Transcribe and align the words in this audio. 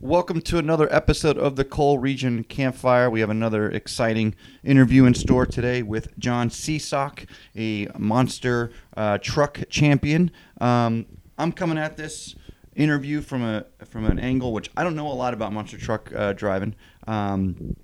Welcome 0.00 0.42
to 0.42 0.58
another 0.58 0.86
episode 0.94 1.36
of 1.38 1.56
the 1.56 1.64
Coal 1.64 1.98
Region 1.98 2.44
Campfire. 2.44 3.10
We 3.10 3.18
have 3.18 3.30
another 3.30 3.68
exciting 3.68 4.36
interview 4.62 5.06
in 5.06 5.14
store 5.14 5.44
today 5.44 5.82
with 5.82 6.16
John 6.20 6.50
Seasock, 6.50 7.26
a 7.56 7.88
monster 7.98 8.70
uh, 8.96 9.18
truck 9.18 9.64
champion. 9.68 10.30
Um, 10.60 11.06
I'm 11.36 11.50
coming 11.50 11.78
at 11.78 11.96
this 11.96 12.36
interview 12.76 13.20
from 13.20 13.42
a 13.42 13.66
from 13.86 14.04
an 14.04 14.20
angle 14.20 14.52
which 14.52 14.70
I 14.76 14.84
don't 14.84 14.94
know 14.94 15.08
a 15.08 15.14
lot 15.14 15.34
about 15.34 15.52
monster 15.52 15.76
truck 15.76 16.12
uh, 16.14 16.32
driving. 16.32 16.76
Um, 17.08 17.74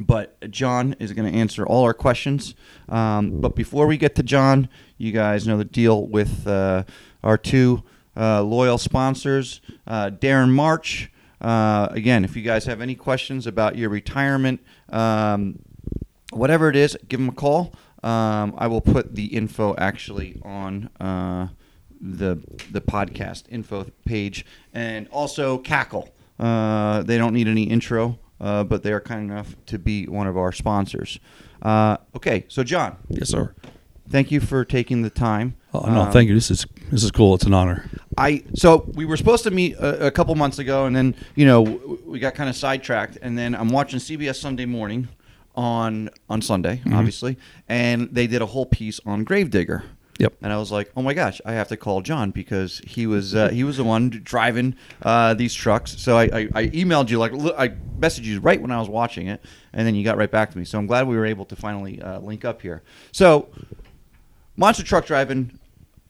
but 0.00 0.50
John 0.50 0.96
is 0.98 1.12
going 1.12 1.32
to 1.32 1.38
answer 1.38 1.64
all 1.64 1.84
our 1.84 1.94
questions. 1.94 2.56
Um, 2.88 3.40
but 3.40 3.54
before 3.54 3.86
we 3.86 3.96
get 3.96 4.16
to 4.16 4.24
John, 4.24 4.68
you 4.98 5.12
guys 5.12 5.46
know 5.46 5.56
the 5.56 5.64
deal 5.64 6.04
with 6.08 6.48
uh, 6.48 6.82
our 7.22 7.38
two 7.38 7.84
uh, 8.16 8.42
loyal 8.42 8.76
sponsors, 8.76 9.60
uh, 9.86 10.10
Darren 10.10 10.50
March. 10.50 11.12
Uh, 11.40 11.88
again, 11.90 12.24
if 12.24 12.36
you 12.36 12.42
guys 12.42 12.64
have 12.66 12.80
any 12.80 12.94
questions 12.94 13.46
about 13.46 13.76
your 13.76 13.88
retirement, 13.88 14.60
um, 14.90 15.58
whatever 16.32 16.68
it 16.68 16.76
is, 16.76 16.96
give 17.08 17.20
them 17.20 17.28
a 17.28 17.32
call. 17.32 17.74
Um, 18.02 18.54
I 18.56 18.66
will 18.66 18.80
put 18.80 19.14
the 19.14 19.26
info 19.26 19.74
actually 19.76 20.40
on 20.42 20.88
uh, 21.00 21.48
the 22.00 22.36
the 22.70 22.80
podcast 22.80 23.44
info 23.50 23.86
page, 24.06 24.44
and 24.72 25.06
also 25.08 25.58
Cackle. 25.58 26.08
Uh, 26.38 27.02
they 27.02 27.18
don't 27.18 27.34
need 27.34 27.46
any 27.48 27.64
intro, 27.64 28.18
uh, 28.40 28.64
but 28.64 28.82
they 28.82 28.92
are 28.92 29.00
kind 29.00 29.30
enough 29.30 29.54
to 29.66 29.78
be 29.78 30.06
one 30.06 30.26
of 30.26 30.36
our 30.38 30.52
sponsors. 30.52 31.20
Uh, 31.60 31.98
okay, 32.16 32.46
so 32.48 32.64
John, 32.64 32.96
Yes, 33.08 33.28
sir. 33.28 33.54
thank 34.08 34.30
you 34.30 34.40
for 34.40 34.64
taking 34.64 35.02
the 35.02 35.10
time. 35.10 35.56
Oh, 35.74 35.80
no, 35.80 36.10
thank 36.10 36.28
you. 36.28 36.34
This 36.34 36.50
is 36.50 36.66
this 36.90 37.04
is 37.04 37.10
cool. 37.10 37.34
It's 37.34 37.44
an 37.44 37.52
honor. 37.52 37.84
I 38.20 38.44
so 38.54 38.84
we 38.94 39.04
were 39.06 39.16
supposed 39.16 39.44
to 39.44 39.50
meet 39.50 39.74
a, 39.76 40.06
a 40.06 40.10
couple 40.10 40.34
months 40.34 40.58
ago, 40.58 40.84
and 40.86 40.94
then 40.94 41.14
you 41.34 41.46
know 41.46 41.64
w- 41.64 42.02
we 42.06 42.18
got 42.18 42.34
kind 42.34 42.50
of 42.50 42.56
sidetracked, 42.56 43.18
and 43.22 43.36
then 43.38 43.54
I'm 43.54 43.70
watching 43.70 43.98
CBS 43.98 44.36
Sunday 44.36 44.66
Morning 44.66 45.08
on 45.54 46.10
on 46.28 46.42
Sunday, 46.42 46.76
Mm-hmm. 46.84 46.94
obviously, 46.94 47.36
and 47.68 48.08
they 48.12 48.26
did 48.26 48.42
a 48.42 48.46
whole 48.46 48.66
piece 48.66 49.00
on 49.06 49.24
Gravedigger. 49.24 49.84
Yep. 50.18 50.34
And 50.42 50.52
I 50.52 50.58
was 50.58 50.70
like, 50.70 50.92
oh 50.98 51.00
my 51.00 51.14
gosh, 51.14 51.40
I 51.46 51.52
have 51.52 51.68
to 51.68 51.78
call 51.78 52.02
John 52.02 52.30
because 52.30 52.82
he 52.86 53.06
was 53.06 53.34
uh, 53.34 53.48
he 53.48 53.64
was 53.64 53.78
the 53.78 53.84
one 53.84 54.10
driving 54.10 54.76
uh, 55.00 55.32
these 55.32 55.54
trucks. 55.54 55.98
So 55.98 56.18
I, 56.18 56.24
I, 56.24 56.48
I 56.54 56.66
emailed 56.68 57.08
you 57.08 57.18
like 57.18 57.32
I 57.32 57.68
messaged 57.98 58.24
you 58.24 58.38
right 58.40 58.60
when 58.60 58.70
I 58.70 58.78
was 58.78 58.90
watching 58.90 59.28
it, 59.28 59.42
and 59.72 59.86
then 59.86 59.94
you 59.94 60.04
got 60.04 60.18
right 60.18 60.30
back 60.30 60.50
to 60.52 60.58
me. 60.58 60.66
So 60.66 60.78
I'm 60.78 60.86
glad 60.86 61.08
we 61.08 61.16
were 61.16 61.24
able 61.24 61.46
to 61.46 61.56
finally 61.56 62.02
uh, 62.02 62.18
link 62.20 62.44
up 62.44 62.60
here. 62.60 62.82
So 63.12 63.48
monster 64.56 64.82
truck 64.84 65.06
driving, 65.06 65.58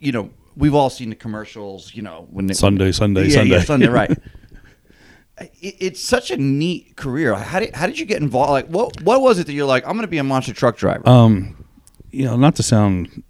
you 0.01 0.11
know, 0.11 0.31
we've 0.57 0.75
all 0.75 0.91
seen 0.91 1.11
the 1.11 1.17
commercials. 1.17 1.95
You 1.95 2.03
know, 2.03 2.27
when 2.31 2.53
Sunday, 2.55 2.93
Sunday, 2.93 3.27
yeah, 3.29 3.35
Sunday. 3.35 3.55
yeah, 3.55 3.63
Sunday, 3.63 3.89
right. 3.89 4.19
It, 5.63 5.77
it's 5.81 6.01
such 6.03 6.31
a 6.31 6.37
neat 6.37 6.97
career. 6.97 7.35
How 7.35 7.61
did 7.61 7.75
how 7.75 7.87
did 7.87 7.99
you 7.99 8.05
get 8.05 8.21
involved? 8.21 8.51
Like, 8.51 8.67
what 8.67 9.01
what 9.01 9.23
was 9.23 9.39
it 9.39 9.47
that 9.47 9.55
you're 9.55 9.67
like? 9.67 9.85
I'm 9.87 9.93
going 9.93 10.03
to 10.03 10.07
be 10.07 10.19
a 10.19 10.23
monster 10.23 10.53
truck 10.53 10.77
driver. 10.77 11.09
Um, 11.09 11.65
you 12.11 12.27
know, 12.27 12.37
not 12.37 12.57
to 12.57 12.63
sound 12.63 13.23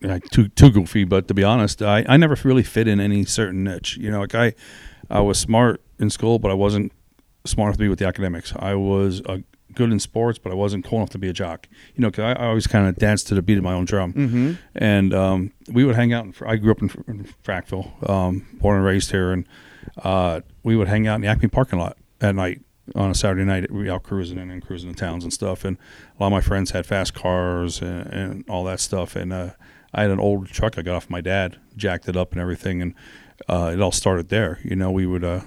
like 0.00 0.24
too 0.30 0.48
too 0.48 0.70
goofy, 0.70 1.04
but 1.04 1.28
to 1.28 1.34
be 1.34 1.44
honest, 1.44 1.82
I, 1.82 2.06
I 2.08 2.16
never 2.16 2.36
really 2.42 2.62
fit 2.62 2.88
in 2.88 3.00
any 3.00 3.26
certain 3.26 3.64
niche. 3.64 3.98
You 3.98 4.10
know, 4.10 4.20
like 4.20 4.34
I 4.34 4.54
I 5.10 5.20
was 5.20 5.38
smart 5.38 5.82
in 5.98 6.08
school, 6.08 6.38
but 6.38 6.50
I 6.50 6.54
wasn't 6.54 6.90
smart 7.44 7.68
enough 7.68 7.76
to 7.76 7.82
be 7.84 7.88
with 7.88 7.98
the 7.98 8.06
academics. 8.06 8.54
I 8.56 8.74
was 8.74 9.20
uh, 9.26 9.38
good 9.78 9.90
in 9.90 9.98
sports, 9.98 10.38
but 10.38 10.52
I 10.52 10.54
wasn't 10.54 10.84
cool 10.84 10.98
enough 10.98 11.10
to 11.10 11.18
be 11.18 11.28
a 11.28 11.32
jock. 11.32 11.66
You 11.94 12.02
know, 12.02 12.10
'cause 12.10 12.24
I, 12.24 12.32
I 12.32 12.46
always 12.48 12.66
kind 12.66 12.86
of 12.86 12.96
danced 12.96 13.28
to 13.28 13.34
the 13.34 13.40
beat 13.42 13.56
of 13.56 13.64
my 13.64 13.72
own 13.72 13.86
drum. 13.86 14.12
mm-hmm. 14.12 14.52
and 14.74 15.14
um, 15.14 15.52
we 15.72 15.84
would 15.84 15.94
hang 15.94 16.12
out. 16.12 16.26
In, 16.26 16.34
I 16.46 16.56
grew 16.56 16.72
up 16.72 16.82
in, 16.82 16.90
in 17.08 17.24
Frackville, 17.42 17.88
um, 18.10 18.46
born 18.60 18.76
and 18.76 18.84
raised 18.84 19.10
here, 19.10 19.32
and 19.32 19.46
uh, 20.04 20.40
we 20.62 20.76
would 20.76 20.88
hang 20.88 21.06
out 21.06 21.14
in 21.14 21.22
the 21.22 21.28
Acme 21.28 21.48
parking 21.48 21.78
lot 21.78 21.96
at 22.20 22.34
night 22.34 22.60
on 22.94 23.10
a 23.10 23.14
Saturday 23.14 23.44
night. 23.44 23.70
We 23.70 23.88
out 23.90 24.02
cruising 24.02 24.38
and, 24.38 24.50
and 24.52 24.62
cruising 24.64 24.90
the 24.92 24.96
towns 24.96 25.24
and 25.24 25.32
stuff. 25.32 25.64
And 25.64 25.76
a 26.18 26.22
lot 26.22 26.28
of 26.28 26.32
my 26.32 26.40
friends 26.40 26.70
had 26.72 26.86
fast 26.86 27.14
cars 27.14 27.80
and, 27.80 28.06
and 28.12 28.44
all 28.48 28.64
that 28.64 28.80
stuff. 28.80 29.16
And 29.16 29.32
uh, 29.32 29.50
I 29.94 30.02
had 30.02 30.10
an 30.10 30.20
old 30.20 30.48
truck 30.48 30.78
I 30.78 30.82
got 30.82 30.94
off 30.96 31.10
my 31.10 31.20
dad, 31.20 31.58
jacked 31.76 32.08
it 32.08 32.16
up 32.16 32.32
and 32.32 32.40
everything, 32.40 32.82
and 32.82 32.94
uh, 33.48 33.70
it 33.74 33.80
all 33.80 33.92
started 33.92 34.28
there. 34.28 34.58
You 34.62 34.76
know, 34.76 34.90
we 34.90 35.06
would 35.06 35.24
uh, 35.24 35.40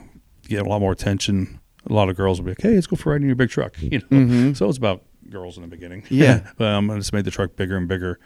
get 0.48 0.62
a 0.66 0.70
lot 0.70 0.80
more 0.82 0.92
attention. 0.92 1.60
A 1.90 1.94
lot 1.94 2.10
of 2.10 2.16
girls 2.16 2.40
will 2.40 2.46
be 2.46 2.52
like, 2.52 2.62
"Hey, 2.62 2.76
let's 2.76 2.88
go 2.88 2.96
for 2.96 3.10
a 3.10 3.14
ride 3.14 3.22
in 3.22 3.28
your 3.28 3.36
big 3.36 3.50
truck." 3.50 3.76
You 3.82 4.00
know, 4.00 4.08
Mhm. 4.18 4.56
so 4.58 4.68
it's 4.70 4.78
about 4.78 5.04
girls 5.30 5.58
in 5.58 5.62
the 5.64 5.68
beginning. 5.70 6.04
Yeah. 6.10 6.42
um, 6.60 6.90
I 6.92 6.98
just 6.98 7.14
made 7.14 7.26
the 7.26 7.32
truck 7.32 7.56
bigger 7.56 7.78
and 7.78 7.88
bigger. 7.88 8.20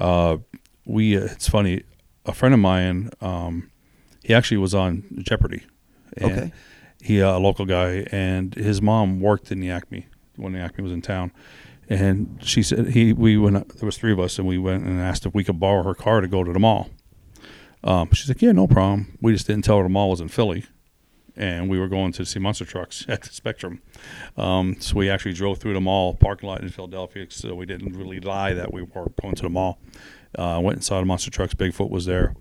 Uh, 0.00 0.38
we, 0.84 1.16
uh, 1.16 1.24
it's 1.24 1.48
funny, 1.48 1.82
a 2.24 2.32
friend 2.32 2.52
of 2.54 2.60
mine, 2.60 3.10
um, 3.20 3.70
he 4.24 4.34
actually 4.34 4.56
was 4.58 4.74
on 4.74 5.04
Jeopardy. 5.18 5.62
And 6.16 6.32
Okay. 6.32 6.52
He, 7.02 7.22
uh, 7.22 7.36
a 7.36 7.38
local 7.38 7.66
guy, 7.66 8.06
and 8.10 8.54
his 8.54 8.80
mom 8.82 9.20
worked 9.20 9.52
in 9.52 9.60
the 9.60 9.70
Acme 9.70 10.06
when 10.36 10.52
the 10.54 10.58
Acme 10.58 10.82
was 10.82 10.92
in 10.92 11.02
town. 11.02 11.30
And 11.88 12.38
she 12.42 12.62
said 12.64 12.88
he 12.88 13.12
we 13.12 13.36
went. 13.36 13.78
There 13.78 13.86
was 13.86 13.96
three 13.96 14.10
of 14.12 14.18
us, 14.18 14.38
and 14.40 14.48
we 14.48 14.58
went 14.58 14.84
and 14.84 14.98
asked 15.00 15.24
if 15.24 15.32
we 15.34 15.44
could 15.44 15.60
borrow 15.60 15.84
her 15.84 15.94
car 15.94 16.20
to 16.20 16.26
go 16.26 16.42
to 16.42 16.52
the 16.52 16.58
mall. 16.58 16.90
Um, 17.84 18.08
she's 18.12 18.28
like, 18.28 18.42
"Yeah, 18.42 18.50
no 18.52 18.66
problem." 18.66 19.16
We 19.20 19.32
just 19.32 19.46
didn't 19.46 19.64
tell 19.64 19.76
her 19.76 19.84
the 19.84 19.88
mall 19.88 20.10
was 20.10 20.20
in 20.20 20.26
Philly, 20.26 20.64
and 21.36 21.68
we 21.68 21.78
were 21.78 21.88
going 21.88 22.12
to 22.12 22.24
see 22.24 22.38
monster 22.38 22.64
trucks 22.64 23.04
at 23.08 23.22
the 23.22 23.32
Spectrum. 23.32 23.82
Um, 24.36 24.76
so 24.80 24.96
we 24.96 25.10
actually 25.10 25.34
drove 25.34 25.58
through 25.58 25.74
the 25.74 25.80
mall 25.80 26.14
parking 26.14 26.48
lot 26.48 26.62
in 26.62 26.68
Philadelphia, 26.68 27.26
so 27.28 27.54
we 27.54 27.66
didn't 27.66 27.92
really 27.92 28.20
lie 28.20 28.54
that 28.54 28.72
we 28.72 28.82
were 28.82 29.12
going 29.20 29.34
to 29.34 29.42
the 29.42 29.50
mall. 29.50 29.78
Uh, 30.36 30.60
went 30.62 30.76
and 30.76 30.84
saw 30.84 30.98
the 31.00 31.06
monster 31.06 31.30
trucks. 31.30 31.54
Bigfoot 31.54 31.90
was 31.90 32.06
there. 32.06 32.34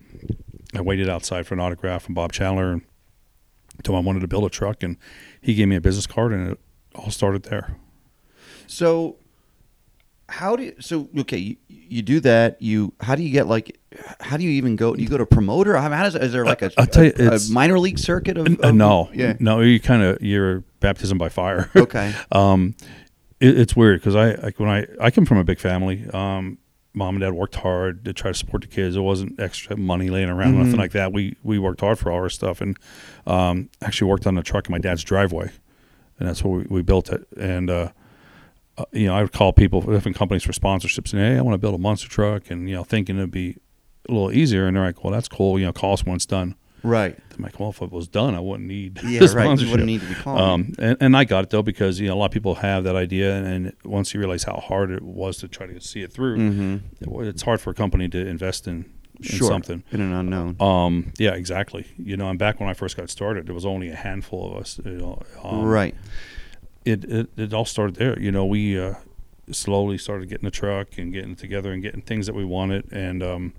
I 0.73 0.81
waited 0.81 1.09
outside 1.09 1.47
for 1.47 1.53
an 1.53 1.59
autograph 1.59 2.03
from 2.03 2.15
Bob 2.15 2.33
Chandler 2.33 2.71
and 2.73 2.81
told 3.83 3.97
him 3.97 4.05
I 4.05 4.07
wanted 4.07 4.21
to 4.21 4.27
build 4.27 4.45
a 4.45 4.49
truck, 4.49 4.83
and 4.83 4.97
he 5.41 5.53
gave 5.53 5.67
me 5.67 5.75
a 5.75 5.81
business 5.81 6.07
card, 6.07 6.33
and 6.33 6.51
it 6.51 6.59
all 6.95 7.11
started 7.11 7.43
there. 7.43 7.77
So, 8.67 9.17
how 10.29 10.55
do 10.55 10.63
you, 10.63 10.73
so? 10.79 11.07
Okay, 11.19 11.37
you, 11.37 11.55
you 11.67 12.01
do 12.01 12.19
that. 12.21 12.61
You 12.61 12.93
how 12.99 13.15
do 13.15 13.23
you 13.23 13.29
get 13.31 13.47
like? 13.47 13.79
How 14.19 14.37
do 14.37 14.43
you 14.43 14.49
even 14.51 14.75
go? 14.75 14.95
Do 14.95 15.01
you 15.01 15.07
go 15.09 15.17
to 15.17 15.25
promoter? 15.25 15.75
How, 15.77 15.89
how 15.89 16.03
does 16.03 16.15
is 16.15 16.31
there 16.33 16.45
like 16.45 16.61
a, 16.61 16.71
I'll 16.77 16.85
tell 16.87 17.03
you, 17.05 17.13
a- 17.17 17.35
a 17.35 17.39
minor 17.51 17.79
league 17.79 17.99
circuit 17.99 18.37
of, 18.37 18.47
Uh, 18.47 18.69
of- 18.69 18.75
no, 18.75 19.09
Yeah. 19.13 19.35
no, 19.39 19.61
you 19.61 19.79
kind 19.79 20.01
of 20.03 20.21
you're 20.21 20.63
baptism 20.79 21.17
by 21.17 21.29
fire. 21.29 21.69
Okay. 21.75 22.13
um, 22.31 22.75
it, 23.39 23.57
it's 23.59 23.75
weird 23.75 23.99
because 24.01 24.15
I 24.15 24.33
like 24.35 24.59
when 24.59 24.69
I 24.69 24.85
I 24.99 25.11
come 25.11 25.25
from 25.25 25.37
a 25.37 25.43
big 25.43 25.59
family. 25.59 26.05
Um, 26.13 26.57
mom 26.93 27.15
and 27.15 27.21
dad 27.21 27.33
worked 27.33 27.55
hard 27.55 28.05
to 28.05 28.13
try 28.13 28.31
to 28.31 28.37
support 28.37 28.61
the 28.63 28.67
kids. 28.69 28.95
There 28.95 29.03
wasn't 29.03 29.37
extra 29.39 29.75
money 29.77 30.09
laying 30.09 30.29
around, 30.29 30.53
Mhm. 30.55 30.65
nothing 30.65 30.79
like 30.79 30.93
that. 30.93 31.13
We 31.13 31.35
we 31.43 31.59
worked 31.59 31.81
hard 31.81 31.99
for 31.99 32.11
all 32.11 32.19
our 32.19 32.29
stuff, 32.29 32.61
and 32.61 32.77
um, 33.27 33.69
actually 33.81 34.09
worked 34.09 34.25
on 34.25 34.35
the 34.35 34.43
truck 34.43 34.67
in 34.67 34.71
my 34.71 34.79
dad's 34.79 35.03
driveway, 35.03 35.51
and 36.19 36.27
that's 36.27 36.43
where 36.43 36.59
we, 36.59 36.65
we 36.69 36.81
built 36.81 37.09
it. 37.11 37.27
And 37.37 37.69
uh, 37.69 37.89
uh, 38.77 38.85
you 38.91 39.07
know, 39.07 39.15
I 39.15 39.21
would 39.21 39.31
call 39.31 39.53
people, 39.53 39.81
for 39.81 39.91
different 39.91 40.17
companies 40.17 40.43
for 40.43 40.51
sponsorships, 40.51 41.13
and 41.13 41.21
hey, 41.21 41.37
I 41.37 41.41
want 41.41 41.53
to 41.53 41.57
build 41.59 41.75
a 41.75 41.77
monster 41.77 42.09
truck, 42.09 42.49
and 42.51 42.67
you 42.69 42.75
know, 42.75 42.83
thinking 42.83 43.17
it'd 43.17 43.31
be 43.31 43.57
a 44.09 44.11
little 44.11 44.31
easier. 44.31 44.67
And 44.67 44.75
they're 44.75 44.83
like, 44.83 45.03
well, 45.03 45.13
that's 45.13 45.27
cool. 45.27 45.57
You 45.59 45.65
know, 45.65 45.73
call 45.73 45.93
us 45.93 46.05
when 46.05 46.15
it's 46.15 46.25
done. 46.25 46.55
Right. 46.83 47.17
I'm 47.35 47.43
like, 47.43 47.59
well, 47.59 47.69
if 47.69 47.81
it 47.81 47.91
was 47.91 48.07
done, 48.07 48.35
I 48.35 48.39
wouldn't 48.39 48.67
need 48.69 49.01
Yeah. 49.03 49.25
right. 49.33 49.59
You 49.59 49.71
wouldn't 49.71 49.87
need 49.87 50.01
to 50.01 50.07
be 50.07 50.13
calling. 50.13 50.43
Um, 50.43 50.73
and, 50.77 50.97
and 51.01 51.17
I 51.17 51.23
got 51.23 51.43
it 51.45 51.49
though 51.49 51.63
because 51.63 51.99
you 51.99 52.07
know 52.07 52.13
a 52.13 52.19
lot 52.19 52.27
of 52.27 52.31
people 52.31 52.55
have 52.55 52.83
that 52.83 52.95
idea, 52.95 53.35
and, 53.35 53.47
and 53.47 53.73
once 53.83 54.13
you 54.13 54.19
realize 54.19 54.43
how 54.43 54.57
hard 54.57 54.91
it 54.91 55.01
was 55.01 55.37
to 55.37 55.47
try 55.47 55.65
to 55.65 55.81
see 55.81 56.01
it 56.03 56.13
through, 56.13 56.37
mm-hmm. 56.37 57.21
it- 57.21 57.27
it's 57.27 57.41
hard 57.41 57.59
for 57.61 57.71
a 57.71 57.73
company 57.73 58.07
to 58.09 58.27
invest 58.27 58.67
in, 58.67 58.85
in 59.17 59.23
Sure. 59.23 59.47
something. 59.47 59.83
In 59.91 59.99
an 60.01 60.13
unknown. 60.13 60.57
Um, 60.59 61.13
yeah, 61.17 61.31
exactly. 61.33 61.87
You 61.97 62.17
know, 62.17 62.29
and 62.29 62.37
back 62.37 62.59
when 62.59 62.69
I 62.69 62.73
first 62.75 62.97
got 62.97 63.09
started, 63.09 63.47
there 63.47 63.55
was 63.55 63.65
only 63.65 63.89
a 63.89 63.95
handful 63.95 64.51
of 64.51 64.57
us. 64.61 64.79
You 64.85 64.91
know, 64.91 65.21
um, 65.43 65.63
right. 65.63 65.95
It, 66.85 67.03
it 67.05 67.29
it 67.35 67.53
all 67.53 67.65
started 67.65 67.95
there. 67.95 68.17
You 68.19 68.31
know, 68.31 68.45
we 68.45 68.79
uh, 68.79 68.93
slowly 69.51 69.97
started 69.97 70.29
getting 70.29 70.45
a 70.47 70.51
truck 70.51 70.97
and 70.97 71.11
getting 71.11 71.31
it 71.31 71.37
together 71.39 71.71
and 71.73 71.81
getting 71.81 72.01
things 72.01 72.27
that 72.27 72.35
we 72.35 72.45
wanted. 72.45 72.91
And 72.91 73.21
um, 73.23 73.53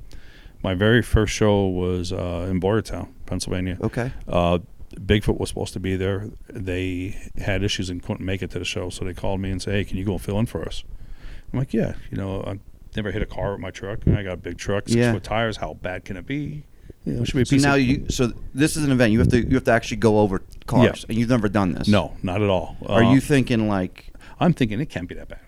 my 0.63 0.75
very 0.75 1.03
first 1.03 1.35
show 1.35 1.67
was 1.67 2.13
uh, 2.13 2.47
in 2.49 2.61
Boyertown, 2.61 3.09
Pennsylvania. 3.27 3.79
Okay. 3.83 4.13
Uh, 4.29 4.61
Bigfoot 4.95 5.39
was 5.39 5.49
supposed 5.51 5.73
to 5.75 5.81
be 5.81 5.97
there. 5.97 6.31
They 6.49 7.17
had 7.37 7.63
issues 7.63 7.91
and 7.91 8.03
couldn't 8.03 8.25
make 8.25 8.41
it 8.43 8.51
to 8.53 8.59
the 8.59 8.65
show, 8.65 8.89
so 8.89 9.05
they 9.05 9.13
called 9.13 9.41
me 9.41 9.51
and 9.51 9.61
said, 9.61 9.75
"Hey, 9.75 9.85
can 9.85 9.99
you 9.99 10.05
go 10.05 10.13
and 10.13 10.23
fill 10.23 10.39
in 10.39 10.47
for 10.47 10.63
us?" 10.67 10.85
I'm 11.53 11.59
like, 11.59 11.75
"Yeah." 11.75 11.95
You 12.11 12.17
know, 12.17 12.43
I 12.43 12.59
never 12.95 13.11
hit 13.11 13.21
a 13.21 13.27
car 13.27 13.53
with 13.53 13.61
my 13.61 13.71
truck. 13.71 14.07
I 14.09 14.23
got 14.23 14.33
a 14.35 14.37
big 14.39 14.57
truck, 14.57 14.85
six 14.89 14.97
Yeah. 14.97 15.13
foot 15.13 15.25
tires. 15.25 15.59
How 15.59 15.75
bad 15.75 16.05
can 16.05 16.17
it 16.17 16.27
be? 16.27 16.63
Yeah, 17.07 17.21
it 17.23 17.27
should 17.27 17.37
be 17.37 17.43
a 17.43 17.47
So 17.47 17.57
piece 17.57 17.63
now 17.63 17.75
of- 17.77 17.81
you. 17.81 18.07
So 18.11 18.33
this 18.53 18.77
is 18.77 18.85
an 18.85 18.91
event. 18.93 19.13
You 19.13 19.21
have 19.21 19.29
to. 19.29 19.39
You 19.47 19.55
have 19.55 19.65
to 19.65 19.71
actually 19.71 19.99
go 19.99 20.19
over 20.19 20.43
cars, 20.67 21.07
and 21.09 21.17
you've 21.17 21.29
never 21.31 21.49
done 21.49 21.73
this. 21.73 21.89
No, 21.89 22.13
not 22.23 22.43
at 22.43 22.51
all. 22.51 22.77
Are 22.87 23.03
Uh, 23.05 23.13
you 23.15 23.21
thinking 23.21 23.69
like? 23.69 24.13
I'm 24.41 24.53
thinking 24.53 24.81
it 24.81 24.87
can't 24.91 25.09
be 25.09 25.15
that 25.15 25.29
bad. 25.29 25.39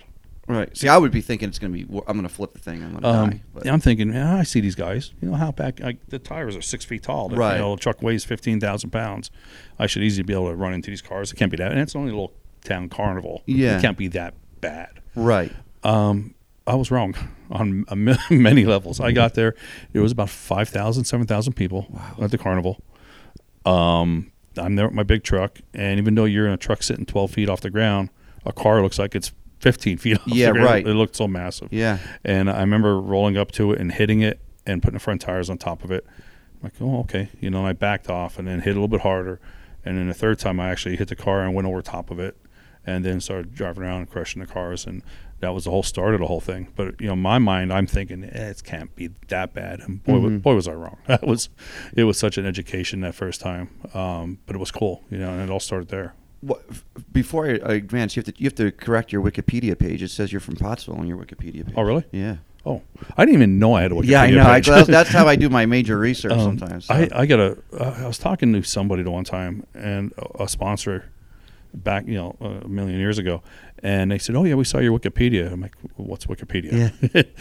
Right. 0.46 0.74
See, 0.74 0.88
I 0.88 0.96
would 0.96 1.12
be 1.12 1.20
thinking 1.20 1.48
it's 1.50 1.58
going 1.58 1.74
to 1.74 1.78
be. 1.86 2.00
I'm 2.06 2.16
going 2.16 2.22
to 2.26 2.34
flip 2.34 2.54
the 2.54 2.58
thing. 2.58 2.82
I'm 2.82 2.92
going 2.92 3.02
to 3.02 3.08
Um, 3.08 3.30
die. 3.30 3.40
But, 3.52 3.66
yeah, 3.66 3.72
I'm 3.74 3.80
thinking, 3.80 4.14
yeah, 4.14 4.36
I 4.36 4.44
see 4.44 4.60
these 4.60 4.74
guys. 4.76 5.12
You 5.20 5.28
know 5.28 5.34
how 5.36 5.52
back 5.52 5.78
like, 5.80 5.98
the 6.08 6.18
tires 6.18 6.56
are 6.56 6.62
six 6.62 6.86
feet 6.86 7.02
tall. 7.02 7.28
Right. 7.28 7.56
You 7.56 7.58
know, 7.58 7.74
the 7.74 7.80
truck 7.82 8.00
weighs 8.02 8.24
fifteen 8.24 8.58
thousand 8.60 8.88
pounds. 8.90 9.30
I 9.78 9.86
should 9.86 10.02
easily 10.02 10.22
be 10.22 10.32
able 10.32 10.48
to 10.48 10.54
run 10.56 10.72
into 10.72 10.90
these 10.90 11.02
cars. 11.02 11.32
It 11.32 11.36
can't 11.36 11.50
be 11.50 11.58
that. 11.58 11.70
And 11.72 11.80
it's 11.80 11.94
only 11.94 12.12
a 12.12 12.14
little 12.14 12.32
town 12.64 12.88
carnival. 12.88 13.42
Yeah. 13.44 13.76
it 13.76 13.82
can't 13.82 13.98
be 13.98 14.08
that 14.08 14.34
bad. 14.62 15.00
right. 15.14 15.52
Um, 15.84 16.34
I 16.68 16.74
was 16.74 16.90
wrong 16.90 17.14
on 17.50 17.84
many 18.30 18.64
levels. 18.64 19.00
I 19.00 19.12
got 19.12 19.34
there. 19.34 19.54
It 19.92 20.00
was 20.00 20.12
about 20.12 20.28
5,000, 20.30 21.04
7,000 21.04 21.54
people 21.54 21.86
Wow. 21.90 22.16
at 22.22 22.30
the 22.30 22.38
carnival. 22.38 22.82
Um, 23.64 24.32
I'm 24.56 24.76
there 24.76 24.86
with 24.86 24.94
my 24.94 25.02
big 25.02 25.22
truck, 25.22 25.58
and 25.74 25.98
even 25.98 26.14
though 26.14 26.24
you're 26.24 26.46
in 26.46 26.52
a 26.52 26.56
truck 26.56 26.82
sitting 26.82 27.06
12 27.06 27.30
feet 27.30 27.48
off 27.48 27.60
the 27.60 27.70
ground, 27.70 28.10
a 28.44 28.52
car 28.52 28.82
looks 28.82 28.98
like 28.98 29.14
it's 29.14 29.32
15 29.60 29.98
feet 29.98 30.18
off 30.18 30.26
Yeah, 30.26 30.46
the 30.48 30.52
ground. 30.54 30.66
right. 30.66 30.86
It 30.86 30.94
looked 30.94 31.16
so 31.16 31.28
massive. 31.28 31.72
Yeah. 31.72 31.98
And 32.24 32.50
I 32.50 32.60
remember 32.60 33.00
rolling 33.00 33.36
up 33.36 33.50
to 33.52 33.72
it 33.72 33.80
and 33.80 33.92
hitting 33.92 34.20
it 34.20 34.40
and 34.66 34.82
putting 34.82 34.94
the 34.94 35.00
front 35.00 35.20
tires 35.20 35.48
on 35.50 35.58
top 35.58 35.84
of 35.84 35.90
it. 35.90 36.04
I'm 36.08 36.64
like, 36.64 36.72
oh, 36.80 37.00
okay. 37.00 37.28
You 37.40 37.50
know, 37.50 37.58
and 37.58 37.68
I 37.68 37.72
backed 37.72 38.08
off 38.10 38.38
and 38.38 38.48
then 38.48 38.60
hit 38.60 38.70
a 38.70 38.74
little 38.74 38.88
bit 38.88 39.00
harder. 39.02 39.40
And 39.84 39.96
then 39.96 40.08
the 40.08 40.14
third 40.14 40.38
time, 40.38 40.58
I 40.60 40.70
actually 40.70 40.96
hit 40.96 41.08
the 41.08 41.16
car 41.16 41.42
and 41.42 41.54
went 41.54 41.66
over 41.68 41.80
top 41.82 42.10
of 42.10 42.18
it 42.18 42.36
and 42.84 43.04
then 43.04 43.20
started 43.20 43.54
driving 43.54 43.84
around 43.84 44.00
and 44.00 44.10
crushing 44.10 44.40
the 44.40 44.46
cars. 44.46 44.86
And 44.86 45.02
that 45.40 45.54
was 45.54 45.64
the 45.64 45.70
whole 45.70 45.82
start 45.82 46.14
of 46.14 46.20
the 46.20 46.26
whole 46.26 46.40
thing. 46.40 46.68
But, 46.76 47.00
you 47.00 47.06
know, 47.06 47.16
my 47.16 47.38
mind, 47.38 47.72
I'm 47.72 47.86
thinking, 47.86 48.24
eh, 48.24 48.48
it 48.50 48.62
can't 48.64 48.94
be 48.96 49.10
that 49.28 49.54
bad. 49.54 49.80
And 49.80 50.02
boy, 50.02 50.14
Mhm. 50.18 50.42
boy 50.42 50.54
was 50.54 50.66
I 50.68 50.72
wrong. 50.72 50.96
That 51.06 51.26
was, 51.26 51.48
it 51.94 52.04
was 52.04 52.18
such 52.18 52.38
an 52.38 52.44
education 52.46 53.00
that 53.02 53.14
first 53.14 53.40
time. 53.40 53.70
Um, 53.94 54.38
but 54.46 54.56
it 54.56 54.58
was 54.58 54.70
cool, 54.70 55.04
you 55.10 55.18
know, 55.18 55.30
and 55.30 55.40
it 55.42 55.50
all 55.50 55.60
started 55.60 55.88
there. 55.88 56.14
What, 56.40 56.64
before 57.12 57.46
I, 57.46 57.74
advance, 57.74 58.14
you 58.16 58.22
have 58.24 58.32
to 58.32 58.40
you 58.40 58.46
have 58.46 58.54
to 58.56 58.70
correct 58.70 59.12
your 59.12 59.20
Wikipedia 59.22 59.76
page. 59.76 60.02
It 60.04 60.08
says 60.10 60.30
you're 60.32 60.40
from 60.40 60.54
Pottsville 60.54 60.94
on 60.96 61.08
your 61.08 61.16
Wikipedia 61.18 61.66
page. 61.66 61.74
Oh, 61.76 61.82
really? 61.82 62.04
Yeah. 62.12 62.36
Oh, 62.64 62.82
I 63.16 63.24
didn't 63.24 63.34
even 63.34 63.58
know 63.58 63.74
I 63.74 63.82
had 63.82 63.90
a 63.90 63.94
Wikipedia 63.96 64.04
yeah, 64.08 64.22
I 64.22 64.30
know. 64.30 64.42
I, 64.44 64.60
that's, 64.60 64.86
that's 64.86 65.10
how 65.10 65.26
I 65.26 65.34
do 65.44 65.48
my 65.48 65.66
major 65.66 65.98
research 65.98 66.32
Um, 66.32 66.58
sometimes. 66.58 66.84
so. 66.86 66.94
I, 66.94 67.08
I 67.12 67.26
got 67.26 67.40
a. 67.40 67.58
Uh, 67.72 68.02
I 68.04 68.06
was 68.06 68.18
talking 68.18 68.52
to 68.52 68.62
somebody 68.62 69.02
the 69.02 69.10
one 69.10 69.24
time 69.24 69.64
and 69.74 70.12
a, 70.16 70.44
a 70.44 70.48
sponsor 70.48 71.10
back, 71.74 72.06
you 72.06 72.14
know, 72.14 72.36
a 72.40 72.68
million 72.68 72.98
years 72.98 73.18
ago, 73.18 73.42
and 73.82 74.10
they 74.10 74.18
said, 74.18 74.34
"Oh 74.36 74.44
yeah, 74.44 74.54
we 74.54 74.64
saw 74.64 74.78
your 74.78 74.98
Wikipedia." 74.98 75.52
I'm 75.52 75.60
like, 75.60 75.74
"What's 75.96 76.26
Wikipedia?" 76.26 76.92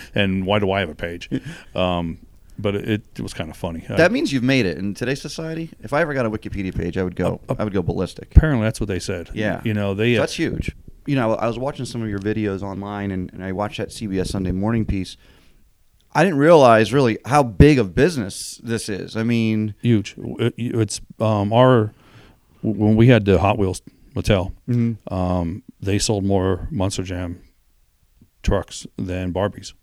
and 0.16 0.46
why 0.46 0.60
do 0.60 0.72
I 0.72 0.80
have 0.82 0.90
a 0.90 0.96
page? 0.96 1.30
Um, 1.76 2.20
but 2.60 2.76
it, 2.76 3.04
it 3.16 3.22
was 3.22 3.34
kind 3.34 3.50
of 3.52 3.58
funny. 3.58 3.86
I- 3.90 3.96
that 3.98 4.12
means 4.12 4.34
you've 4.34 4.44
made 4.44 4.66
it 4.66 4.78
in 4.78 4.94
today's 4.96 5.22
society. 5.22 5.70
If 5.84 5.94
I 5.94 6.02
ever 6.02 6.14
got 6.14 6.26
a 6.26 6.30
Wikipedia 6.32 6.76
page, 6.76 6.98
I 6.98 7.04
would 7.04 7.16
go. 7.16 7.40
Uh, 7.48 7.56
I 7.60 7.64
would 7.64 7.74
go 7.74 7.82
ballistic. 7.82 8.36
apparently, 8.36 8.66
that's 8.66 8.80
what 8.80 8.88
they 8.90 9.00
said. 9.00 9.30
Yeah. 9.34 9.62
you 9.64 9.74
know, 9.74 9.94
they. 9.94 10.18
uh, 10.18 10.22
That's 10.22 10.36
huge. 10.36 10.76
You 11.06 11.16
know, 11.16 11.36
I 11.36 11.48
was 11.48 11.58
watching 11.58 11.86
some 11.86 12.02
of 12.02 12.10
your 12.10 12.20
videos 12.20 12.62
online, 12.64 13.12
and, 13.12 13.32
and 13.32 13.42
I 13.44 13.52
watched 13.54 13.78
that 13.78 13.90
CBS 13.90 14.28
Sunday 14.28 14.52
Morning 14.52 14.86
piece. 14.86 15.16
I 16.14 16.24
didn't 16.24 16.40
realize 16.40 16.92
really 16.92 17.20
how 17.26 17.44
big 17.44 17.78
of 17.80 17.94
business 17.94 18.60
this 18.64 18.90
is. 18.90 19.16
I 19.16 19.24
mean, 19.24 19.76
huge. 19.82 20.16
It- 20.18 20.56
it's 20.58 21.00
um, 21.20 21.54
our 21.54 21.94
when 22.64 22.96
we 22.96 23.08
had 23.08 23.24
the 23.26 23.38
Hot 23.40 23.58
Wheels 23.60 23.82
Mattel. 24.18 24.54
um, 25.12 25.64
they 25.80 26.00
sold 26.00 26.24
more 26.24 26.68
Monster 26.72 27.04
Jam 27.04 27.42
trucks 28.42 28.88
than 28.98 29.34
Barbies, 29.34 29.74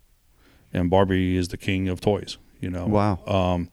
and 0.73 0.91
Barbie 0.91 1.37
is 1.37 1.49
the 1.49 1.57
king 1.57 1.89
of 1.89 2.01
toys. 2.01 2.39
You 2.61 2.71
know. 2.71 2.87
Wow. 2.87 3.21
Um, 3.27 3.71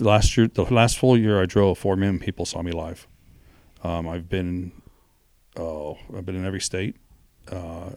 last 0.00 0.36
year, 0.36 0.48
the 0.48 0.62
last 0.62 0.98
full 0.98 1.18
year 1.18 1.42
I 1.42 1.46
drove, 1.46 1.78
four 1.78 1.96
million 1.96 2.18
people 2.18 2.46
saw 2.46 2.62
me 2.62 2.72
live. 2.72 3.06
Um, 3.82 4.08
I've 4.08 4.28
been, 4.28 4.72
oh, 5.56 5.98
I've 6.16 6.24
been 6.24 6.36
in 6.36 6.46
every 6.46 6.60
state, 6.60 6.96
uh, 7.50 7.90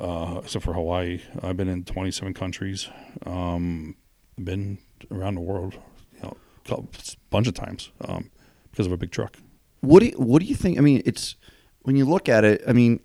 uh, 0.00 0.40
except 0.42 0.64
for 0.64 0.72
Hawaii. 0.72 1.20
I've 1.42 1.56
been 1.56 1.68
in 1.68 1.84
27 1.84 2.32
countries. 2.32 2.88
Um, 3.26 3.96
been 4.42 4.78
around 5.10 5.34
the 5.34 5.40
world, 5.42 5.74
you 6.14 6.22
know, 6.22 6.36
a 6.70 6.82
bunch 7.30 7.46
of 7.46 7.54
times 7.54 7.90
um, 8.06 8.30
because 8.70 8.86
of 8.86 8.92
a 8.92 8.96
big 8.96 9.10
truck. 9.10 9.36
What 9.80 10.00
do 10.00 10.06
you, 10.06 10.12
what 10.12 10.40
do 10.42 10.46
you 10.46 10.54
think? 10.54 10.78
I 10.78 10.80
mean, 10.80 11.02
it's 11.04 11.36
when 11.82 11.96
you 11.96 12.04
look 12.04 12.28
at 12.28 12.44
it. 12.44 12.62
I 12.66 12.72
mean, 12.72 13.00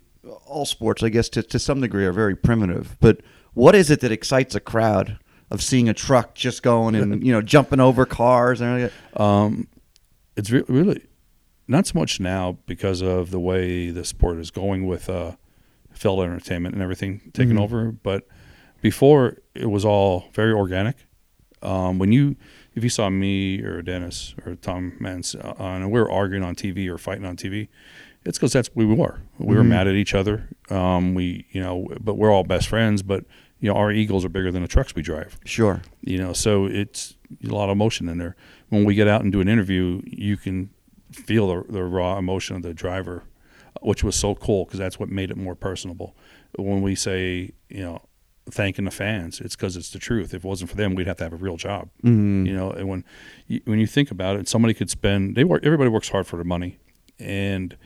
all 0.46 0.66
sports, 0.66 1.02
I 1.02 1.08
guess, 1.08 1.28
to 1.30 1.42
to 1.42 1.58
some 1.58 1.80
degree, 1.80 2.04
are 2.04 2.12
very 2.12 2.34
primitive. 2.36 2.96
But 3.00 3.20
what 3.54 3.74
is 3.74 3.90
it 3.90 4.00
that 4.00 4.10
excites 4.12 4.54
a 4.54 4.60
crowd 4.60 5.18
of 5.50 5.62
seeing 5.62 5.88
a 5.88 5.94
truck 5.94 6.34
just 6.34 6.62
going 6.62 6.94
and 6.94 7.24
you 7.24 7.32
know 7.32 7.42
jumping 7.42 7.80
over 7.80 8.04
cars 8.06 8.60
and 8.60 8.70
everything? 8.70 8.98
Um, 9.16 9.68
it's 10.36 10.50
re- 10.50 10.64
really 10.68 11.04
not 11.68 11.86
so 11.86 11.98
much 11.98 12.18
now 12.20 12.58
because 12.66 13.00
of 13.02 13.30
the 13.30 13.40
way 13.40 13.90
the 13.90 14.04
sport 14.04 14.38
is 14.38 14.50
going 14.50 14.86
with 14.86 15.08
uh, 15.08 15.32
Feld 15.92 16.20
Entertainment 16.20 16.74
and 16.74 16.82
everything 16.82 17.30
taking 17.32 17.54
Mhm. 17.56 17.60
over, 17.62 17.92
but 17.92 18.26
before 18.82 19.38
it 19.54 19.70
was 19.70 19.84
all 19.84 20.24
very 20.34 20.52
organic. 20.52 20.96
Um, 21.62 21.98
when 21.98 22.12
you, 22.12 22.36
if 22.74 22.82
you 22.84 22.90
saw 22.90 23.08
me 23.10 23.60
or 23.62 23.82
Dennis 23.82 24.34
or 24.44 24.54
Tom 24.56 24.94
Meents 25.00 25.34
uh, 25.34 25.54
and 25.58 25.90
we 25.90 26.00
were 26.00 26.10
arguing 26.10 26.42
on 26.42 26.54
TV 26.54 26.88
or 26.88 26.98
fighting 26.98 27.24
on 27.24 27.36
TV, 27.36 27.68
it's 28.24 28.38
because 28.38 28.52
that's 28.52 28.68
what 28.74 28.86
we 28.86 28.94
were. 28.94 29.20
We 29.38 29.54
were 29.56 29.62
Mhm. 29.62 29.68
mad 29.68 29.86
at 29.88 29.94
each 29.94 30.14
other. 30.14 30.48
Um, 30.70 31.14
we, 31.14 31.46
you 31.52 31.60
know, 31.60 31.88
but 32.00 32.14
we're 32.14 32.32
all 32.32 32.42
best 32.44 32.68
friends. 32.68 33.02
But 33.02 33.24
you 33.60 33.68
know, 33.70 33.76
our 33.76 33.90
egos 33.92 34.24
are 34.24 34.28
bigger 34.28 34.50
than 34.52 34.62
the 34.62 34.68
trucks 34.68 34.94
we 34.94 35.00
drive 35.00 35.38
Sure. 35.46 35.80
you 36.02 36.18
know 36.18 36.34
so 36.34 36.66
it's 36.66 37.16
a 37.42 37.48
lot 37.48 37.64
of 37.64 37.70
emotion 37.70 38.08
in 38.10 38.18
there 38.18 38.36
when 38.68 38.84
we 38.84 38.94
get 38.94 39.08
out 39.08 39.22
and 39.22 39.32
do 39.32 39.40
an 39.40 39.48
interview 39.48 40.02
you 40.04 40.36
can 40.36 40.68
feel 41.12 41.46
the, 41.48 41.72
the 41.72 41.82
raw 41.82 42.18
emotion 42.18 42.56
of 42.56 42.62
the 42.62 42.74
driver 42.74 43.22
which 43.80 44.04
was 44.04 44.16
so 44.16 44.34
cool 44.34 44.66
because 44.66 44.78
that's 44.78 44.98
what 44.98 45.08
made 45.08 45.30
it 45.30 45.36
more 45.38 45.54
personable 45.54 46.14
when 46.58 46.82
we 46.82 46.94
say 46.94 47.52
you 47.70 47.80
know 47.82 48.02
thanking 48.50 48.84
the 48.84 48.90
fans 48.90 49.40
it's 49.40 49.56
because 49.56 49.74
it's 49.76 49.90
the 49.90 49.98
truth 49.98 50.34
if 50.34 50.44
it 50.44 50.46
wasn't 50.46 50.68
for 50.68 50.76
them 50.76 50.94
we'd 50.94 51.06
have 51.06 51.16
to 51.16 51.24
have 51.24 51.32
a 51.32 51.36
real 51.36 51.56
job 51.56 51.88
Mm. 52.04 52.46
you 52.46 52.54
know 52.54 52.70
and 52.70 52.88
when 52.88 53.04
you, 53.46 53.60
when 53.64 53.78
you 53.78 53.86
think 53.86 54.10
about 54.10 54.36
it 54.36 54.48
somebody 54.48 54.74
could 54.74 54.90
spend 54.90 55.34
they 55.34 55.44
work 55.44 55.64
everybody 55.64 55.88
works 55.88 56.10
hard 56.10 56.26
for 56.26 56.36
their 56.36 56.44
money 56.44 56.78
and 57.18 57.76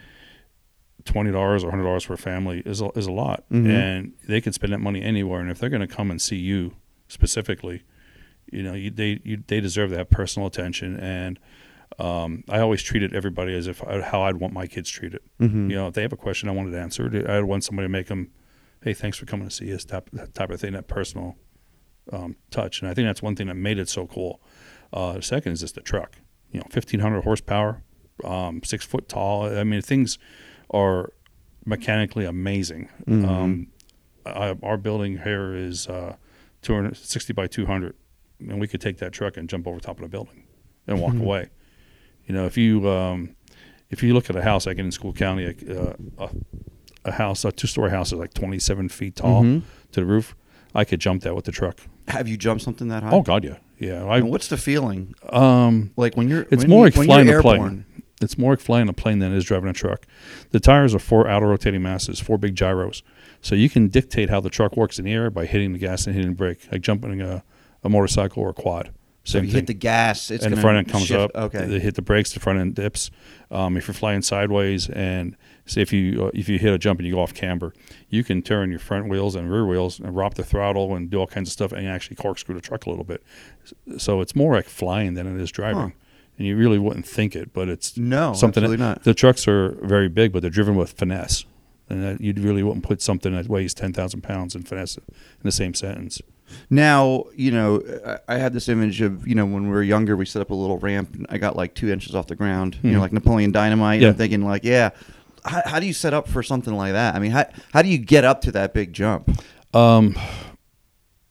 twenty 1.04 1.30
dollars 1.30 1.62
or 1.64 1.70
hundred 1.70 1.84
dollars 1.84 2.02
for 2.04 2.14
a 2.14 2.18
family 2.18 2.62
is 2.66 2.80
a, 2.80 2.90
is 2.98 3.06
a 3.06 3.12
lot, 3.12 3.44
Mhm. 3.50 3.68
and 3.70 4.12
they 4.26 4.40
can 4.40 4.52
spend 4.52 4.72
that 4.72 4.78
money 4.80 5.00
anywhere. 5.02 5.40
And 5.40 5.50
if 5.50 5.58
they're 5.58 5.70
going 5.70 5.86
to 5.86 5.94
come 5.94 6.10
and 6.10 6.20
see 6.20 6.36
you 6.36 6.74
specifically, 7.06 7.82
you 8.52 8.62
know, 8.62 8.74
you, 8.74 8.90
they 8.90 9.20
you, 9.24 9.42
they 9.46 9.60
deserve 9.60 9.90
that 9.90 10.10
personal 10.10 10.46
attention. 10.48 10.98
And 10.98 11.38
um, 11.98 12.44
I 12.48 12.58
always 12.58 12.82
treated 12.82 13.14
everybody 13.14 13.54
as 13.56 13.66
if 13.68 13.82
I, 13.84 14.00
how 14.02 14.22
I'd 14.22 14.36
want 14.36 14.52
my 14.52 14.66
kids 14.66 14.90
treated. 14.90 15.20
Mhm. 15.40 15.70
You 15.70 15.76
know, 15.76 15.88
if 15.88 15.94
they 15.94 16.02
have 16.02 16.12
a 16.12 16.16
question 16.16 16.48
I 16.48 16.52
wanted 16.52 16.74
answered, 16.74 17.14
I'd 17.28 17.44
want 17.44 17.64
somebody 17.64 17.86
to 17.86 17.90
make 17.90 18.08
them, 18.08 18.30
hey, 18.82 18.94
thanks 18.94 19.16
for 19.18 19.26
coming 19.26 19.48
to 19.48 19.54
see 19.54 19.72
us, 19.74 19.84
type, 19.84 20.08
that 20.12 20.34
type 20.34 20.50
of 20.50 20.60
thing, 20.60 20.72
that 20.72 20.86
personal 20.88 21.36
um, 22.12 22.36
touch. 22.50 22.80
And 22.80 22.90
I 22.90 22.94
think 22.94 23.06
that's 23.08 23.22
one 23.22 23.36
thing 23.36 23.48
that 23.48 23.54
made 23.56 23.78
it 23.78 23.88
so 23.88 24.06
cool. 24.06 24.40
Uh, 24.92 25.14
the 25.14 25.22
second 25.22 25.52
is 25.52 25.60
just 25.60 25.74
the 25.74 25.80
truck. 25.82 26.16
You 26.52 26.60
know, 26.60 26.66
fifteen 26.70 27.00
hundred 27.00 27.24
horsepower, 27.24 27.82
um, 28.24 28.62
six 28.64 28.84
foot 28.84 29.08
tall. 29.08 29.44
I 29.54 29.64
mean, 29.64 29.82
things 29.82 30.18
are 30.70 31.12
mechanically 31.66 32.24
amazing. 32.24 32.88
Mhm. 33.06 33.28
Um, 33.28 33.66
I, 34.24 34.56
our 34.62 34.76
building 34.78 35.18
here 35.18 35.54
is 35.54 35.86
uh, 35.88 36.16
260 36.62 37.32
by 37.34 37.46
200, 37.46 37.94
and 38.40 38.58
we 38.60 38.66
could 38.68 38.80
take 38.80 38.98
that 38.98 39.12
truck 39.12 39.36
and 39.36 39.48
jump 39.48 39.66
over 39.66 39.78
top 39.80 39.96
of 39.98 40.02
the 40.02 40.08
building 40.08 40.44
and 40.86 41.00
walk 41.00 41.12
Mhm. 41.14 41.22
away. 41.22 41.48
You 42.26 42.34
know, 42.34 42.46
if 42.46 42.56
you 42.56 42.88
um, 42.88 43.36
if 43.90 44.02
you 44.02 44.14
look 44.14 44.28
at 44.30 44.36
a 44.36 44.42
house 44.42 44.66
like 44.66 44.78
in 44.78 44.90
Schuylkill 44.90 45.18
County, 45.18 45.46
uh, 45.70 45.92
a, 46.18 46.30
a 47.04 47.12
house, 47.12 47.44
a 47.44 47.52
two 47.52 47.66
story 47.66 47.90
house 47.90 48.12
is 48.12 48.18
like 48.18 48.34
27 48.34 48.88
feet 48.88 49.16
tall 49.16 49.42
Mhm. 49.42 49.62
to 49.92 50.00
the 50.00 50.06
roof. 50.06 50.34
I 50.74 50.84
could 50.84 51.00
jump 51.00 51.22
that 51.22 51.34
with 51.34 51.44
the 51.44 51.52
truck. 51.52 51.80
Have 52.08 52.28
you 52.28 52.36
jumped 52.36 52.62
something 52.62 52.88
that 52.88 53.02
high? 53.02 53.10
Oh 53.10 53.22
God, 53.22 53.44
yeah, 53.44 53.56
yeah. 53.78 54.04
I 54.04 54.18
And 54.18 54.30
what's 54.30 54.48
the 54.48 54.56
feeling 54.56 55.14
um, 55.30 55.90
like 55.96 56.16
when 56.16 56.28
you're? 56.28 56.42
it's 56.50 56.62
when 56.64 56.70
more 56.70 56.86
you- 56.88 56.92
like 56.96 57.06
flying 57.06 57.28
a 57.32 57.40
plane. 57.40 57.84
It's 58.20 58.36
more 58.36 58.52
like 58.52 58.60
flying 58.60 58.88
a 58.88 58.92
plane 58.92 59.20
than 59.20 59.32
it 59.32 59.36
is 59.36 59.44
driving 59.44 59.68
a 59.70 59.72
truck. 59.72 60.04
The 60.50 60.58
tires 60.58 60.92
are 60.92 60.98
four 60.98 61.28
outer 61.28 61.46
rotating 61.46 61.82
masses, 61.82 62.18
four 62.18 62.36
big 62.36 62.56
gyros. 62.56 63.04
So 63.42 63.54
you 63.54 63.70
can 63.70 63.86
dictate 63.86 64.28
how 64.28 64.40
the 64.40 64.50
truck 64.50 64.76
works 64.76 64.98
in 64.98 65.04
the 65.04 65.12
air 65.12 65.30
by 65.30 65.46
hitting 65.46 65.72
the 65.72 65.78
gas 65.78 66.04
and 66.06 66.16
hitting 66.16 66.32
the 66.32 66.36
brake, 66.36 66.66
like 66.72 66.80
jumping 66.80 67.20
a, 67.20 67.44
a 67.84 67.88
motorcycle 67.88 68.42
or 68.42 68.48
a 68.48 68.54
quad. 68.54 68.90
So 69.22 69.38
if 69.38 69.44
you 69.44 69.50
thing. 69.50 69.58
hit 69.60 69.66
the 69.68 69.74
gas, 69.74 70.32
it's 70.32 70.44
and 70.44 70.56
the 70.56 70.60
front 70.60 70.78
end 70.78 70.88
comes 70.88 71.04
shift- 71.06 71.20
up. 71.20 71.30
Okay. 71.36 71.66
They 71.66 71.78
hit 71.78 71.94
the 71.94 72.02
brakes, 72.02 72.32
the 72.32 72.40
front 72.40 72.58
end 72.58 72.74
dips. 72.74 73.10
Um, 73.52 73.76
if 73.76 73.86
you're 73.86 73.94
flying 73.94 74.22
sideways 74.22 74.88
and 74.88 75.36
say 75.68 75.82
if 75.82 75.92
you 75.92 76.26
uh, 76.26 76.30
if 76.34 76.48
you 76.48 76.58
hit 76.58 76.72
a 76.72 76.78
jump 76.78 76.98
and 77.00 77.06
you 77.06 77.14
go 77.14 77.20
off 77.20 77.34
camber, 77.34 77.72
you 78.08 78.24
can 78.24 78.42
turn 78.42 78.70
your 78.70 78.78
front 78.80 79.08
wheels 79.08 79.34
and 79.34 79.50
rear 79.50 79.66
wheels 79.66 80.00
and 80.00 80.16
rock 80.16 80.34
the 80.34 80.42
throttle 80.44 80.94
and 80.96 81.10
do 81.10 81.18
all 81.18 81.26
kinds 81.26 81.48
of 81.48 81.52
stuff 81.52 81.72
and 81.72 81.86
actually 81.86 82.16
corkscrew 82.16 82.54
the 82.54 82.60
truck 82.60 82.86
a 82.86 82.90
little 82.90 83.04
bit. 83.04 83.22
So 83.98 84.20
it's 84.20 84.34
more 84.34 84.54
like 84.54 84.66
flying 84.68 85.14
than 85.14 85.26
it 85.26 85.40
is 85.40 85.50
driving. 85.50 85.78
Huh. 85.80 85.90
And 86.38 86.46
you 86.46 86.56
really 86.56 86.78
wouldn't 86.78 87.06
think 87.06 87.34
it, 87.34 87.52
but 87.52 87.68
it's 87.68 87.96
no, 87.96 88.32
something 88.32 88.62
absolutely 88.62 88.84
not. 88.86 89.02
the 89.02 89.12
trucks 89.14 89.48
are 89.48 89.70
very 89.82 90.08
big, 90.08 90.32
but 90.32 90.40
they're 90.40 90.50
driven 90.50 90.76
with 90.76 90.92
finesse. 90.92 91.44
And 91.90 92.02
that 92.04 92.20
you 92.20 92.32
really 92.36 92.62
wouldn't 92.62 92.84
put 92.84 93.00
something 93.00 93.32
that 93.34 93.48
weighs 93.48 93.72
10,000 93.74 94.20
pounds 94.20 94.54
and 94.54 94.68
finesse 94.68 94.98
in 94.98 95.04
the 95.42 95.50
same 95.50 95.72
sentence. 95.74 96.20
Now, 96.70 97.24
you 97.34 97.50
know, 97.50 97.82
I 98.06 98.34
I 98.34 98.38
had 98.38 98.52
this 98.52 98.68
image 98.68 99.00
of, 99.00 99.26
you 99.26 99.34
know, 99.34 99.46
when 99.46 99.64
we 99.64 99.70
were 99.70 99.82
younger, 99.82 100.16
we 100.16 100.26
set 100.26 100.40
up 100.42 100.50
a 100.50 100.54
little 100.54 100.78
ramp 100.78 101.14
and 101.14 101.26
I 101.30 101.38
got 101.38 101.56
like 101.56 101.74
two 101.74 101.90
inches 101.90 102.14
off 102.14 102.26
the 102.26 102.36
ground, 102.36 102.78
you 102.82 102.92
know, 102.92 102.98
Mhm. 102.98 103.02
like 103.02 103.12
Napoleon 103.12 103.52
Dynamite. 103.52 104.00
Yeah. 104.00 104.08
I'm 104.08 104.14
thinking, 104.14 104.44
like, 104.44 104.64
yeah, 104.64 104.90
how, 105.44 105.62
how 105.64 105.80
do 105.80 105.86
you 105.86 105.92
set 105.92 106.14
up 106.14 106.28
for 106.28 106.42
something 106.42 106.74
like 106.74 106.92
that? 106.92 107.14
I 107.14 107.18
mean, 107.18 107.30
how, 107.30 107.46
how 107.72 107.82
do 107.82 107.88
you 107.88 107.98
get 107.98 108.24
up 108.24 108.40
to 108.42 108.52
that 108.52 108.74
big 108.74 108.92
jump? 108.92 109.30
Um, 109.74 110.16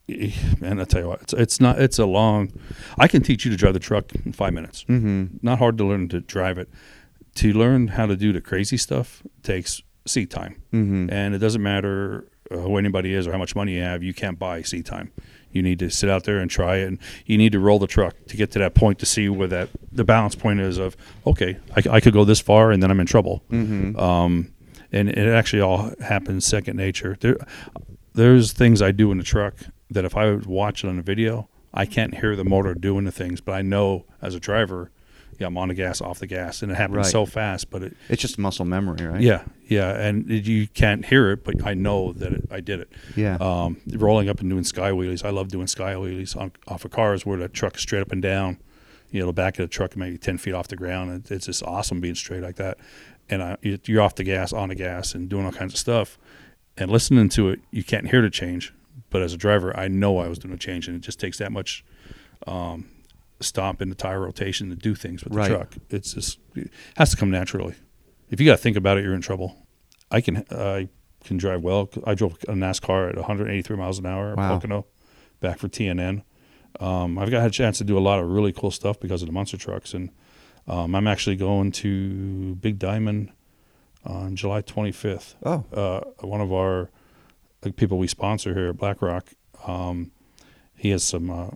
and 0.08 0.82
I 0.82 0.86
tell 0.86 1.02
you 1.02 1.08
what, 1.08 1.22
it's, 1.24 1.34
it's 1.34 1.60
not, 1.60 1.80
it's 1.80 2.00
a 2.00 2.06
long, 2.06 2.52
I 2.98 3.08
can 3.08 3.22
teach 3.22 3.46
you 3.46 3.52
to 3.52 3.58
drive 3.58 3.74
the 3.74 3.80
truck 3.80 4.14
in 4.26 4.32
five 4.32 4.54
minutes. 4.54 4.86
Mm-hmm. 4.86 5.38
Not 5.42 5.60
hard 5.60 5.78
to 5.80 5.86
learn 5.86 6.08
to 6.10 6.22
drive 6.22 6.58
it. 6.58 6.70
To 7.36 7.54
learn 7.54 7.90
how 7.90 8.06
to 8.06 8.16
do 8.16 8.34
the 8.34 8.42
crazy 8.42 8.78
stuff 8.78 9.22
takes 9.44 9.82
seat 10.06 10.32
time. 10.32 10.62
Mm-hmm. 10.74 11.10
And 11.12 11.36
it 11.36 11.40
doesn't 11.40 11.62
matter 11.62 12.28
uh, 12.50 12.58
who 12.58 12.78
anybody 12.78 13.14
is 13.14 13.28
or 13.28 13.32
how 13.32 13.38
much 13.38 13.56
money 13.56 13.76
you 13.76 13.82
have, 13.82 14.02
you 14.02 14.14
can't 14.14 14.40
buy 14.40 14.62
seat 14.62 14.86
time. 14.86 15.12
You 15.58 15.64
need 15.64 15.80
to 15.80 15.90
sit 15.90 16.10
out 16.10 16.24
there 16.24 16.38
and 16.38 16.50
try 16.50 16.78
it, 16.78 16.88
and 16.88 17.00
you 17.26 17.38
need 17.38 17.52
to 17.52 17.60
roll 17.60 17.80
the 17.80 17.88
truck 17.88 18.16
to 18.28 18.38
get 18.38 18.52
to 18.52 18.60
that 18.60 18.76
point 18.76 19.00
to 19.00 19.06
see 19.06 19.28
where 19.28 19.48
that 19.48 19.70
the 19.92 20.04
balance 20.04 20.36
point 20.36 20.60
is 20.60 20.78
of 20.78 20.96
okay, 21.26 21.58
I, 21.76 21.96
I 21.96 22.00
could 22.00 22.14
go 22.14 22.24
this 22.24 22.40
far, 22.40 22.72
and 22.72 22.82
then 22.82 22.92
I'm 22.92 23.00
in 23.00 23.08
trouble. 23.08 23.44
Mm-hmm. 23.52 24.00
Um, 24.00 24.54
and 24.92 25.10
it 25.10 25.28
actually 25.28 25.62
all 25.62 25.92
happens 26.00 26.46
second 26.46 26.78
nature. 26.78 27.18
There, 27.20 27.38
there's 28.14 28.54
things 28.54 28.82
I 28.82 28.92
do 28.92 29.12
in 29.12 29.18
the 29.18 29.24
truck 29.24 29.56
that 29.90 30.06
if 30.06 30.16
I 30.16 30.32
watch 30.36 30.84
it 30.84 30.88
on 30.88 31.00
a 31.00 31.02
video, 31.02 31.50
I 31.74 31.86
can't 31.86 32.16
hear 32.16 32.36
the 32.36 32.46
motor 32.46 32.74
doing 32.74 33.06
the 33.06 33.12
things, 33.12 33.42
but 33.42 33.54
I 33.54 33.62
know 33.62 34.06
as 34.22 34.36
a 34.36 34.40
driver, 34.40 34.92
yeah, 35.40 35.48
I'm 35.48 35.58
on 35.58 35.68
the 35.68 35.74
gas, 35.74 36.02
off 36.02 36.20
the 36.20 36.28
gas, 36.28 36.62
and 36.64 36.72
it 36.72 36.76
happens 36.76 36.98
Right. 36.98 37.06
so 37.06 37.26
fast. 37.26 37.70
But 37.70 37.84
it, 37.84 37.98
It's 38.10 38.22
just 38.22 38.38
muscle 38.40 38.66
memory, 38.66 39.06
right? 39.06 39.22
yeah, 39.22 39.44
yeah, 39.68 39.92
and 40.00 40.30
it, 40.32 40.46
you 40.48 40.68
can't 40.68 41.06
hear 41.06 41.32
it, 41.32 41.44
but 41.44 41.66
I 41.66 41.74
know 41.76 42.14
that 42.14 42.34
it, 42.34 42.48
I 42.52 42.60
did 42.60 42.80
it. 42.80 42.90
Yeah. 43.16 43.38
Um, 43.40 43.78
rolling 43.94 44.30
up 44.30 44.40
and 44.40 44.50
doing 44.50 44.64
sky 44.64 44.92
wheelies, 44.92 45.24
I 45.24 45.30
love 45.30 45.50
doing 45.50 45.68
sky 45.68 45.94
wheelies 45.94 46.36
on 46.36 46.52
off 46.68 46.86
of 46.86 46.92
cars 46.92 47.26
where 47.26 47.38
the 47.38 47.48
truck 47.48 47.76
is 47.76 47.82
straight 47.82 48.02
up 48.02 48.12
and 48.12 48.22
down. 48.22 48.58
You 49.12 49.22
know, 49.22 49.28
the 49.28 49.34
back 49.34 49.58
of 49.60 49.64
the 49.64 49.70
truck 49.70 49.96
maybe 49.96 50.18
ten 50.18 50.38
feet 50.38 50.54
off 50.54 50.68
the 50.68 50.76
ground. 50.76 51.12
and 51.12 51.32
It's 51.32 51.46
just 51.46 51.64
awesome 51.64 52.02
being 52.02 52.16
straight 52.16 52.42
like 52.42 52.56
that. 52.58 52.78
And 53.30 53.42
I, 53.44 53.58
you- 53.62 53.80
you're 53.86 54.02
off 54.02 54.16
the 54.16 54.24
gas, 54.24 54.52
on 54.54 54.70
the 54.70 54.76
gas, 54.76 55.14
and 55.16 55.30
doing 55.30 55.46
all 55.46 55.52
kinds 55.52 55.74
of 55.74 55.80
stuff. 55.80 56.18
And 56.78 56.92
listening 56.92 57.30
to 57.30 57.50
it, 57.50 57.60
you 57.72 57.84
can't 57.84 58.10
hear 58.10 58.22
the 58.22 58.30
change. 58.30 58.74
But 59.10 59.22
as 59.22 59.34
a 59.34 59.38
driver, 59.38 59.76
I 59.80 59.88
know 59.88 60.18
I 60.18 60.28
was 60.28 60.40
doing 60.40 60.54
a 60.54 60.58
change, 60.58 60.88
and 60.88 60.98
it 60.98 61.02
just 61.02 61.20
takes 61.20 61.38
that 61.38 61.52
much 61.52 61.86
um, 62.46 62.90
stomp 63.40 63.82
in 63.82 63.90
the 63.90 63.96
tire 63.96 64.20
rotation 64.22 64.70
to 64.70 64.76
do 64.76 64.96
things 64.96 65.24
with 65.24 65.34
the 65.34 65.40
Right. 65.40 65.50
truck. 65.50 65.76
It's 65.90 66.14
just 66.14 66.40
it 66.56 66.72
has 66.98 67.12
to 67.12 67.18
come 67.18 67.30
naturally. 67.32 67.76
If 68.30 68.40
you 68.40 68.46
got 68.46 68.54
to 68.54 68.62
think 68.62 68.76
about 68.78 68.98
it, 68.98 69.04
you're 69.04 69.14
in 69.14 69.22
trouble. 69.22 69.56
I 70.12 70.22
can 70.22 70.44
I 70.52 70.90
can 71.24 71.38
drive 71.38 71.62
well. 71.62 71.90
I 72.06 72.14
drove 72.16 72.34
a 72.48 72.54
NASCAR 72.54 73.10
at 73.10 73.16
183 73.18 73.76
miles 73.78 74.00
an 74.00 74.06
hour 74.06 74.32
at 74.32 74.38
Wow. 74.38 74.56
Pocono, 74.56 74.86
back 75.40 75.60
for 75.60 75.68
TNN. 75.68 76.24
Um, 76.80 77.18
I've 77.18 77.32
got 77.32 77.46
a 77.46 77.50
chance 77.50 77.78
to 77.80 77.84
do 77.84 77.98
a 77.98 78.00
lot 78.00 78.20
of 78.20 78.30
really 78.30 78.52
cool 78.54 78.72
stuff 78.72 79.00
because 79.00 79.22
of 79.22 79.28
the 79.28 79.34
monster 79.34 79.58
trucks, 79.58 79.94
and 79.94 80.12
um, 80.68 80.94
I'm 80.96 81.08
actually 81.08 81.36
going 81.36 81.72
to 81.74 82.56
Big 82.56 82.78
Diamond 82.80 83.32
on 84.06 84.36
July 84.36 84.62
25th 84.62 85.36
Oh. 85.44 85.64
uh, 85.74 86.02
one 86.26 86.40
of 86.42 86.54
our 86.54 86.90
uh, 87.66 87.72
people 87.76 87.98
we 87.98 88.08
sponsor 88.08 88.54
here 88.54 88.70
at 88.70 88.78
BlackRock, 88.78 89.30
um, 89.66 90.12
he 90.76 90.90
has 90.92 91.04
some 91.04 91.30
uh, 91.32 91.50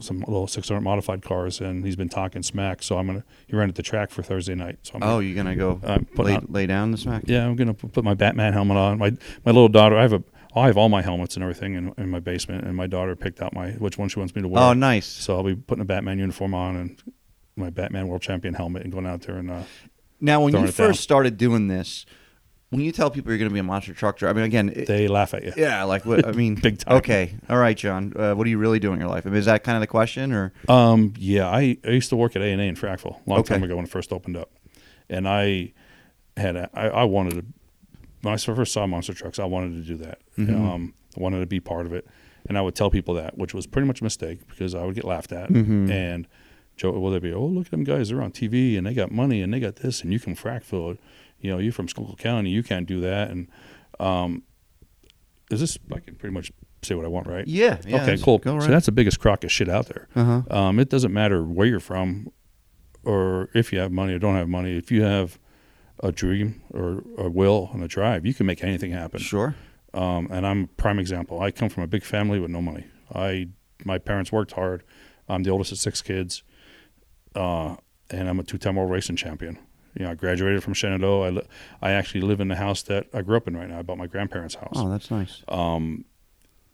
some 0.00 0.20
little 0.20 0.46
600 0.46 0.80
modified 0.80 1.22
cars, 1.22 1.60
and 1.60 1.84
he's 1.84 1.96
been 1.96 2.08
talking 2.08 2.42
smack. 2.42 2.82
So 2.82 2.98
I'm 2.98 3.06
gonna 3.06 3.24
he 3.46 3.56
rented 3.56 3.76
the 3.76 3.82
track 3.82 4.10
for 4.10 4.22
Thursday 4.22 4.54
night. 4.54 4.78
So 4.82 4.94
I'm 4.96 5.02
Oh, 5.02 5.18
you're 5.20 5.36
gonna 5.36 5.56
go 5.56 5.80
I'm 5.84 6.06
lay, 6.16 6.34
out- 6.34 6.50
lay 6.50 6.66
down 6.66 6.90
the 6.90 6.96
smack? 6.98 7.22
yeah, 7.26 7.46
I'm 7.46 7.56
gonna 7.56 7.74
put 7.74 8.04
my 8.04 8.14
Batman 8.14 8.52
helmet 8.52 8.76
on. 8.76 8.98
My 8.98 9.10
my 9.44 9.52
little 9.52 9.68
daughter, 9.68 9.96
I 9.96 10.02
have 10.02 10.12
a 10.12 10.22
I 10.56 10.66
have 10.66 10.76
all 10.76 10.88
my 10.88 11.02
helmets 11.02 11.34
and 11.34 11.42
everything 11.42 11.74
in, 11.74 11.92
in 11.98 12.08
my 12.10 12.20
basement, 12.20 12.64
and 12.64 12.76
my 12.76 12.86
daughter 12.86 13.16
picked 13.16 13.40
out 13.42 13.52
my 13.54 13.70
which 13.72 13.98
one 13.98 14.08
she 14.08 14.20
wants 14.20 14.34
me 14.36 14.42
to 14.42 14.48
wear. 14.48 14.62
Oh, 14.62 14.72
nice. 14.72 15.06
So 15.06 15.36
I'll 15.36 15.42
be 15.42 15.56
putting 15.56 15.82
a 15.82 15.84
Batman 15.84 16.18
uniform 16.20 16.54
on 16.54 16.76
and 16.76 17.02
my 17.56 17.70
Batman 17.70 18.06
World 18.08 18.22
Champion 18.22 18.54
helmet 18.54 18.82
and 18.84 18.92
going 18.92 19.06
out 19.06 19.22
there 19.22 19.36
and 19.36 19.50
uh, 19.50 19.62
Now, 20.20 20.42
when 20.42 20.52
you 20.52 20.58
it 20.60 20.62
down. 20.62 20.72
first 20.72 21.00
started 21.02 21.36
doing 21.38 21.66
this, 21.68 22.06
when 22.70 22.80
you 22.80 22.90
tell 22.92 23.10
people 23.10 23.30
you're 23.30 23.38
going 23.38 23.48
to 23.50 23.52
be 23.54 23.60
a 23.60 23.64
monster 23.64 23.94
truck 23.94 24.16
driver, 24.16 24.32
I 24.38 24.42
mean, 24.42 24.44
again, 24.46 24.68
it, 24.74 24.86
they 24.86 25.06
laugh 25.06 25.32
at 25.34 25.44
you. 25.44 25.52
yeah, 25.56 25.84
like 25.84 26.04
what? 26.04 26.26
I 26.26 26.32
mean, 26.42 26.56
Big 26.56 26.78
time. 26.78 26.96
Okay, 26.96 27.34
all 27.48 27.58
right, 27.58 27.76
John. 27.76 28.12
Uh, 28.16 28.34
what 28.34 28.44
do 28.44 28.50
you 28.50 28.58
really 28.58 28.78
do 28.80 28.92
in 28.92 28.98
your 28.98 29.08
life? 29.08 29.26
I 29.26 29.30
mean, 29.30 29.38
is 29.38 29.44
that 29.46 29.62
kind 29.64 29.76
of 29.76 29.80
the 29.80 29.86
question, 29.86 30.32
or 30.32 30.52
Um, 30.68 31.14
yeah, 31.18 31.48
I, 31.48 31.76
I 31.84 31.90
used 31.90 32.08
to 32.10 32.16
work 32.16 32.34
at 32.36 32.42
A 32.42 32.46
and 32.46 32.60
A 32.60 32.64
in 32.64 32.74
Frackville 32.74 33.20
a 33.26 33.30
long 33.30 33.40
Okay. 33.40 33.54
time 33.54 33.62
ago 33.62 33.76
when 33.76 33.84
it 33.84 33.90
first 33.90 34.12
opened 34.12 34.36
up, 34.36 34.50
and 35.08 35.28
I 35.28 35.72
had 36.36 36.56
a, 36.56 36.68
I, 36.74 36.88
I 36.88 37.04
wanted 37.04 37.34
to 37.34 37.44
when 38.22 38.32
I 38.34 38.36
first 38.38 38.72
saw 38.72 38.86
monster 38.86 39.12
trucks, 39.12 39.38
I 39.38 39.44
wanted 39.44 39.72
to 39.84 39.86
do 39.86 39.96
that. 40.04 40.18
Mhm. 40.38 40.54
Um, 40.58 40.94
I 41.16 41.20
wanted 41.20 41.40
to 41.40 41.46
be 41.46 41.60
part 41.60 41.84
of 41.86 41.92
it, 41.92 42.06
and 42.48 42.56
I 42.58 42.62
would 42.62 42.74
tell 42.74 42.90
people 42.90 43.14
that, 43.14 43.36
which 43.38 43.52
was 43.54 43.66
pretty 43.66 43.86
much 43.86 44.00
a 44.00 44.04
mistake 44.04 44.40
because 44.48 44.74
I 44.74 44.82
would 44.84 44.94
get 44.94 45.04
laughed 45.04 45.30
at, 45.30 45.50
Mhm. 45.50 45.90
and 45.90 46.26
Joe, 46.76 46.90
well, 46.98 47.12
they'd 47.12 47.22
be, 47.22 47.32
oh, 47.32 47.46
look 47.46 47.66
at 47.66 47.70
them 47.70 47.84
guys, 47.84 48.08
they're 48.08 48.22
on 48.22 48.32
TV 48.32 48.76
and 48.76 48.86
they 48.86 48.94
got 48.94 49.10
money 49.12 49.42
and 49.42 49.52
they 49.52 49.60
got 49.60 49.76
this, 49.76 50.02
and 50.02 50.12
you 50.12 50.18
can 50.18 50.34
Frackville, 50.34 50.98
you 51.38 51.50
know, 51.50 51.58
you're 51.58 51.72
from 51.72 51.86
Schuylkill 51.86 52.16
County, 52.16 52.50
you 52.50 52.62
can't 52.62 52.86
do 52.86 53.00
that, 53.00 53.30
and 53.30 53.48
um, 54.00 54.42
is 55.50 55.60
this 55.60 55.78
I 55.94 56.00
can 56.00 56.16
pretty 56.16 56.34
much 56.34 56.50
say 56.82 56.94
what 56.94 57.04
I 57.04 57.08
want, 57.08 57.26
right? 57.26 57.46
yeah? 57.46 57.78
yeah 57.86 58.02
okay, 58.02 58.18
cool. 58.22 58.38
Go 58.38 58.58
So 58.60 58.68
that's 58.68 58.86
the 58.86 58.92
biggest 58.92 59.20
crock 59.20 59.44
of 59.44 59.52
shit 59.52 59.68
out 59.68 59.86
there. 59.86 60.08
uh 60.14 60.42
huh. 60.48 60.56
Um, 60.56 60.78
it 60.78 60.88
doesn't 60.88 61.12
matter 61.12 61.42
where 61.42 61.66
you're 61.66 61.80
from 61.80 62.30
or 63.04 63.50
if 63.54 63.72
you 63.72 63.78
have 63.78 63.92
money 63.92 64.14
or 64.14 64.18
don't 64.18 64.34
have 64.34 64.48
money. 64.48 64.76
If 64.76 64.90
you 64.90 65.02
have 65.02 65.38
a 66.02 66.12
dream 66.12 66.62
or 66.72 67.02
a 67.18 67.30
will 67.30 67.70
and 67.72 67.82
a 67.82 67.88
drive, 67.88 68.26
you 68.26 68.34
can 68.34 68.46
make 68.46 68.62
anything 68.64 68.92
happen. 68.92 69.20
Sure. 69.20 69.54
Um, 69.92 70.28
and 70.30 70.46
I'm 70.46 70.64
a 70.64 70.66
prime 70.66 70.98
example. 70.98 71.40
I 71.40 71.50
come 71.50 71.68
from 71.68 71.84
a 71.84 71.86
big 71.86 72.02
family 72.02 72.40
with 72.40 72.50
no 72.50 72.60
money. 72.60 72.84
I 73.14 73.48
my 73.84 73.98
parents 73.98 74.32
worked 74.32 74.52
hard. 74.52 74.82
I'm 75.28 75.42
the 75.42 75.50
oldest 75.50 75.72
of 75.72 75.78
six 75.78 76.02
kids, 76.02 76.42
uh, 77.34 77.76
and 78.10 78.28
I'm 78.28 78.38
a 78.38 78.42
two-time 78.42 78.76
world 78.76 78.90
racing 78.90 79.16
champion. 79.16 79.58
You 79.98 80.04
know, 80.04 80.10
I 80.10 80.14
graduated 80.14 80.62
from 80.62 80.74
Shenandoah. 80.74 81.26
I, 81.26 81.30
li- 81.30 81.46
I 81.80 81.90
actually 81.92 82.22
live 82.22 82.40
in 82.40 82.48
the 82.48 82.56
house 82.56 82.82
that 82.82 83.06
I 83.14 83.22
grew 83.22 83.36
up 83.36 83.46
in 83.46 83.56
right 83.56 83.68
now. 83.68 83.78
I 83.78 83.82
bought 83.82 83.98
my 83.98 84.06
grandparents' 84.08 84.56
house 84.56 84.72
Oh, 84.76 84.88
that's 84.90 85.10
nice. 85.10 85.42
um, 85.48 86.04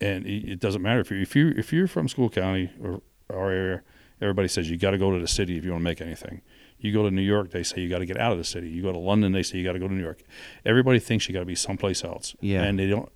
and 0.00 0.25
it, 0.26 0.52
it 0.52 0.61
doesn't 0.61 0.81
matter 0.81 1.00
if 1.00 1.11
you 1.11 1.19
if 1.21 1.37
you 1.37 1.52
if 1.57 1.73
you're 1.73 1.87
from 1.87 2.09
Schuylkill 2.09 2.43
County 2.43 2.71
or 2.83 3.02
our 3.29 3.50
area, 3.50 3.83
everybody 4.23 4.49
says 4.49 4.71
you 4.71 4.79
got 4.79 4.93
to 4.93 4.99
go 4.99 5.11
to 5.14 5.21
the 5.21 5.29
city 5.29 5.59
if 5.59 5.64
you 5.64 5.71
want 5.73 5.81
to 5.83 5.85
make 5.85 6.00
anything. 6.00 6.40
You 6.79 6.95
go 6.95 7.02
to 7.02 7.11
New 7.11 7.21
York, 7.21 7.50
they 7.50 7.62
say 7.62 7.83
you 7.83 7.90
got 7.90 7.99
to 7.99 8.07
get 8.07 8.17
out 8.19 8.33
of 8.33 8.38
the 8.38 8.45
city. 8.45 8.71
You 8.71 8.81
go 8.81 8.90
to 8.93 8.99
London, 8.99 9.33
they 9.33 9.43
say 9.43 9.59
you 9.59 9.64
got 9.64 9.75
to 9.75 9.79
go 9.79 9.87
to 9.88 9.93
New 9.93 10.02
York. 10.02 10.23
Everybody 10.64 10.99
thinks 10.99 11.29
you 11.29 11.35
got 11.35 11.40
to 11.40 11.47
be 11.47 11.55
someplace 11.55 12.02
else, 12.02 12.35
Yeah. 12.40 12.62
and 12.62 12.79
they 12.79 12.88
don't 12.88 13.11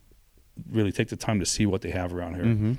really 0.71 0.93
take 0.93 1.09
the 1.09 1.17
time 1.17 1.41
to 1.41 1.47
see 1.47 1.65
what 1.65 1.81
they 1.81 1.91
have 1.91 2.13
around 2.13 2.35
here. 2.35 2.45
Mm-hmm. 2.45 2.75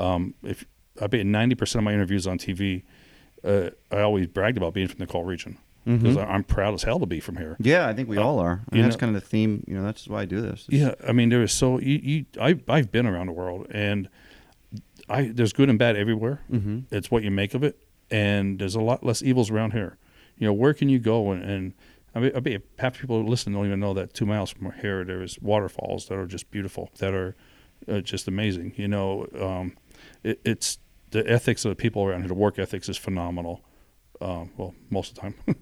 Um, 0.00 0.34
if 0.44 0.64
I 1.02 1.08
bet 1.08 1.26
ninety 1.26 1.56
percent 1.56 1.80
of 1.80 1.84
my 1.84 1.92
interviews 1.92 2.28
on 2.28 2.38
TV, 2.38 2.84
uh, 3.44 3.70
I 3.90 4.00
always 4.00 4.26
bragged 4.26 4.56
about 4.56 4.74
being 4.74 4.88
from 4.88 4.98
the 4.98 5.06
Coal 5.06 5.24
region 5.24 5.58
because 5.84 6.16
Mhm. 6.16 6.28
I'm 6.28 6.44
proud 6.44 6.74
as 6.74 6.82
hell 6.82 6.98
to 7.00 7.06
be 7.06 7.18
from 7.20 7.36
here. 7.36 7.56
Yeah, 7.60 7.86
I 7.88 7.94
think 7.94 8.08
we 8.08 8.18
Uh, 8.18 8.22
all 8.22 8.38
are. 8.40 8.62
And 8.72 8.84
that's 8.84 8.96
know- 8.96 9.00
kind 9.00 9.16
of 9.16 9.22
the 9.22 9.26
theme. 9.28 9.64
You 9.66 9.74
know, 9.76 9.82
that's 9.82 10.06
why 10.08 10.22
I 10.22 10.24
do 10.26 10.40
this. 10.40 10.66
It's- 10.68 10.80
Yeah, 10.80 10.94
I 11.08 11.12
mean 11.12 11.28
there 11.30 11.42
is 11.42 11.52
so 11.52 11.78
you, 11.80 11.98
you 12.02 12.24
I 12.40 12.58
I've 12.68 12.90
been 12.92 13.06
around 13.06 13.26
the 13.26 13.32
world 13.32 13.66
and 13.70 14.08
I 15.08 15.28
there's 15.28 15.52
good 15.52 15.70
and 15.70 15.78
bad 15.78 15.96
everywhere. 15.96 16.40
Mhm. 16.52 16.84
It's 16.90 17.10
what 17.10 17.22
you 17.22 17.30
make 17.30 17.54
of 17.54 17.62
it, 17.62 17.78
and 18.10 18.58
there's 18.58 18.74
a 18.74 18.80
lot 18.82 19.04
less 19.04 19.22
evils 19.22 19.50
around 19.50 19.72
here. 19.72 19.96
You 20.36 20.46
know, 20.46 20.52
where 20.52 20.74
can 20.74 20.88
you 20.88 20.98
go 20.98 21.30
and, 21.32 21.42
and 21.42 21.72
I 22.14 22.20
mean, 22.20 22.32
I 22.34 22.40
bet 22.40 22.62
half 22.78 22.98
people 22.98 23.22
who 23.22 23.28
listen 23.28 23.52
don't 23.52 23.66
even 23.66 23.80
know 23.80 23.94
that 23.94 24.12
two 24.14 24.26
miles 24.26 24.50
from 24.50 24.72
here 24.82 25.04
there 25.04 25.22
is 25.22 25.38
waterfalls 25.40 26.08
that 26.08 26.18
are 26.18 26.26
just 26.26 26.50
beautiful, 26.50 26.90
that 26.98 27.14
are 27.14 27.34
uh, 27.86 28.00
just 28.00 28.26
amazing. 28.28 28.72
You 28.76 28.88
know, 28.88 29.26
um, 29.40 29.74
it, 30.24 30.40
it's 30.44 30.78
the 31.10 31.28
ethics 31.30 31.64
of 31.64 31.70
the 31.70 31.76
people 31.76 32.02
around 32.04 32.20
here. 32.20 32.28
The 32.28 32.34
work 32.34 32.58
ethics 32.58 32.88
is 32.88 32.96
phenomenal. 32.96 33.62
Um, 34.20 34.50
well, 34.56 34.74
most 34.90 35.10
of 35.10 35.14
the 35.16 35.20
time. 35.20 35.34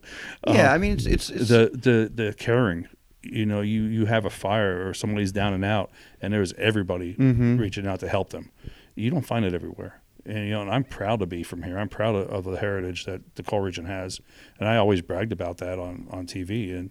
Yeah, 0.46 0.68
Um, 0.70 0.74
I 0.74 0.78
mean, 0.78 0.92
it's 0.92 1.06
it's, 1.06 1.28
it's 1.30 1.48
the 1.48 1.70
the 1.72 2.10
the 2.14 2.34
caring 2.38 2.88
you 3.22 3.44
know 3.44 3.60
you 3.60 3.82
you 3.82 4.06
have 4.06 4.24
a 4.24 4.30
fire 4.30 4.88
or 4.88 4.94
somebody's 4.94 5.32
down 5.32 5.52
and 5.52 5.64
out 5.64 5.90
and 6.22 6.32
there's 6.32 6.52
everybody 6.54 7.14
Mhm. 7.14 7.58
reaching 7.58 7.84
out 7.86 7.98
to 8.00 8.08
help 8.08 8.30
them 8.30 8.50
you 8.94 9.10
don't 9.10 9.26
find 9.26 9.44
it 9.44 9.52
everywhere 9.52 10.00
and 10.24 10.44
you 10.46 10.50
know 10.52 10.62
and 10.62 10.70
i'm 10.70 10.84
proud 10.84 11.18
to 11.18 11.26
be 11.26 11.42
from 11.42 11.64
here 11.64 11.76
i'm 11.76 11.88
proud 11.88 12.14
of, 12.14 12.28
of 12.28 12.44
the 12.44 12.56
heritage 12.60 13.04
that 13.04 13.34
the 13.34 13.42
coal 13.42 13.58
region 13.58 13.84
has 13.86 14.20
and 14.60 14.68
i 14.68 14.76
always 14.76 15.02
bragged 15.02 15.32
about 15.32 15.56
that 15.58 15.76
on 15.80 16.06
on 16.12 16.24
tv 16.24 16.70
and 16.78 16.90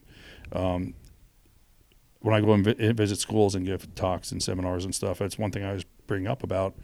um 0.52 0.94
when 2.20 2.36
i 2.36 2.42
go 2.42 2.52
and 2.52 2.66
vi- 2.66 2.92
visit 2.92 3.18
schools 3.18 3.56
and 3.56 3.66
give 3.66 3.96
talks 3.96 4.32
and 4.34 4.44
seminars 4.44 4.84
and 4.84 4.94
stuff 4.94 5.20
that's 5.20 5.38
one 5.40 5.52
thing 5.52 5.64
i 5.64 5.68
always 5.68 5.86
bring 6.06 6.28
up 6.28 6.44
about 6.44 6.76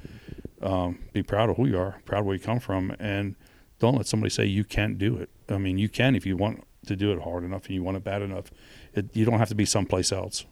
um, 0.62 1.00
be 1.14 1.24
proud 1.24 1.50
of 1.50 1.58
who 1.58 1.68
you 1.68 1.78
are 1.80 2.02
proud 2.06 2.20
of 2.22 2.26
where 2.26 2.36
you 2.36 2.42
come 2.42 2.60
from 2.60 2.96
and 3.00 3.36
don't 3.80 3.96
let 3.96 4.08
somebody 4.08 4.30
say 4.30 4.46
you 4.46 4.64
can't 4.64 4.98
do 4.98 5.18
it 5.18 5.30
i 5.50 5.58
mean 5.58 5.78
you 5.78 5.90
can 5.90 6.16
if 6.16 6.26
you 6.26 6.38
want 6.38 6.64
to 6.86 6.96
do 6.96 7.12
it 7.12 7.20
hard 7.22 7.44
enough 7.44 7.66
and 7.66 7.76
you 7.76 7.84
want 7.84 7.98
it 7.98 8.04
bad 8.04 8.22
enough 8.22 8.52
it, 8.94 9.16
you 9.16 9.26
don't 9.26 9.40
have 9.40 9.50
to 9.50 9.56
be 9.56 9.66
someplace 9.66 10.12
else 10.12 10.46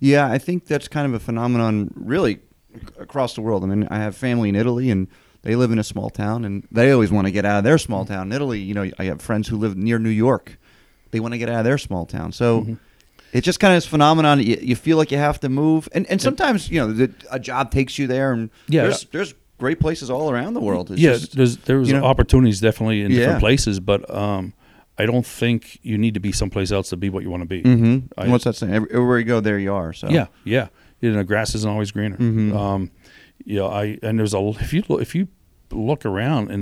Yeah, 0.00 0.30
I 0.30 0.38
think 0.38 0.66
that's 0.66 0.86
kind 0.88 1.06
of 1.06 1.14
a 1.14 1.18
phenomenon 1.20 1.90
really 1.96 2.38
across 2.98 3.34
the 3.34 3.40
world. 3.42 3.64
I 3.64 3.66
mean, 3.66 3.88
I 3.90 3.96
have 3.98 4.16
family 4.16 4.48
in 4.48 4.54
Italy 4.54 4.90
and 4.90 5.08
they 5.42 5.56
live 5.56 5.72
in 5.72 5.78
a 5.78 5.84
small 5.84 6.08
town 6.08 6.44
and 6.44 6.66
they 6.70 6.90
always 6.92 7.10
want 7.10 7.26
to 7.26 7.30
get 7.32 7.44
out 7.44 7.58
of 7.58 7.64
their 7.64 7.78
small 7.78 8.04
town. 8.04 8.28
In 8.28 8.32
Italy, 8.32 8.60
you 8.60 8.74
know, 8.74 8.88
I 8.98 9.04
have 9.04 9.20
friends 9.20 9.48
who 9.48 9.56
live 9.56 9.76
near 9.76 9.98
New 9.98 10.08
York. 10.26 10.56
They 11.10 11.20
want 11.20 11.34
to 11.34 11.38
get 11.38 11.48
out 11.48 11.58
of 11.58 11.64
their 11.64 11.78
small 11.78 12.06
town. 12.06 12.30
So 12.32 12.60
Mhm. 12.62 12.78
it's 13.32 13.44
just 13.44 13.58
kind 13.60 13.74
of 13.74 13.76
this 13.78 13.86
phenomenon. 13.90 14.40
You, 14.40 14.56
you 14.62 14.76
feel 14.76 14.96
like 14.98 15.10
you 15.10 15.18
have 15.18 15.40
to 15.40 15.48
move. 15.48 15.88
And, 15.92 16.06
and 16.06 16.20
sometimes, 16.22 16.70
you 16.70 16.78
know, 16.80 16.92
the, 16.92 17.10
a 17.30 17.40
job 17.40 17.70
takes 17.72 17.98
you 17.98 18.06
there 18.06 18.32
and 18.32 18.50
Yeah. 18.68 18.82
there's, 18.84 19.04
there's 19.06 19.34
great 19.62 19.78
places 19.80 20.10
all 20.10 20.28
around 20.32 20.52
the 20.54 20.60
world. 20.68 20.90
It's 20.90 21.00
yeah 21.00 21.12
just- 21.12 21.36
there's 21.36 21.56
there's 21.68 21.88
you 21.88 21.94
know- 21.96 22.04
opportunities 22.12 22.58
definitely 22.60 22.98
in 23.04 23.10
Yeah. 23.10 23.18
different 23.18 23.40
places 23.40 23.74
but 23.90 24.00
um 24.24 24.52
i 24.98 25.04
don't 25.10 25.26
think 25.42 25.60
you 25.90 25.96
need 26.04 26.14
to 26.14 26.20
be 26.28 26.32
someplace 26.32 26.70
else 26.76 26.88
to 26.90 26.96
be 27.04 27.08
what 27.14 27.22
you 27.24 27.30
want 27.34 27.42
to 27.48 27.50
be 27.56 27.60
Mhm. 27.62 27.94
I- 28.18 28.28
What's 28.32 28.44
that 28.44 28.56
saying? 28.56 28.74
Everywhere 28.74 29.18
you 29.22 29.24
go, 29.34 29.38
there 29.48 29.58
you 29.66 29.72
are. 29.80 29.92
So 30.00 30.06
Yeah, 30.18 30.26
yeah. 30.44 30.66
You 31.02 31.10
know, 31.14 31.24
grass 31.24 31.54
isn't 31.58 31.70
always 31.74 31.90
greener. 31.96 32.16
Mhm. 32.18 32.54
Um, 32.62 32.80
you 33.50 33.56
know, 33.60 33.68
I 33.82 33.98
and 34.06 34.18
there's 34.18 34.34
a 34.34 34.40
if 34.66 34.70
you 34.74 34.82
look, 34.88 35.00
if 35.06 35.14
you 35.18 35.24
look 35.90 36.04
around 36.12 36.50
and 36.52 36.60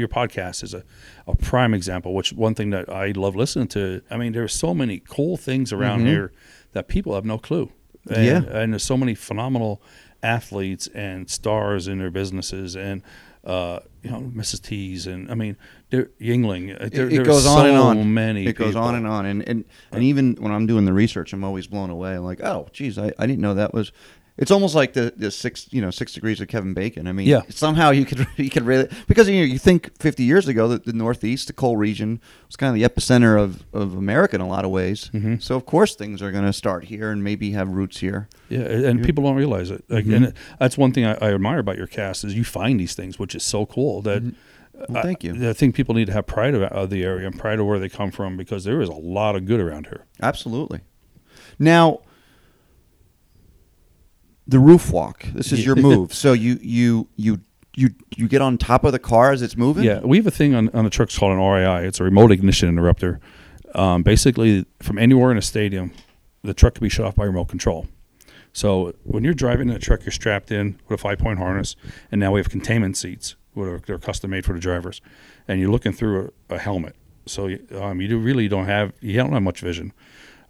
your 0.00 0.08
podcast 0.08 0.62
is 0.66 0.72
a, 0.74 0.82
a 1.26 1.34
prime 1.50 1.72
example. 1.74 2.10
Which 2.18 2.30
one 2.32 2.54
thing 2.54 2.70
that 2.70 2.86
I 3.04 3.06
love 3.24 3.34
listening 3.36 3.68
to. 3.76 4.00
I 4.10 4.16
mean, 4.16 4.32
there's 4.32 4.54
so 4.54 4.72
many 4.82 4.96
cool 5.16 5.36
things 5.36 5.70
around 5.72 6.00
Mhm. 6.00 6.06
here 6.14 6.32
that 6.72 6.88
people 6.88 7.12
have 7.14 7.26
no 7.26 7.36
clue. 7.38 7.66
And, 8.10 8.24
Yeah. 8.30 8.42
and 8.60 8.72
there's 8.72 8.84
so 8.92 8.96
many 8.96 9.14
phenomenal 9.14 9.72
athletes 10.22 10.88
and 10.88 11.28
stars 11.30 11.86
in 11.88 11.98
their 11.98 12.10
businesses 12.10 12.76
and 12.76 13.02
uh, 13.44 13.78
you 14.02 14.10
know 14.10 14.20
Mrs. 14.20 14.62
T's 14.62 15.06
and 15.06 15.30
I 15.30 15.34
mean 15.34 15.56
Yuengling. 15.90 16.74
uh, 16.74 16.88
There, 16.90 17.06
it, 17.06 17.14
it 17.14 17.24
goes 17.24 17.46
are 17.46 17.60
on 17.60 17.66
and 17.66 17.76
on. 17.78 18.14
Many. 18.14 18.46
It 18.46 18.56
goes 18.56 18.76
on 18.76 18.94
and 18.94 19.06
on, 19.06 19.24
and 19.26 19.48
and 19.48 19.64
and 19.92 20.02
even 20.02 20.34
when 20.38 20.52
I'm 20.52 20.66
doing 20.66 20.84
the 20.84 20.92
research, 20.92 21.32
I'm 21.32 21.44
always 21.44 21.66
blown 21.66 21.88
away. 21.90 22.14
I'm 22.14 22.24
like, 22.24 22.42
oh, 22.42 22.68
geez, 22.72 22.98
I, 22.98 23.12
I 23.18 23.26
didn't 23.26 23.40
know 23.40 23.54
that 23.54 23.72
was. 23.72 23.92
It's 24.38 24.52
almost 24.52 24.76
like 24.76 24.92
the, 24.92 25.12
the 25.16 25.30
six 25.32 25.66
you 25.72 25.80
know 25.80 25.90
six 25.90 26.12
degrees 26.12 26.40
of 26.40 26.46
Kevin 26.48 26.72
Bacon. 26.72 27.06
I 27.08 27.12
mean, 27.12 27.26
Yeah. 27.26 27.42
somehow 27.48 27.90
you 27.90 28.04
could 28.04 28.26
you 28.36 28.48
could 28.50 28.62
really 28.64 28.88
because 29.08 29.28
you 29.28 29.38
know 29.40 29.44
you 29.44 29.58
think 29.58 29.90
50 30.00 30.22
years 30.22 30.46
ago 30.46 30.68
that 30.68 30.84
the 30.84 30.92
Northeast, 30.92 31.48
the 31.48 31.52
coal 31.52 31.76
region, 31.76 32.20
was 32.46 32.54
kind 32.56 32.70
of 32.70 32.80
the 32.80 32.88
epicenter 32.88 33.36
of, 33.38 33.64
of 33.72 33.96
America 33.96 34.36
in 34.36 34.40
a 34.40 34.46
lot 34.48 34.64
of 34.64 34.70
ways. 34.70 35.10
Mhm. 35.12 35.42
So 35.42 35.56
of 35.56 35.66
course 35.66 35.96
things 35.96 36.22
are 36.22 36.30
going 36.30 36.44
to 36.44 36.52
start 36.52 36.84
here 36.84 37.10
and 37.10 37.24
maybe 37.24 37.50
have 37.52 37.68
roots 37.68 37.98
here. 37.98 38.28
Yeah, 38.48 38.60
and 38.60 39.02
people 39.04 39.24
don't 39.24 39.36
realize 39.36 39.70
it. 39.72 39.84
Like, 39.88 40.04
Mhm. 40.04 40.14
and 40.16 40.24
it, 40.26 40.36
that's 40.60 40.78
one 40.78 40.92
thing 40.92 41.04
I, 41.04 41.14
I 41.20 41.34
admire 41.34 41.58
about 41.58 41.76
your 41.76 41.88
cast 41.88 42.24
is 42.24 42.34
you 42.34 42.44
find 42.44 42.78
these 42.78 42.94
things, 42.94 43.18
which 43.18 43.34
is 43.34 43.42
so 43.42 43.66
cool. 43.66 44.02
That 44.02 44.22
Well, 44.88 45.02
thank 45.02 45.24
you. 45.24 45.34
I, 45.46 45.50
I 45.50 45.52
think 45.52 45.74
people 45.74 45.96
need 45.96 46.06
to 46.06 46.12
have 46.12 46.26
pride 46.28 46.54
of, 46.54 46.62
of 46.62 46.90
the 46.90 47.02
area 47.02 47.26
and 47.26 47.36
pride 47.36 47.58
of 47.58 47.66
where 47.66 47.80
they 47.80 47.88
come 47.88 48.12
from 48.12 48.36
because 48.36 48.62
there 48.62 48.80
is 48.80 48.88
a 48.88 48.92
lot 48.94 49.34
of 49.34 49.46
good 49.46 49.58
around 49.58 49.86
here. 49.88 50.04
Absolutely. 50.22 50.80
Now, 51.58 52.00
the 54.48 54.58
roof 54.58 54.90
walk. 54.90 55.24
This 55.34 55.52
is 55.52 55.64
your 55.64 55.76
move. 55.88 56.12
so 56.12 56.32
you 56.32 56.58
you 56.62 57.06
you 57.16 57.40
you 57.76 57.90
you 58.16 58.26
get 58.26 58.40
on 58.42 58.58
top 58.58 58.82
of 58.84 58.90
the 58.92 58.98
car 58.98 59.30
as 59.30 59.42
it's 59.42 59.56
moving. 59.56 59.84
Yeah, 59.84 60.00
we 60.00 60.16
have 60.16 60.26
a 60.26 60.30
thing 60.32 60.54
on, 60.54 60.68
on 60.70 60.82
the 60.84 60.90
trucks 60.90 61.16
called 61.16 61.32
an 61.32 61.38
RII. 61.38 61.86
It's 61.86 62.00
a 62.00 62.04
remote 62.04 62.32
ignition 62.32 62.68
interrupter. 62.68 63.20
Um, 63.74 64.02
basically, 64.02 64.64
from 64.80 64.98
anywhere 64.98 65.30
in 65.30 65.36
a 65.38 65.42
stadium, 65.42 65.92
the 66.42 66.54
truck 66.54 66.74
can 66.74 66.82
be 66.82 66.88
shut 66.88 67.04
off 67.06 67.14
by 67.14 67.24
remote 67.24 67.48
control. 67.48 67.86
So 68.54 68.94
when 69.04 69.22
you're 69.22 69.34
driving 69.34 69.68
in 69.68 69.76
a 69.76 69.78
truck, 69.78 70.04
you're 70.04 70.10
strapped 70.12 70.50
in 70.50 70.80
with 70.88 70.98
a 70.98 71.02
five 71.02 71.18
point 71.18 71.38
harness, 71.38 71.76
and 72.10 72.18
now 72.20 72.32
we 72.32 72.40
have 72.40 72.48
containment 72.48 72.96
seats, 72.96 73.36
which 73.52 73.68
are 73.68 73.78
they're 73.86 73.98
custom 73.98 74.30
made 74.30 74.44
for 74.46 74.54
the 74.54 74.58
drivers, 74.60 75.00
and 75.46 75.60
you're 75.60 75.70
looking 75.70 75.92
through 75.92 76.32
a, 76.50 76.54
a 76.54 76.58
helmet. 76.58 76.96
So 77.26 77.46
you- 77.46 77.64
um, 77.78 78.00
you 78.00 78.08
do 78.08 78.18
really 78.18 78.48
don't 78.48 78.64
have 78.66 78.92
you 79.00 79.12
don't 79.18 79.32
have 79.32 79.42
much 79.42 79.60
vision. 79.60 79.92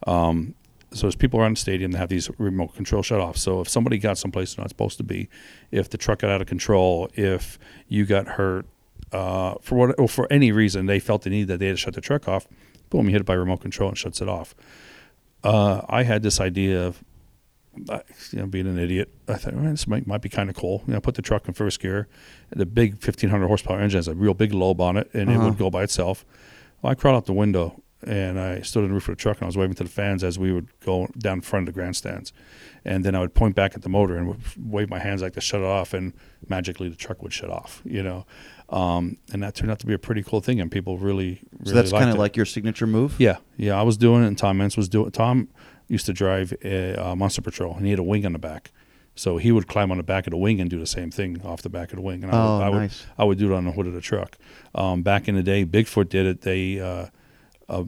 Um, 0.07 0.55
so 0.93 1.03
there's 1.03 1.17
people 1.17 1.41
around 1.41 1.57
the 1.57 1.61
stadium 1.61 1.93
that 1.93 1.99
have 1.99 2.09
these 2.09 2.31
remote 2.39 2.75
control 2.75 3.03
shut 3.03 3.21
off. 3.21 3.37
So 3.37 3.61
if 3.61 3.69
somebody 3.69 3.99
got 3.99 4.17
someplace 4.19 4.55
they're 4.55 4.63
not 4.65 4.71
supposed 4.71 4.97
to 4.99 5.05
be, 5.05 5.29
if 5.71 5.91
the 5.91 5.99
truck 5.99 6.21
got 6.21 6.31
out 6.31 6.41
of 6.41 6.47
control, 6.47 7.11
if 7.15 7.59
you 7.89 8.07
got 8.07 8.27
hurt 8.27 8.65
uh, 9.13 9.55
for 9.61 9.75
what 9.77 9.99
or 9.99 10.09
for 10.09 10.27
any 10.33 10.51
reason, 10.53 10.87
they 10.87 10.99
felt 10.99 11.23
the 11.23 11.31
need 11.31 11.49
that 11.49 11.59
they 11.59 11.67
had 11.67 11.75
to 11.77 11.81
shut 11.81 11.95
the 11.95 12.01
truck 12.01 12.27
off. 12.29 12.47
Boom, 12.91 13.07
you 13.07 13.13
hit 13.13 13.21
it 13.21 13.25
by 13.25 13.35
remote 13.35 13.61
control 13.61 13.89
and 13.91 13.99
shuts 13.99 14.21
it 14.23 14.29
off. 14.29 14.55
Uh, 15.45 15.83
I 15.89 16.03
had 16.05 16.23
this 16.23 16.41
idea 16.41 16.87
of, 16.87 17.05
uh, 17.89 18.01
you 18.33 18.41
know, 18.41 18.47
being 18.47 18.67
an 18.67 18.79
idiot. 18.79 19.11
I 19.29 19.35
thought 19.35 19.55
well, 19.55 19.65
this 19.71 19.87
might, 19.87 20.07
might 20.07 20.23
be 20.23 20.29
kind 20.29 20.49
of 20.51 20.57
cool. 20.57 20.83
You 20.87 20.95
know, 20.95 21.01
put 21.01 21.15
the 21.15 21.23
truck 21.23 21.47
in 21.47 21.55
first 21.55 21.81
gear. 21.81 22.09
The 22.51 22.67
big 22.67 22.93
1500 22.95 23.47
horsepower 23.47 23.79
engine 23.81 23.99
has 23.99 24.09
a 24.09 24.15
real 24.15 24.35
big 24.35 24.53
lobe 24.55 24.81
on 24.81 24.97
it, 24.97 25.11
and 25.13 25.31
it 25.31 25.37
Uh-huh. 25.37 25.49
would 25.51 25.59
go 25.59 25.71
by 25.71 25.83
itself. 25.85 26.25
Well, 26.83 26.91
I 26.91 26.95
crawled 26.95 27.17
out 27.19 27.27
the 27.27 27.33
window 27.35 27.83
and 28.07 28.39
I 28.39 28.61
stood 28.61 28.85
on 28.85 28.89
the 28.91 28.95
roof 28.95 29.09
of 29.09 29.17
the 29.17 29.21
truck 29.21 29.39
and 29.39 29.45
I 29.45 29.47
was 29.47 29.57
waving 29.57 29.75
to 29.77 29.85
the 29.85 29.91
fans 29.91 30.23
as 30.23 30.39
we 30.39 30.53
would 30.53 30.69
go 30.85 31.09
down 31.19 31.39
in 31.39 31.41
front 31.43 31.69
of 31.69 31.75
the 31.75 31.79
grandstands. 31.79 32.33
And 32.85 33.05
then 33.05 33.15
I 33.15 33.21
would 33.21 33.35
point 33.35 33.55
back 33.57 33.75
at 33.75 33.83
the 33.83 33.89
motor 33.89 34.17
and 34.17 34.29
would 34.29 34.41
wave 34.57 34.89
my 34.89 35.01
hands 35.01 35.21
like 35.21 35.33
to 35.35 35.41
shut 35.41 35.61
it 35.61 35.67
off, 35.67 35.93
and 35.93 36.13
magically 36.49 36.89
the 36.89 36.97
truck 36.97 37.23
would 37.23 37.33
shut 37.33 37.51
off. 37.51 37.83
You 37.85 38.03
know, 38.03 38.25
um, 38.71 39.19
and 39.33 39.43
that 39.43 39.55
turned 39.55 39.71
out 39.71 39.79
to 39.81 39.87
be 39.87 39.95
a 39.95 39.99
pretty 39.99 40.23
cool 40.23 40.41
thing, 40.41 40.61
and 40.61 40.71
people 40.71 40.97
really, 40.97 41.41
really 41.59 41.65
So 41.71 41.73
that's 41.75 41.91
kind 41.91 42.09
of 42.11 42.17
like 42.17 42.37
your 42.37 42.47
signature 42.47 42.87
move. 42.87 43.17
Yeah, 43.19 43.39
yeah. 43.57 43.79
I 43.79 43.83
was 43.83 43.97
doing 43.97 44.23
it, 44.23 44.29
and 44.29 44.39
Tom 44.39 44.59
Meents 44.59 44.77
was 44.77 44.89
doing. 44.89 45.11
Tom 45.11 45.49
used 45.89 46.07
to 46.07 46.13
drive 46.13 46.55
a, 46.63 46.95
uh 46.95 47.17
Monster 47.17 47.43
Patrol, 47.43 47.75
and 47.75 47.85
he 47.85 47.91
had 47.91 47.99
a 47.99 48.03
wing 48.05 48.25
on 48.25 48.33
the 48.33 48.39
back, 48.39 48.71
so 49.17 49.39
he 49.39 49.51
would 49.53 49.67
climb 49.67 49.91
on 49.91 49.97
the 49.97 50.03
back 50.05 50.27
of 50.27 50.31
the 50.31 50.37
wing 50.39 50.61
and 50.61 50.71
do 50.71 50.79
the 50.79 50.87
same 50.87 51.11
thing 51.11 51.43
off 51.45 51.63
the 51.63 51.69
back 51.69 51.91
of 51.91 51.97
the 51.97 52.03
wing. 52.03 52.23
And 52.23 52.33
I 52.33 52.37
Oh, 52.39 52.59
would, 52.59 52.65
I 52.65 52.69
would, 52.71 52.79
nice. 52.79 53.07
I 53.19 53.25
would 53.25 53.39
do 53.39 53.53
it 53.53 53.57
on 53.57 53.65
the 53.65 53.73
hood 53.73 53.87
of 53.89 53.93
the 53.93 54.01
truck. 54.01 54.39
Um, 54.75 55.03
back 55.03 55.29
in 55.29 55.35
the 55.35 55.43
day, 55.43 55.67
Bigfoot 55.67 56.09
did 56.09 56.27
it. 56.27 56.43
They, 56.43 56.79
uh, 56.81 57.07
uh, 57.69 57.85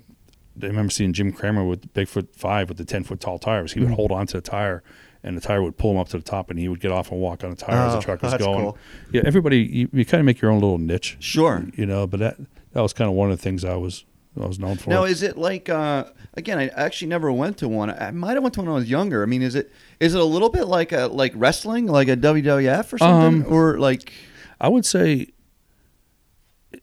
I 0.63 0.67
remember 0.67 0.91
seeing 0.91 1.13
Jim 1.13 1.33
Kramer 1.33 1.65
with 1.65 1.93
Bigfoot 1.95 2.35
Five 2.37 2.69
with 2.69 2.79
the 2.79 2.85
ten 2.85 3.05
foot 3.05 3.21
tall 3.21 3.39
tires. 3.39 3.73
He 3.73 3.81
would 3.81 3.91
Mhm. 3.91 3.95
hold 3.95 4.13
on 4.13 4.27
to 4.29 4.37
the 4.39 4.41
tire. 4.43 4.83
And 5.23 5.37
the 5.37 5.41
tire 5.43 5.63
would 5.63 5.77
pull 5.77 5.91
him 5.91 5.99
up 5.99 6.09
to 6.09 6.17
the 6.17 6.23
top, 6.23 6.49
and 6.49 6.59
he 6.59 6.67
would 6.67 6.81
get 6.81 6.91
off 6.91 7.11
and 7.13 7.21
walk 7.21 7.45
on 7.45 7.51
the 7.51 7.57
tire 7.57 7.77
as 7.77 7.93
Oh, 7.93 7.97
the 7.97 8.03
truck 8.03 8.23
was 8.23 8.33
that's 8.33 8.43
going. 8.43 8.61
cool. 8.65 8.79
Yeah, 9.13 9.21
everybody, 9.27 9.59
you, 9.59 9.87
you 9.93 10.07
kind 10.07 10.19
of 10.19 10.25
make 10.25 10.41
your 10.41 10.51
own 10.51 10.61
little 10.63 10.79
niche, 10.79 11.19
Sure. 11.21 11.63
you 11.77 11.85
know. 11.85 12.07
But 12.07 12.21
that 12.21 12.37
that 12.73 12.81
was 12.81 12.95
kind 12.95 13.07
of 13.11 13.15
one 13.15 13.31
of 13.31 13.37
the 13.37 13.43
things 13.43 13.63
I 13.63 13.75
was 13.77 14.07
I 14.41 14.47
was 14.47 14.59
known 14.59 14.77
for. 14.77 14.89
Now, 14.89 15.05
is 15.05 15.23
it 15.23 15.37
like 15.37 15.69
uh, 15.69 16.05
again? 16.35 16.59
I 16.59 16.69
actually 16.69 17.09
never 17.09 17.31
went 17.31 17.59
to 17.59 17.69
one. 17.69 17.91
I 17.91 18.11
might 18.13 18.33
have 18.33 18.43
went 18.43 18.55
to 18.55 18.61
one 18.61 18.69
when 18.69 18.77
I 18.77 18.79
was 18.79 18.89
younger. 18.91 19.23
I 19.23 19.27
mean, 19.27 19.43
is 19.43 19.55
it 19.55 19.71
is 20.01 20.15
it 20.15 20.21
a 20.23 20.25
little 20.25 20.49
bit 20.49 20.65
like 20.69 20.91
a 20.93 21.09
like 21.09 21.33
wrestling, 21.35 21.87
like 21.87 22.09
a 22.09 22.17
WWF 22.17 22.91
or 22.95 22.97
something, 22.99 23.45
Um, 23.45 23.53
or 23.53 23.79
like 23.79 24.11
I 24.59 24.69
would 24.69 24.87
say, 24.87 25.27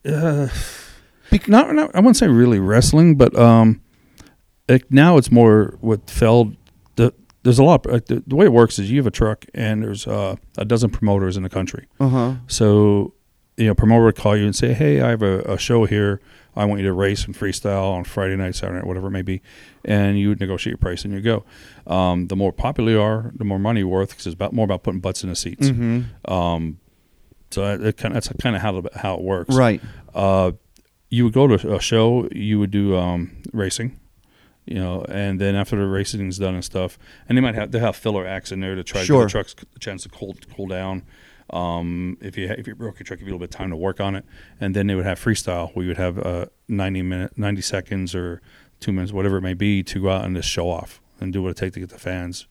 uh, 0.04 0.46
not, 1.48 1.74
not 1.74 1.94
I 1.94 2.00
wouldn't 2.00 2.16
say 2.16 2.28
really 2.28 2.58
wrestling, 2.58 3.16
but 3.16 3.36
um, 3.38 3.80
like 4.68 4.90
now 4.90 5.16
it's 5.16 5.30
more 5.30 5.78
with 5.80 6.08
Feld. 6.08 6.56
The 6.96 7.12
there's 7.42 7.58
a 7.58 7.64
lot. 7.64 7.82
The, 7.82 8.22
the 8.26 8.36
way 8.36 8.46
it 8.46 8.52
works 8.52 8.78
is 8.78 8.90
you 8.90 8.98
have 8.98 9.06
a 9.06 9.10
truck 9.10 9.44
and 9.54 9.82
there's 9.82 10.06
uh, 10.06 10.36
a 10.56 10.64
dozen 10.64 10.90
promoters 10.90 11.36
in 11.36 11.42
the 11.42 11.48
country. 11.48 11.86
uh 12.00 12.08
huh? 12.08 12.34
So 12.46 13.14
you 13.56 13.66
know, 13.66 13.74
promoter 13.74 14.04
would 14.04 14.16
call 14.16 14.36
you 14.36 14.44
and 14.44 14.54
say, 14.54 14.72
"Hey, 14.72 15.00
I 15.00 15.10
have 15.10 15.22
a, 15.22 15.40
a 15.40 15.58
show 15.58 15.84
here. 15.84 16.20
I 16.54 16.64
want 16.64 16.80
you 16.80 16.86
to 16.86 16.92
race 16.92 17.24
and 17.24 17.36
freestyle 17.36 17.92
on 17.92 18.04
Friday 18.04 18.36
night, 18.36 18.54
Saturday 18.54 18.78
night, 18.78 18.86
whatever 18.86 19.08
it 19.08 19.10
may 19.10 19.22
be." 19.22 19.42
And 19.84 20.18
you 20.18 20.28
would 20.28 20.40
negotiate 20.40 20.72
your 20.72 20.78
price 20.78 21.04
and 21.04 21.12
you 21.12 21.20
go. 21.20 21.44
Um, 21.86 22.28
the 22.28 22.36
more 22.36 22.52
popular 22.52 22.92
you 22.92 23.00
are, 23.00 23.32
the 23.34 23.44
more 23.44 23.58
money 23.58 23.80
you're 23.80 23.88
worth 23.88 24.10
because 24.10 24.26
it's 24.26 24.34
about 24.34 24.52
more 24.52 24.64
about 24.64 24.84
putting 24.84 25.00
butts 25.00 25.24
in 25.24 25.28
the 25.30 25.36
seats. 25.36 25.68
Mm-hmm. 25.68 26.32
Um, 26.32 26.78
so 27.50 27.64
it, 27.74 27.84
it 27.84 27.96
kind 27.96 28.16
of, 28.16 28.22
that's 28.22 28.40
kind 28.40 28.54
of 28.54 28.62
how 28.62 28.82
how 28.94 29.14
it 29.14 29.22
works. 29.22 29.54
Right. 29.54 29.80
Uh, 30.14 30.52
you 31.10 31.24
would 31.24 31.32
go 31.32 31.46
to 31.46 31.74
a 31.74 31.80
show. 31.80 32.28
You 32.32 32.58
would 32.58 32.70
do 32.70 32.96
um, 32.96 33.42
racing, 33.52 33.98
you 34.66 34.74
know, 34.76 35.02
and 35.08 35.40
then 35.40 35.54
after 35.54 35.76
the 35.76 35.86
racing's 35.86 36.38
done 36.38 36.54
and 36.54 36.64
stuff, 36.64 36.98
and 37.28 37.36
they 37.36 37.42
might 37.42 37.54
have 37.54 37.72
they 37.72 37.78
have 37.78 37.96
filler 37.96 38.26
acts 38.26 38.52
in 38.52 38.60
there 38.60 38.74
to 38.74 38.84
try 38.84 39.02
Sure. 39.04 39.20
to 39.20 39.24
give 39.24 39.28
the 39.28 39.30
trucks 39.32 39.54
a 39.74 39.78
chance 39.78 40.02
to 40.04 40.08
cool 40.08 40.36
cool 40.54 40.66
down. 40.66 41.02
Um, 41.50 42.18
if 42.20 42.36
you 42.36 42.46
if 42.50 42.66
you 42.66 42.74
broke 42.74 42.98
your 42.98 43.04
truck, 43.04 43.18
give 43.20 43.26
you 43.28 43.32
a 43.32 43.36
little 43.36 43.46
bit 43.46 43.54
of 43.54 43.58
time 43.58 43.70
to 43.70 43.76
work 43.76 44.00
on 44.00 44.14
it, 44.14 44.24
and 44.60 44.76
then 44.76 44.86
they 44.86 44.94
would 44.94 45.06
have 45.06 45.18
freestyle. 45.18 45.74
where 45.74 45.82
you 45.84 45.88
would 45.88 45.96
have 45.96 46.18
uh, 46.18 46.46
ninety 46.68 47.00
minute, 47.02 47.38
ninety 47.38 47.62
seconds 47.62 48.14
or 48.14 48.42
two 48.80 48.92
minutes, 48.92 49.12
whatever 49.12 49.38
it 49.38 49.42
may 49.42 49.54
be, 49.54 49.82
to 49.84 50.02
go 50.02 50.10
out 50.10 50.24
and 50.26 50.36
just 50.36 50.48
show 50.48 50.68
off 50.68 51.00
and 51.20 51.32
do 51.32 51.42
what 51.42 51.50
it 51.50 51.56
takes 51.56 51.74
to 51.74 51.80
get 51.80 51.88
the 51.88 51.98
fans 51.98 52.46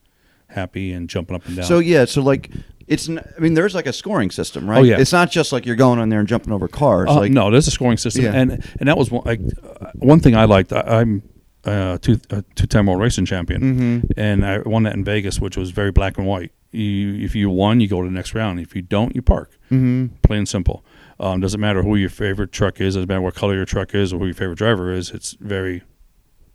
happy 0.50 0.92
and 0.94 1.10
jumping 1.10 1.36
up 1.36 1.46
and 1.46 1.58
down. 1.58 1.66
So 1.66 1.80
yeah, 1.80 2.06
so 2.06 2.22
like 2.22 2.52
it's. 2.88 3.10
n- 3.10 3.20
I 3.38 3.40
mean, 3.40 3.54
there's 3.54 3.76
like 3.76 3.86
a 3.88 3.94
scoring 3.94 4.32
system, 4.32 4.70
right? 4.70 4.80
Oh, 4.80 4.84
yeah. 4.84 4.98
It's 5.00 5.12
not 5.12 5.30
just 5.32 5.52
like 5.52 5.66
you're 5.66 5.76
going 5.76 6.00
on 6.00 6.10
there 6.10 6.20
and 6.20 6.28
jumping 6.28 6.54
over 6.54 6.68
cars. 6.68 7.10
Uh, 7.10 7.16
like 7.16 7.32
no, 7.32 7.52
there's 7.52 7.68
a 7.68 7.72
scoring 7.72 7.98
system, 7.98 8.24
Yeah. 8.26 8.34
and 8.34 8.52
and 8.80 8.88
that 8.90 8.98
was 8.98 9.12
one 9.12 9.24
like 9.26 9.42
uh, 9.64 9.92
one 9.96 10.20
thing 10.20 10.36
I 10.36 10.46
liked. 10.46 10.72
I, 10.74 10.82
I'm 10.82 11.24
uh, 11.66 11.98
two 11.98 12.20
a 12.30 12.44
two-time 12.56 12.86
world 12.86 13.02
racing 13.02 13.26
champion, 13.26 13.62
Mhm. 14.04 14.12
and 14.16 14.46
I 14.46 14.60
won 14.60 14.84
that 14.84 14.94
in 14.96 15.04
Vegas, 15.04 15.40
which 15.42 15.58
was 15.58 15.72
very 15.72 15.92
black 15.92 16.18
and 16.18 16.26
white. 16.26 16.52
You, 16.72 17.14
if 17.24 17.34
you 17.36 17.50
won, 17.50 17.80
you 17.80 17.88
go 17.88 18.02
to 18.02 18.08
the 18.08 18.14
next 18.14 18.34
round. 18.36 18.60
If 18.60 18.76
you 18.76 18.82
don't, 18.82 19.16
you 19.16 19.22
park. 19.22 19.52
Mm-hmm. 19.72 20.16
Plain 20.22 20.40
and 20.40 20.50
simple. 20.50 20.86
Um, 21.20 21.40
doesn't 21.40 21.60
matter 21.60 21.82
who 21.82 21.96
your 21.96 22.10
favorite 22.10 22.52
truck 22.52 22.80
is. 22.80 22.94
Doesn't 22.96 23.08
matter 23.08 23.22
what 23.22 23.36
color 23.36 23.56
your 23.56 23.66
truck 23.66 23.96
is 23.96 24.14
or 24.14 24.20
who 24.20 24.26
your 24.26 24.34
favorite 24.36 24.58
driver 24.58 24.92
is. 24.94 25.10
It's 25.10 25.34
very 25.40 25.82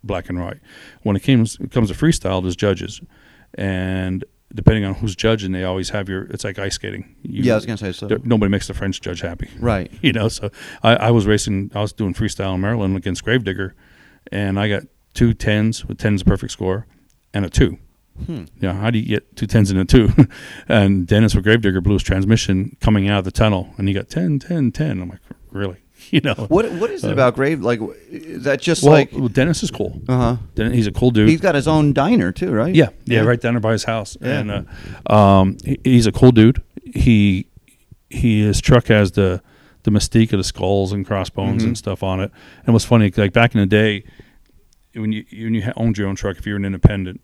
black 0.04 0.28
and 0.28 0.38
white. 0.40 0.60
When 1.02 1.16
it 1.16 1.20
comes 1.20 1.58
it 1.60 1.70
comes 1.72 1.90
to 1.90 1.94
freestyle, 1.96 2.42
there's 2.42 2.56
judges, 2.56 3.00
and 3.54 4.24
depending 4.54 4.84
on 4.84 4.94
who's 4.94 5.16
judging, 5.16 5.52
they 5.52 5.64
always 5.64 5.90
have 5.90 6.08
your. 6.08 6.24
It's 6.24 6.44
like 6.44 6.58
ice 6.58 6.74
skating. 6.74 7.14
You, 7.22 7.42
Yeah, 7.44 7.52
I 7.52 7.56
was 7.56 7.66
gonna 7.66 7.78
say 7.78 7.92
so. 7.92 8.08
Nobody 8.22 8.50
makes 8.50 8.66
the 8.66 8.74
French 8.74 9.00
judge 9.00 9.20
happy 9.20 9.48
Right. 9.60 9.90
you 10.02 10.12
know 10.12 10.28
so 10.28 10.50
I, 10.82 10.96
I 10.96 11.10
was 11.10 11.26
racing 11.26 11.70
i 11.74 11.80
was 11.80 11.92
doing 11.92 12.12
freestyle 12.14 12.54
in 12.54 12.60
maryland 12.60 12.96
against 12.96 13.24
gravedigger 13.24 13.74
and 14.30 14.58
i 14.60 14.68
got 14.68 14.82
two 15.14 15.32
tens 15.34 15.84
with 15.86 15.98
tens 15.98 16.22
a 16.22 16.24
perfect 16.24 16.52
score 16.52 16.86
and 17.34 17.44
a 17.44 17.50
two 17.50 17.78
Hmm. 18.26 18.44
you 18.60 18.68
know 18.68 18.74
how 18.74 18.90
do 18.90 18.98
you 18.98 19.06
get 19.06 19.36
two 19.36 19.46
tens 19.46 19.70
and 19.70 19.80
a 19.80 19.84
two 19.86 20.10
and 20.68 21.06
dennis 21.06 21.34
with 21.34 21.44
gravedigger 21.44 21.80
blew 21.80 21.94
his 21.94 22.02
transmission 22.02 22.76
coming 22.80 23.08
out 23.08 23.20
of 23.20 23.24
the 23.24 23.30
tunnel 23.32 23.72
and 23.78 23.88
he 23.88 23.94
got 23.94 24.10
10 24.10 24.38
10 24.38 24.70
10 24.70 25.00
i'm 25.00 25.08
like 25.08 25.20
really 25.50 25.78
you 26.10 26.20
know 26.20 26.34
What 26.34 26.70
What 26.72 26.90
is 26.90 27.04
it 27.04 27.10
Uh, 27.10 27.12
about 27.12 27.34
Grave? 27.34 27.60
Like, 27.60 27.80
is 28.10 28.44
that 28.44 28.60
just 28.60 28.82
well, 28.82 28.92
like? 28.92 29.10
well, 29.12 29.28
dennis 29.28 29.62
is 29.62 29.70
cool 29.70 30.00
Uh 30.08 30.36
huh. 30.56 30.70
He's 30.70 30.86
a 30.86 30.92
cool 30.92 31.10
dude 31.10 31.28
He's 31.28 31.40
got 31.40 31.54
his 31.54 31.68
own 31.68 31.92
diner 31.92 32.32
too, 32.32 32.50
right? 32.52 32.74
Yeah, 32.74 32.88
yeah, 33.04 33.20
Yeah. 33.20 33.26
right 33.28 33.40
down 33.40 33.54
there 33.54 33.60
by 33.60 33.72
his 33.72 33.84
house. 33.84 34.16
Yeah. 34.20 34.38
And 34.40 34.66
uh, 35.08 35.12
um, 35.12 35.56
he, 35.64 35.78
he's 35.84 36.06
a 36.06 36.12
cool 36.12 36.32
dude. 36.32 36.62
He 36.94 37.46
he 38.10 38.42
his 38.42 38.60
truck 38.60 38.86
has 38.88 39.12
the 39.12 39.42
the 39.84 39.90
mystique 39.90 40.32
of 40.32 40.38
the 40.38 40.44
skulls 40.44 40.92
and 40.92 41.04
crossbones 41.06 41.62
Mhm. 41.64 41.68
and 41.68 41.78
stuff 41.78 42.02
on 42.02 42.20
it. 42.20 42.30
And 42.60 42.68
it 42.68 42.72
was 42.72 42.84
funny, 42.84 43.10
like 43.16 43.32
back 43.32 43.54
in 43.54 43.60
the 43.60 43.66
day, 43.66 44.04
when 44.94 45.10
you 45.12 45.24
when 45.32 45.54
you 45.54 45.72
owned 45.76 45.98
your 45.98 46.08
own 46.08 46.14
truck, 46.16 46.36
if 46.38 46.46
you 46.46 46.52
were 46.52 46.58
an 46.58 46.64
independent, 46.64 47.20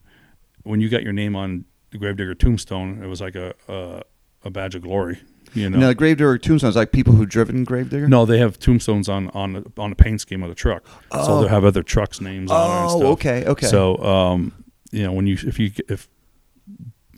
when 0.65 0.81
you 0.81 0.89
got 0.89 1.03
your 1.03 1.13
name 1.13 1.37
on 1.37 1.67
the 1.91 1.99
Gravedigger 1.99 2.35
tombstone, 2.35 3.01
it 3.03 3.07
was 3.07 3.21
like 3.21 3.35
a 3.37 3.55
a, 3.69 4.03
a 4.45 4.51
badge 4.51 4.75
of 4.75 4.83
glory. 4.83 5.19
You 5.55 5.71
know. 5.71 5.79
Now, 5.79 5.89
the 5.89 5.95
Gravedigger 5.95 6.39
tombstones, 6.39 6.77
like 6.77 6.93
people 6.93 7.15
who 7.15 7.25
driven 7.27 7.65
Gravedigger. 7.65 8.09
no, 8.09 8.25
they 8.27 8.39
have 8.39 8.59
tombstones 8.59 9.09
on 9.09 9.29
on 9.31 9.53
the, 9.55 9.73
on 9.79 9.91
the 9.91 9.97
paint 9.97 10.21
scheme 10.21 10.43
of 10.43 10.49
the 10.49 10.55
truck, 10.55 10.85
oh. 11.11 11.25
so 11.27 11.33
Oh. 11.33 11.41
they'll 11.41 11.49
have 11.49 11.65
other 11.65 11.83
trucks' 11.83 12.21
names 12.21 12.51
on 12.51 12.61
it. 12.71 12.75
And 12.75 12.85
Oh, 12.91 12.99
stuff. 12.99 13.11
okay, 13.13 13.45
okay. 13.47 13.67
So, 13.67 13.97
um, 13.99 14.65
you 14.93 15.03
know, 15.03 15.13
when 15.13 15.27
you 15.27 15.37
if 15.47 15.59
you 15.59 15.71
if 15.89 16.09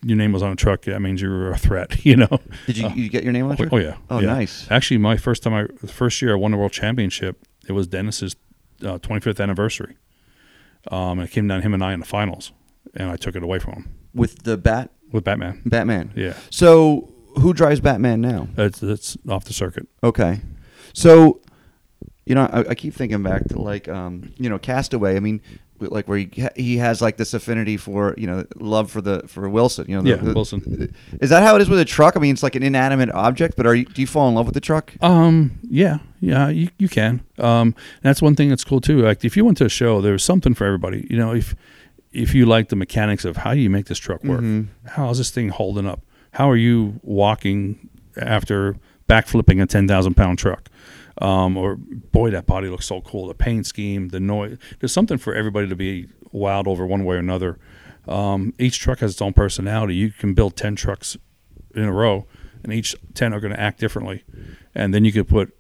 your 0.03 0.17
name 0.17 0.33
was 0.33 0.43
on 0.43 0.53
a 0.53 0.57
truck, 0.57 0.83
that 0.83 1.01
means 1.01 1.21
you 1.21 1.29
were 1.29 1.51
a 1.51 1.59
threat. 1.59 2.05
You 2.05 2.17
know. 2.17 2.41
Did 2.67 2.79
you, 2.79 2.89
you 2.91 3.09
get 3.11 3.23
your 3.25 3.33
name 3.33 3.45
on 3.47 3.53
Oh, 3.53 3.57
truck? 3.57 3.73
oh, 3.73 3.77
yeah. 3.77 3.97
Oh, 4.09 4.19
yeah. 4.21 4.27
nice. 4.29 4.67
Actually, 4.71 4.99
my 4.99 5.17
first 5.17 5.43
time 5.43 5.53
I 5.55 5.67
first 5.87 6.23
year 6.23 6.33
I 6.33 6.37
won 6.37 6.51
the 6.53 6.57
world 6.57 6.73
championship, 6.73 7.45
it 7.69 7.73
was 7.73 7.87
Dennis's 7.87 8.37
uh, 8.83 8.99
25th 8.99 9.41
anniversary. 9.41 9.97
Um, 10.91 11.19
and 11.19 11.29
it 11.29 11.33
came 11.33 11.47
down 11.47 11.59
to 11.59 11.63
him 11.67 11.75
and 11.75 11.85
I 11.85 11.93
in 11.93 12.01
the 12.01 12.07
finals, 12.07 12.53
and 12.95 13.11
I 13.11 13.17
took 13.17 13.37
it 13.37 13.43
away 13.43 13.59
from 13.59 13.75
him 13.75 13.95
With 14.15 14.45
the 14.45 14.57
Bat 14.57 14.91
with 15.13 15.25
Batman. 15.25 15.61
Batman. 15.67 16.13
Yeah, 16.17 16.35
So 16.49 17.13
who 17.41 17.53
drives 17.53 17.81
Batman 17.81 18.21
now? 18.21 18.49
it's, 18.57 18.83
it's 18.83 19.17
off 19.29 19.45
the 19.45 19.53
circuit. 19.53 19.87
Okay. 20.03 20.41
So, 20.93 21.41
you 22.27 22.35
know, 22.35 22.49
I, 22.53 22.71
I 22.71 22.75
keep 22.75 22.95
thinking 22.95 23.23
back 23.23 23.45
to 23.49 23.61
like, 23.61 23.89
um, 23.89 24.33
you 24.37 24.49
know, 24.49 24.59
Castaway. 24.59 25.17
I 25.17 25.21
mean, 25.21 25.41
like 25.81 26.07
where 26.09 26.19
he 26.19 26.29
he 26.57 26.77
has 26.77 27.01
like 27.01 27.17
this 27.17 27.33
affinity 27.33 27.79
for 27.79 28.15
you 28.19 28.27
know 28.27 28.45
love 28.57 28.91
for 28.91 29.01
the 29.01 29.23
for 29.27 29.49
Wilson. 29.49 29.87
You 29.89 29.97
know, 29.97 30.03
the, 30.03 30.11
Yeah, 30.11 30.17
the- 30.17 30.35
Wilson. 30.35 30.95
Is 31.23 31.31
that 31.31 31.43
how 31.43 31.57
it 31.57 31.63
is 31.63 31.71
with 31.71 31.81
a 31.81 31.87
truck? 31.87 32.17
I 32.19 32.21
mean, 32.21 32.33
it's 32.35 32.43
like 32.43 32.55
an 32.55 32.63
inanimate 32.63 33.11
object, 33.13 33.57
but 33.57 33.67
are 33.67 33.75
you 33.75 33.87
do 33.87 34.01
you 34.03 34.07
fall 34.07 34.29
in 34.29 34.35
love 34.35 34.45
with 34.47 34.55
the 34.55 34.61
truck? 34.61 34.93
Um, 35.01 35.59
yeah, 35.63 35.99
yeah, 36.21 36.49
you, 36.51 36.69
you 36.79 36.89
can. 36.91 37.23
Um, 37.39 37.75
that's 38.03 38.21
one 38.21 38.37
thing 38.37 38.51
that's 38.51 38.63
cool 38.65 38.83
too. 38.83 39.01
Like 39.01 39.25
if 39.25 39.39
you 39.39 39.45
went 39.47 39.57
to 39.59 39.65
a 39.65 39.69
show, 39.71 40.03
there's 40.03 40.23
something 40.23 40.53
for 40.55 40.67
everybody. 40.67 41.07
You 41.09 41.17
know, 41.17 41.33
if 41.35 41.55
if 42.13 42.35
you 42.35 42.45
like 42.45 42.69
the 42.69 42.77
mechanics 42.77 43.25
of 43.25 43.39
how 43.39 43.55
do 43.55 43.61
you 43.61 43.71
make 43.71 43.87
this 43.87 43.99
truck 43.99 44.23
work, 44.23 44.41
Mhm. 44.43 44.67
how 44.87 45.09
is 45.09 45.17
this 45.19 45.31
thing 45.31 45.49
holding 45.49 45.87
up? 45.87 46.03
How 46.33 46.51
are 46.51 46.57
you 46.57 47.01
walking 47.03 47.89
after 48.17 48.77
backflipping 49.09 49.63
a 49.63 49.67
ten 49.67 49.89
thousand 49.89 50.15
pound 50.15 50.39
truck? 50.39 50.69
Um, 51.19 51.57
or 51.57 51.77
boy, 51.77 52.31
that 52.31 52.47
body 52.47 52.69
looks 52.69 52.87
so 52.87 53.01
cool. 53.03 53.27
The 53.29 53.35
paint 53.35 53.67
scheme, 53.67 54.09
the 54.09 54.21
noise. 54.21 54.59
There's 54.79 54.93
something 54.93 55.19
for 55.19 55.35
everybody 55.35 55.69
to 55.69 55.77
be 55.77 56.09
wild 56.33 56.67
over 56.67 56.87
one 56.87 57.05
way 57.05 57.17
or 57.17 57.19
another. 57.19 57.59
Um, 58.09 58.55
each 58.59 58.81
truck 58.81 59.01
has 59.01 59.13
its 59.13 59.23
own 59.23 59.35
personality. 59.35 59.95
You 59.95 60.11
can 60.11 60.35
build 60.35 60.57
ten 60.57 60.77
trucks 60.77 61.17
in 61.75 61.85
a 61.85 61.93
row, 61.93 62.27
and 62.63 62.73
each 62.73 62.97
ten 63.15 63.35
are 63.35 63.41
going 63.41 63.53
to 63.53 63.61
act 63.61 63.81
differently. 63.81 64.25
And 64.75 64.95
then 64.95 65.05
you 65.05 65.13
could 65.13 65.29
put 65.29 65.55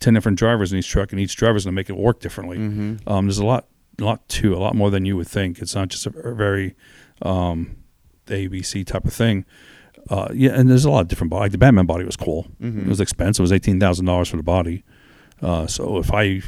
ten 0.00 0.14
different 0.14 0.38
drivers 0.38 0.72
in 0.72 0.78
each 0.78 0.88
truck, 0.88 1.12
and 1.12 1.20
each 1.20 1.36
driver's 1.36 1.64
going 1.64 1.74
to 1.74 1.76
make 1.76 1.90
it 1.90 1.96
work 1.96 2.20
differently. 2.20 2.58
Mm-hmm. 2.58 3.08
Um, 3.08 3.26
there's 3.26 3.38
a 3.38 3.46
lot, 3.46 3.66
a 4.00 4.04
lot 4.04 4.26
to 4.28 4.54
a 4.54 4.58
lot 4.58 4.74
more 4.74 4.90
than 4.90 5.04
you 5.04 5.16
would 5.16 5.28
think. 5.28 5.58
It's 5.58 5.74
not 5.74 5.88
just 5.88 6.06
a, 6.06 6.18
a 6.20 6.34
very 6.34 6.74
um, 7.20 7.76
ABC 8.26 8.86
type 8.86 9.04
of 9.04 9.12
thing. 9.12 9.44
Uh, 10.10 10.28
yeah, 10.34 10.50
and 10.52 10.68
there's 10.70 10.84
a 10.84 10.90
lot 10.90 11.00
of 11.00 11.08
different 11.08 11.30
body. 11.30 11.40
Like 11.44 11.52
the 11.52 11.58
Batman 11.58 11.86
body 11.86 12.04
was 12.04 12.16
cool. 12.16 12.46
Mhm. 12.62 12.82
It 12.82 12.88
was 12.88 13.00
expensive. 13.00 13.40
It 13.40 13.44
was 13.44 13.52
eighteen 13.52 13.80
thousand 13.80 14.06
dollars 14.06 14.28
for 14.28 14.36
the 14.36 14.42
body. 14.42 14.84
Uh, 15.42 15.66
so 15.66 15.98
if 15.98 16.12
I 16.12 16.42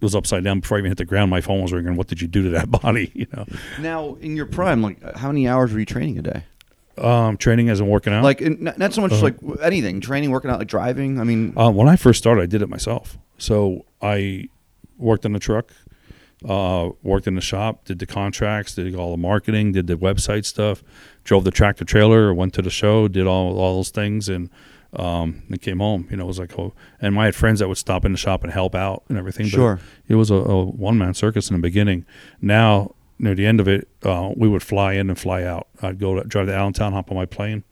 was 0.00 0.14
upside 0.14 0.42
down 0.44 0.60
before 0.60 0.76
I 0.76 0.80
even 0.80 0.90
hit 0.90 0.98
the 0.98 1.04
ground, 1.04 1.30
my 1.30 1.40
phone 1.40 1.62
was 1.62 1.72
ringing. 1.72 1.96
What 1.96 2.08
did 2.08 2.20
you 2.20 2.28
do 2.28 2.42
to 2.42 2.50
that 2.50 2.70
body? 2.82 3.10
You 3.14 3.26
know, 3.34 3.46
Now, 3.80 4.14
in 4.20 4.36
your 4.36 4.46
prime, 4.46 4.82
like 4.82 5.00
how 5.16 5.28
many 5.28 5.48
hours 5.48 5.72
were 5.72 5.78
you 5.78 5.86
training 5.86 6.18
a 6.18 6.22
day? 6.22 6.44
um, 6.98 7.38
training 7.38 7.70
as 7.70 7.80
I'm 7.80 7.88
working 7.88 8.12
out. 8.12 8.22
Like, 8.22 8.42
in, 8.42 8.62
not, 8.64 8.76
not 8.78 8.92
so 8.92 9.00
much 9.00 9.12
Uh-huh. 9.12 9.22
like 9.22 9.36
anything, 9.62 10.00
training, 10.02 10.30
working 10.30 10.50
out, 10.50 10.58
like 10.58 10.68
driving. 10.68 11.18
I 11.20 11.24
mean, 11.24 11.54
Uh, 11.56 11.70
when 11.70 11.88
I 11.88 11.96
first 11.96 12.18
started, 12.18 12.42
I 12.42 12.46
did 12.46 12.60
it 12.60 12.68
myself. 12.68 13.16
So 13.38 13.86
I 14.02 14.48
worked 14.98 15.24
on 15.24 15.32
the 15.32 15.38
truck, 15.38 15.72
uh, 16.48 16.90
worked 17.02 17.26
in 17.26 17.34
the 17.34 17.40
shop, 17.40 17.84
did 17.84 17.98
the 17.98 18.06
contracts, 18.06 18.74
did 18.74 18.94
all 18.94 19.10
the 19.12 19.16
marketing, 19.16 19.72
did 19.72 19.86
the 19.86 19.96
website 19.96 20.44
stuff, 20.44 20.82
drove 21.24 21.44
the 21.44 21.50
tractor 21.50 21.84
trailer, 21.84 22.32
went 22.34 22.54
to 22.54 22.62
the 22.62 22.70
show, 22.70 23.08
did 23.08 23.26
all 23.26 23.58
all 23.58 23.76
those 23.76 23.90
things, 23.90 24.28
and 24.28 24.50
um, 24.94 25.42
and 25.48 25.60
came 25.62 25.78
home. 25.78 26.06
You 26.10 26.16
know, 26.18 26.24
it 26.24 26.26
was 26.26 26.38
like, 26.38 26.58
oh, 26.58 26.74
and 27.00 27.18
I 27.18 27.24
had 27.26 27.34
friends 27.34 27.60
that 27.60 27.68
would 27.68 27.78
stop 27.78 28.04
in 28.04 28.12
the 28.12 28.18
shop 28.18 28.44
and 28.44 28.52
help 28.52 28.74
out 28.74 29.04
and 29.08 29.16
everything. 29.16 29.46
but 29.46 29.50
Sure. 29.52 29.80
it 30.08 30.16
was 30.16 30.30
a, 30.30 30.34
a 30.34 30.64
one 30.64 30.98
man 30.98 31.14
circus 31.14 31.48
in 31.50 31.56
the 31.56 31.62
beginning. 31.62 32.04
Now, 32.42 32.94
near 33.18 33.34
the 33.34 33.46
end 33.46 33.58
of 33.60 33.68
it, 33.68 33.88
uh, 34.02 34.30
we 34.36 34.48
would 34.48 34.62
fly 34.62 34.92
in 34.94 35.08
and 35.08 35.18
fly 35.18 35.44
out. 35.44 35.68
I'd 35.80 35.98
go 35.98 36.20
to, 36.20 36.24
drive 36.28 36.46
to 36.48 36.54
Allentown, 36.54 36.92
hop 36.92 37.10
on 37.10 37.16
my 37.16 37.24
plane, 37.26 37.64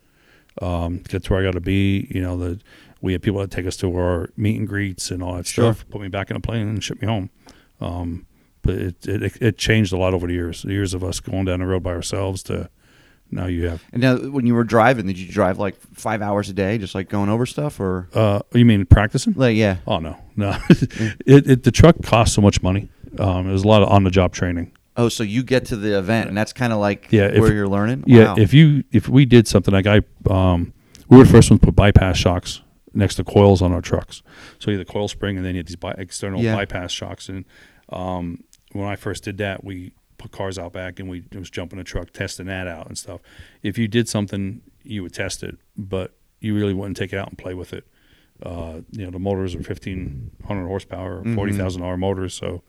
um, 0.63 0.99
get 1.09 1.25
to 1.25 1.33
where 1.33 1.41
I 1.43 1.45
got 1.45 1.53
to 1.55 1.61
be. 1.61 2.07
You 2.11 2.23
know, 2.23 2.37
the 2.39 2.61
we 3.03 3.13
had 3.13 3.23
people 3.23 3.41
that 3.41 3.51
take 3.51 3.67
us 3.67 3.77
to 3.79 3.95
our 3.97 4.31
meet 4.37 4.59
and 4.59 4.69
greets 4.69 5.11
and 5.11 5.23
all 5.23 5.35
that 5.35 5.47
Sure. 5.47 5.73
stuff, 5.75 5.89
put 5.91 6.01
me 6.03 6.09
back 6.09 6.31
in 6.31 6.37
a 6.37 6.41
plane 6.41 6.69
and 6.69 6.83
ship 6.85 7.01
me 7.01 7.09
home. 7.09 7.31
Um, 7.81 8.27
but 8.63 8.75
it, 8.75 9.07
it 9.07 9.37
it 9.43 9.59
changed 9.59 9.93
a 9.93 9.97
lot 9.97 10.15
over 10.15 10.27
the 10.27 10.33
years. 10.35 10.63
The 10.63 10.73
years 10.73 10.95
of 10.95 11.03
us 11.05 11.21
going 11.21 11.45
down 11.47 11.61
the 11.61 11.67
road 11.67 11.83
by 11.83 11.93
ourselves 11.93 12.43
to 12.45 12.69
now 13.33 13.47
you 13.47 13.69
have. 13.69 13.83
and 13.93 14.03
now 14.03 14.17
when 14.17 14.45
you 14.47 14.55
were 14.55 14.65
driving, 14.65 15.07
did 15.07 15.17
you 15.19 15.31
drive 15.31 15.59
like 15.59 15.77
five 15.95 16.21
hours 16.21 16.49
a 16.51 16.53
day, 16.53 16.79
just 16.79 16.95
like 16.95 17.09
going 17.09 17.29
over 17.29 17.47
stuff, 17.47 17.79
or 17.81 18.09
Uh, 18.13 18.41
you 18.55 18.65
mean 18.65 18.85
practicing? 18.87 19.35
like 19.35 19.57
yeah? 19.57 19.77
Oh 19.87 19.99
no, 19.99 20.17
no. 20.37 20.57
it, 20.71 21.47
it 21.49 21.63
the 21.63 21.71
truck 21.71 21.97
costs 22.03 22.35
so 22.35 22.43
much 22.43 22.63
money. 22.63 22.89
Um, 23.19 23.47
there's 23.47 23.63
a 23.65 23.69
lot 23.69 23.83
of 23.83 23.89
on 23.89 24.05
the 24.05 24.11
job 24.11 24.33
training. 24.33 24.73
Oh, 24.97 25.09
so 25.09 25.23
you 25.23 25.43
get 25.45 25.65
to 25.67 25.77
the 25.77 25.97
event, 25.99 26.29
and 26.29 26.37
that's 26.37 26.53
kind 26.53 26.73
of 26.73 26.79
like 26.81 27.09
Yeah, 27.11 27.27
if- 27.27 27.41
where 27.41 27.53
you're 27.53 27.69
learning. 27.69 28.05
Yeah, 28.07 28.25
Wow. 28.25 28.35
if 28.39 28.53
you 28.53 28.85
if 28.93 29.09
we 29.09 29.25
did 29.25 29.47
something 29.49 29.73
like 29.73 29.87
I, 29.87 30.03
um, 30.29 30.73
we 31.09 31.17
were 31.17 31.25
the 31.25 31.31
first 31.31 31.51
ones 31.51 31.61
to 31.61 31.67
put 31.67 31.77
bypass 31.77 32.17
shocks 32.19 32.61
next 32.93 33.15
to 33.15 33.25
coils 33.25 33.63
on 33.63 33.73
our 33.73 33.81
trucks. 33.81 34.23
So 34.59 34.71
you 34.73 34.79
had 34.79 34.87
the 34.87 34.93
coil 34.93 35.07
spring, 35.07 35.37
and 35.37 35.47
then 35.47 35.55
you 35.55 35.61
had 35.61 35.69
these 35.69 35.77
by, 35.77 35.93
external 35.93 36.43
Yeah. 36.43 36.57
bypass 36.57 36.91
shocks. 36.91 37.29
And 37.29 37.45
um, 37.91 38.43
when 38.73 38.87
I 38.87 38.97
first 38.97 39.25
did 39.25 39.39
that, 39.39 39.65
we 39.65 39.93
put 40.19 40.33
cars 40.33 40.59
out 40.59 40.73
back, 40.73 40.99
and 41.01 41.09
we 41.09 41.23
was 41.35 41.51
jumping 41.51 41.79
a 41.79 41.85
truck, 41.85 42.13
testing 42.13 42.47
that 42.47 42.67
out 42.67 42.87
and 42.87 42.97
stuff. 42.99 43.21
If 43.63 43.79
you 43.79 43.89
did 43.89 44.09
something, 44.09 44.61
you 44.83 45.03
would 45.03 45.15
test 45.15 45.43
it, 45.43 45.57
but 45.77 46.13
you 46.41 46.55
really 46.55 46.75
wouldn't 46.75 46.97
take 46.97 47.13
it 47.13 47.17
out 47.19 47.29
and 47.29 47.39
play 47.39 47.55
with 47.55 47.73
it. 47.73 47.87
Uh, 48.43 48.81
you 48.93 49.05
know, 49.05 49.11
the 49.11 49.19
motors 49.19 49.55
are 49.55 49.63
fifteen 49.63 50.31
hundred 50.47 50.67
horsepower, 50.67 51.23
Mhm. 51.23 51.35
forty 51.35 51.53
thousand 51.53 51.83
hour 51.83 51.97
motors, 51.97 52.33
so 52.35 52.63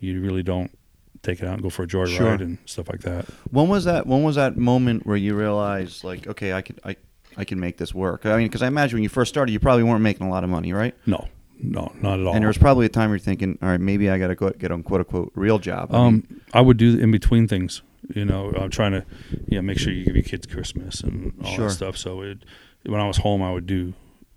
you 0.00 0.20
really 0.20 0.42
don't 0.42 0.76
take 1.22 1.40
it 1.40 1.46
out 1.46 1.54
and 1.54 1.62
go 1.62 1.70
for 1.70 1.84
a 1.84 1.86
joyride 1.86 2.16
Sure. 2.16 2.32
and 2.34 2.58
stuff 2.66 2.88
like 2.88 3.00
that. 3.02 3.24
When 3.50 3.68
was 3.68 3.84
that? 3.84 4.06
When 4.06 4.22
was 4.24 4.34
that 4.36 4.56
moment 4.56 5.06
where 5.06 5.16
you 5.16 5.34
realized, 5.36 6.04
like, 6.04 6.26
okay, 6.26 6.52
I 6.52 6.62
can, 6.62 6.78
I, 6.84 6.96
I 7.36 7.44
can 7.44 7.58
make 7.60 7.76
this 7.78 7.94
work? 7.94 8.26
I 8.26 8.36
mean, 8.36 8.46
because 8.48 8.60
I 8.62 8.66
imagine 8.66 8.96
when 8.96 9.02
you 9.04 9.08
first 9.08 9.30
started, 9.30 9.52
you 9.52 9.60
probably 9.60 9.84
weren't 9.84 10.02
making 10.02 10.26
a 10.26 10.30
lot 10.30 10.44
of 10.44 10.50
money, 10.50 10.72
right? 10.72 10.94
No, 11.06 11.28
no, 11.64 11.92
not 12.02 12.20
at 12.20 12.26
all. 12.26 12.34
And 12.34 12.42
there 12.42 12.48
was 12.48 12.58
probably 12.58 12.86
a 12.86 12.90
time 12.90 13.10
you're 13.10 13.18
thinking, 13.18 13.58
all 13.62 13.68
right, 13.68 13.80
maybe 13.80 14.10
I 14.10 14.18
got 14.18 14.28
to 14.28 14.34
go 14.34 14.50
get 14.50 14.70
on 14.70 14.82
quote 14.82 15.00
unquote 15.00 15.32
real 15.34 15.58
job. 15.58 15.92
I 15.94 15.96
mean, 15.98 16.06
Um, 16.30 16.40
I 16.52 16.60
would 16.60 16.76
do 16.76 16.98
in 16.98 17.10
between 17.10 17.48
things. 17.48 17.82
You 18.14 18.24
know, 18.26 18.52
I'm 18.56 18.68
trying 18.70 18.92
to, 18.92 19.04
you 19.48 19.56
know, 19.56 19.62
make 19.62 19.78
sure 19.78 19.92
you 19.92 20.04
give 20.04 20.14
your 20.14 20.22
kids 20.24 20.46
Christmas 20.46 21.00
and 21.00 21.32
all 21.42 21.54
Sure. 21.54 21.68
that 21.68 21.72
stuff. 21.74 21.96
So 21.96 22.20
it, 22.20 22.44
when 22.84 23.00
I 23.00 23.06
was 23.06 23.16
home, 23.18 23.42
I 23.42 23.50
would 23.52 23.66
do 23.66 23.94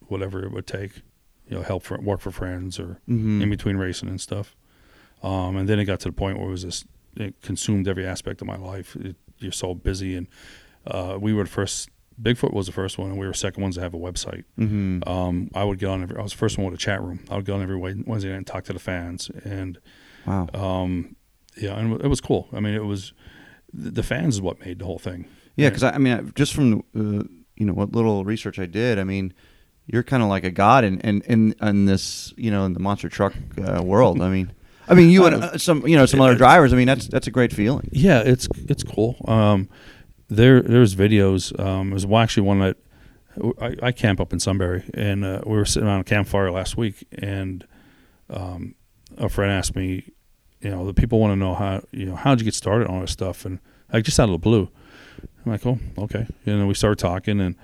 whatever 0.07 0.43
it 0.45 0.51
would 0.51 0.65
take. 0.67 1.01
You 1.49 1.55
know, 1.57 1.61
help 1.63 1.83
for 1.83 1.97
work 2.01 2.19
for 2.21 2.31
friends 2.31 2.77
or 2.79 2.99
Mhm. 3.09 3.41
in 3.41 3.49
between 3.49 3.77
racing 3.77 4.09
and 4.09 4.19
stuff. 4.19 4.55
Um, 5.23 5.55
and 5.57 5.67
then 5.69 5.79
it 5.79 5.85
got 5.85 5.99
to 6.01 6.09
the 6.09 6.13
point 6.13 6.37
where 6.37 6.47
it 6.47 6.51
was 6.51 6.63
just 6.63 6.85
it 7.15 7.41
consumed 7.41 7.87
every 7.87 8.05
aspect 8.05 8.41
of 8.41 8.47
my 8.47 8.57
life. 8.57 8.95
It, 8.97 9.15
you're 9.39 9.51
so 9.51 9.73
busy, 9.73 10.15
and 10.15 10.27
uh, 10.85 11.17
we 11.19 11.33
were 11.33 11.43
the 11.43 11.49
first. 11.49 11.89
Bigfoot 12.21 12.53
was 12.53 12.65
the 12.65 12.71
first 12.71 12.97
one, 12.97 13.09
and 13.11 13.19
we 13.19 13.27
were 13.27 13.33
second 13.33 13.61
ones 13.61 13.75
to 13.75 13.81
have 13.81 13.93
a 13.93 13.97
website. 13.97 14.43
Mhm. 14.59 15.07
Um, 15.07 15.51
I 15.53 15.63
would 15.63 15.77
get 15.77 15.89
on. 15.89 16.01
Every, 16.01 16.17
I 16.17 16.21
was 16.23 16.31
the 16.31 16.37
first 16.37 16.57
one 16.57 16.65
with 16.65 16.73
a 16.73 16.77
chat 16.77 17.01
room. 17.01 17.19
I 17.29 17.35
would 17.35 17.45
get 17.45 17.53
on 17.53 17.61
every 17.61 17.77
Wednesday 17.77 18.29
night 18.29 18.37
and 18.37 18.47
talk 18.47 18.63
to 18.65 18.73
the 18.73 18.79
fans, 18.79 19.29
and 19.43 19.77
wow. 20.25 20.47
um, 20.53 21.15
yeah, 21.55 21.77
and 21.77 22.01
it 22.01 22.07
was 22.07 22.21
cool. 22.21 22.47
I 22.53 22.59
mean, 22.59 22.73
it 22.73 22.85
was 22.85 23.13
the 23.73 24.03
fans 24.03 24.35
is 24.35 24.41
what 24.41 24.59
made 24.65 24.79
the 24.79 24.85
whole 24.85 24.99
thing. 24.99 25.27
Yeah, 25.55 25.69
because 25.69 25.83
I, 25.83 25.91
I 25.91 25.97
mean, 25.97 26.31
just 26.35 26.53
from 26.53 26.79
uh, 26.95 27.23
you 27.55 27.65
know 27.65 27.73
what 27.73 27.91
little 27.93 28.25
research 28.25 28.57
I 28.59 28.65
did, 28.65 28.97
I 28.97 29.03
mean, 29.03 29.33
you're 29.85 30.03
kind 30.03 30.23
of 30.23 30.29
like 30.29 30.43
a 30.43 30.51
god 30.51 30.83
in 30.83 30.99
in 31.01 31.21
in, 31.21 31.55
in 31.61 31.85
this 31.85 32.33
you 32.37 32.51
know 32.51 32.65
in 32.65 32.73
the 32.73 32.79
monster 32.79 33.09
truck 33.09 33.33
uh, 33.63 33.81
world. 33.83 34.21
I 34.21 34.29
mean, 34.29 34.53
I 34.87 34.93
mean, 34.93 35.09
you 35.09 35.25
and 35.25 35.43
uh, 35.43 35.57
some 35.57 35.85
you 35.87 35.95
know 35.95 36.05
some 36.05 36.21
other 36.21 36.35
drivers. 36.45 36.73
I 36.73 36.77
mean, 36.77 36.87
that's 36.87 37.07
that's 37.07 37.27
a 37.27 37.31
great 37.31 37.53
feeling. 37.53 37.89
Yeah, 37.91 38.21
it's 38.21 38.47
it's 38.67 38.83
cool. 38.83 39.17
Um, 39.27 39.69
there 40.29 40.61
there's 40.61 40.95
videos. 40.95 41.57
Um, 41.59 41.91
there's 41.91 42.05
actually 42.05 42.43
one 42.43 42.59
that 42.59 42.77
I, 43.61 43.75
I 43.87 43.91
camp 43.91 44.19
up 44.19 44.33
in 44.33 44.39
Sunbury, 44.39 44.83
and 44.93 45.23
uh, 45.23 45.41
we 45.45 45.55
were 45.55 45.65
sitting 45.65 45.87
on 45.89 45.99
a 45.99 46.03
campfire 46.03 46.51
last 46.51 46.75
week, 46.77 47.05
and 47.17 47.65
um, 48.29 48.75
a 49.17 49.29
friend 49.29 49.51
asked 49.51 49.75
me, 49.75 50.11
you 50.61 50.69
know, 50.71 50.85
the 50.85 50.93
people 50.93 51.19
want 51.19 51.31
to 51.31 51.35
know 51.35 51.53
how 51.53 51.81
you 51.91 52.05
know 52.05 52.15
how'd 52.15 52.39
you 52.39 52.45
get 52.45 52.53
started 52.55 52.87
on 52.87 53.01
this 53.01 53.11
stuff, 53.11 53.45
and 53.45 53.59
like 53.93 54.03
just 54.03 54.19
out 54.19 54.25
of 54.25 54.31
the 54.31 54.37
blue, 54.39 54.69
I'm 55.45 55.51
like, 55.51 55.65
oh, 55.65 55.79
okay, 55.97 56.25
and 56.45 56.59
then 56.59 56.67
we 56.67 56.73
started 56.73 56.99
talking, 56.99 57.39
and 57.39 57.55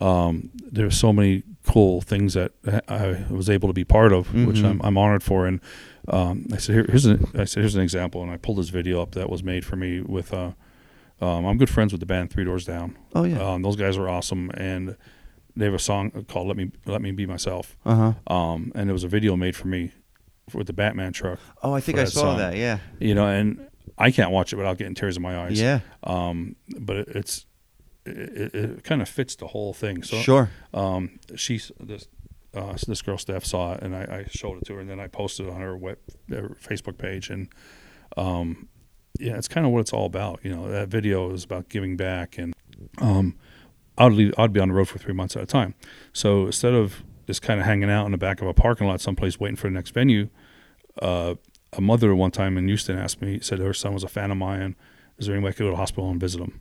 um, 0.00 0.50
there's 0.70 0.96
so 0.98 1.12
many 1.12 1.42
cool 1.66 2.00
things 2.00 2.34
that 2.34 2.52
I 2.88 3.24
was 3.30 3.48
able 3.48 3.68
to 3.68 3.72
be 3.72 3.84
part 3.84 4.12
of, 4.12 4.34
which 4.34 4.56
Mhm. 4.58 4.64
I'm, 4.68 4.80
I'm 4.82 4.98
honored 4.98 5.22
for, 5.22 5.46
and 5.46 5.60
um, 6.08 6.46
I 6.52 6.56
said, 6.58 6.74
Here, 6.74 6.86
here's 6.88 7.06
an 7.06 7.24
I 7.34 7.44
said, 7.44 7.60
here's 7.60 7.74
an 7.76 7.82
example, 7.82 8.22
and 8.22 8.30
I 8.30 8.36
pulled 8.36 8.58
this 8.58 8.68
video 8.70 9.00
up 9.00 9.12
that 9.12 9.30
was 9.30 9.42
made 9.42 9.64
for 9.64 9.76
me 9.76 10.00
with. 10.02 10.32
Uh, 10.34 10.52
um, 11.22 11.46
I'm 11.46 11.56
good 11.56 11.70
friends 11.70 11.92
with 11.92 12.00
the 12.00 12.06
band 12.06 12.30
Three 12.30 12.44
Doors 12.44 12.64
Down. 12.64 12.98
Oh 13.14 13.24
yeah. 13.24 13.40
Um, 13.40 13.62
those 13.62 13.76
guys 13.76 13.96
are 13.96 14.08
awesome, 14.08 14.50
and 14.54 14.96
they 15.56 15.64
have 15.66 15.74
a 15.74 15.78
song 15.78 16.10
called 16.28 16.48
"Let 16.48 16.56
Me 16.56 16.70
Let 16.86 17.00
Me 17.00 17.12
Be 17.12 17.26
Myself." 17.26 17.76
Uh 17.84 18.12
huh. 18.26 18.34
Um, 18.34 18.72
and 18.74 18.88
there 18.88 18.94
was 18.94 19.04
a 19.04 19.08
video 19.08 19.36
made 19.36 19.54
for 19.54 19.68
me 19.68 19.92
with 20.52 20.66
the 20.66 20.72
Batman 20.72 21.12
truck. 21.12 21.38
Oh, 21.62 21.72
I 21.72 21.80
think 21.80 21.98
I 21.98 22.04
that 22.04 22.10
saw 22.10 22.20
song. 22.20 22.38
that. 22.38 22.56
Yeah. 22.56 22.78
You 22.98 23.14
know, 23.14 23.26
and 23.26 23.68
I 23.96 24.10
can't 24.10 24.30
watch 24.30 24.52
it 24.52 24.56
without 24.56 24.78
getting 24.78 24.94
tears 24.94 25.16
in 25.16 25.22
my 25.22 25.44
eyes. 25.46 25.60
Yeah. 25.60 25.80
Um, 26.02 26.56
but 26.78 26.96
it, 26.96 27.08
it's 27.08 27.46
it, 28.04 28.16
it, 28.16 28.54
it 28.54 28.84
kind 28.84 29.00
of 29.00 29.08
fits 29.08 29.36
the 29.36 29.46
whole 29.46 29.72
thing. 29.72 30.02
So 30.02 30.16
sure. 30.18 30.50
um, 30.74 31.20
she's 31.36 31.70
this 31.78 32.08
uh, 32.54 32.74
this 32.86 33.00
girl 33.02 33.18
Steph 33.18 33.44
saw 33.44 33.74
it, 33.74 33.82
and 33.82 33.94
I, 33.94 34.00
I 34.00 34.26
showed 34.28 34.58
it 34.58 34.64
to 34.66 34.74
her, 34.74 34.80
and 34.80 34.90
then 34.90 35.00
I 35.00 35.06
posted 35.06 35.46
it 35.46 35.52
on 35.52 35.60
her 35.60 35.76
web 35.76 35.98
her 36.28 36.56
Facebook 36.60 36.98
page, 36.98 37.30
and 37.30 37.48
um, 38.16 38.68
yeah, 39.22 39.36
it's 39.36 39.48
kind 39.48 39.64
of 39.64 39.72
what 39.72 39.80
it's 39.80 39.92
all 39.92 40.06
about. 40.06 40.40
You 40.42 40.54
know, 40.54 40.68
that 40.68 40.88
video 40.88 41.30
is 41.32 41.44
about 41.44 41.68
giving 41.68 41.96
back, 41.96 42.38
and 42.38 42.52
um, 42.98 43.36
I'd 43.96 44.12
leave, 44.12 44.34
I'd 44.36 44.52
be 44.52 44.58
on 44.58 44.68
the 44.68 44.74
road 44.74 44.88
for 44.88 44.98
three 44.98 45.14
months 45.14 45.36
at 45.36 45.42
a 45.42 45.46
time. 45.46 45.74
So 46.12 46.46
instead 46.46 46.74
of 46.74 47.04
just 47.26 47.40
kind 47.40 47.60
of 47.60 47.66
hanging 47.66 47.88
out 47.88 48.04
in 48.04 48.12
the 48.12 48.18
back 48.18 48.42
of 48.42 48.48
a 48.48 48.54
parking 48.54 48.88
lot 48.88 49.00
someplace 49.00 49.38
waiting 49.38 49.56
for 49.56 49.68
the 49.68 49.74
next 49.74 49.90
venue, 49.90 50.28
uh, 51.00 51.36
a 51.72 51.80
mother 51.80 52.14
one 52.14 52.32
time 52.32 52.58
in 52.58 52.66
Houston 52.66 52.98
asked 52.98 53.22
me, 53.22 53.38
said 53.40 53.60
her 53.60 53.72
son 53.72 53.94
was 53.94 54.02
a 54.02 54.08
fan 54.08 54.32
of 54.32 54.36
mine. 54.36 54.74
Is 55.18 55.26
there 55.26 55.36
any 55.36 55.44
way 55.44 55.50
I 55.50 55.52
could 55.52 55.60
go 55.60 55.64
to 55.66 55.70
the 55.70 55.76
hospital 55.76 56.10
and 56.10 56.20
visit 56.20 56.40
him? 56.40 56.60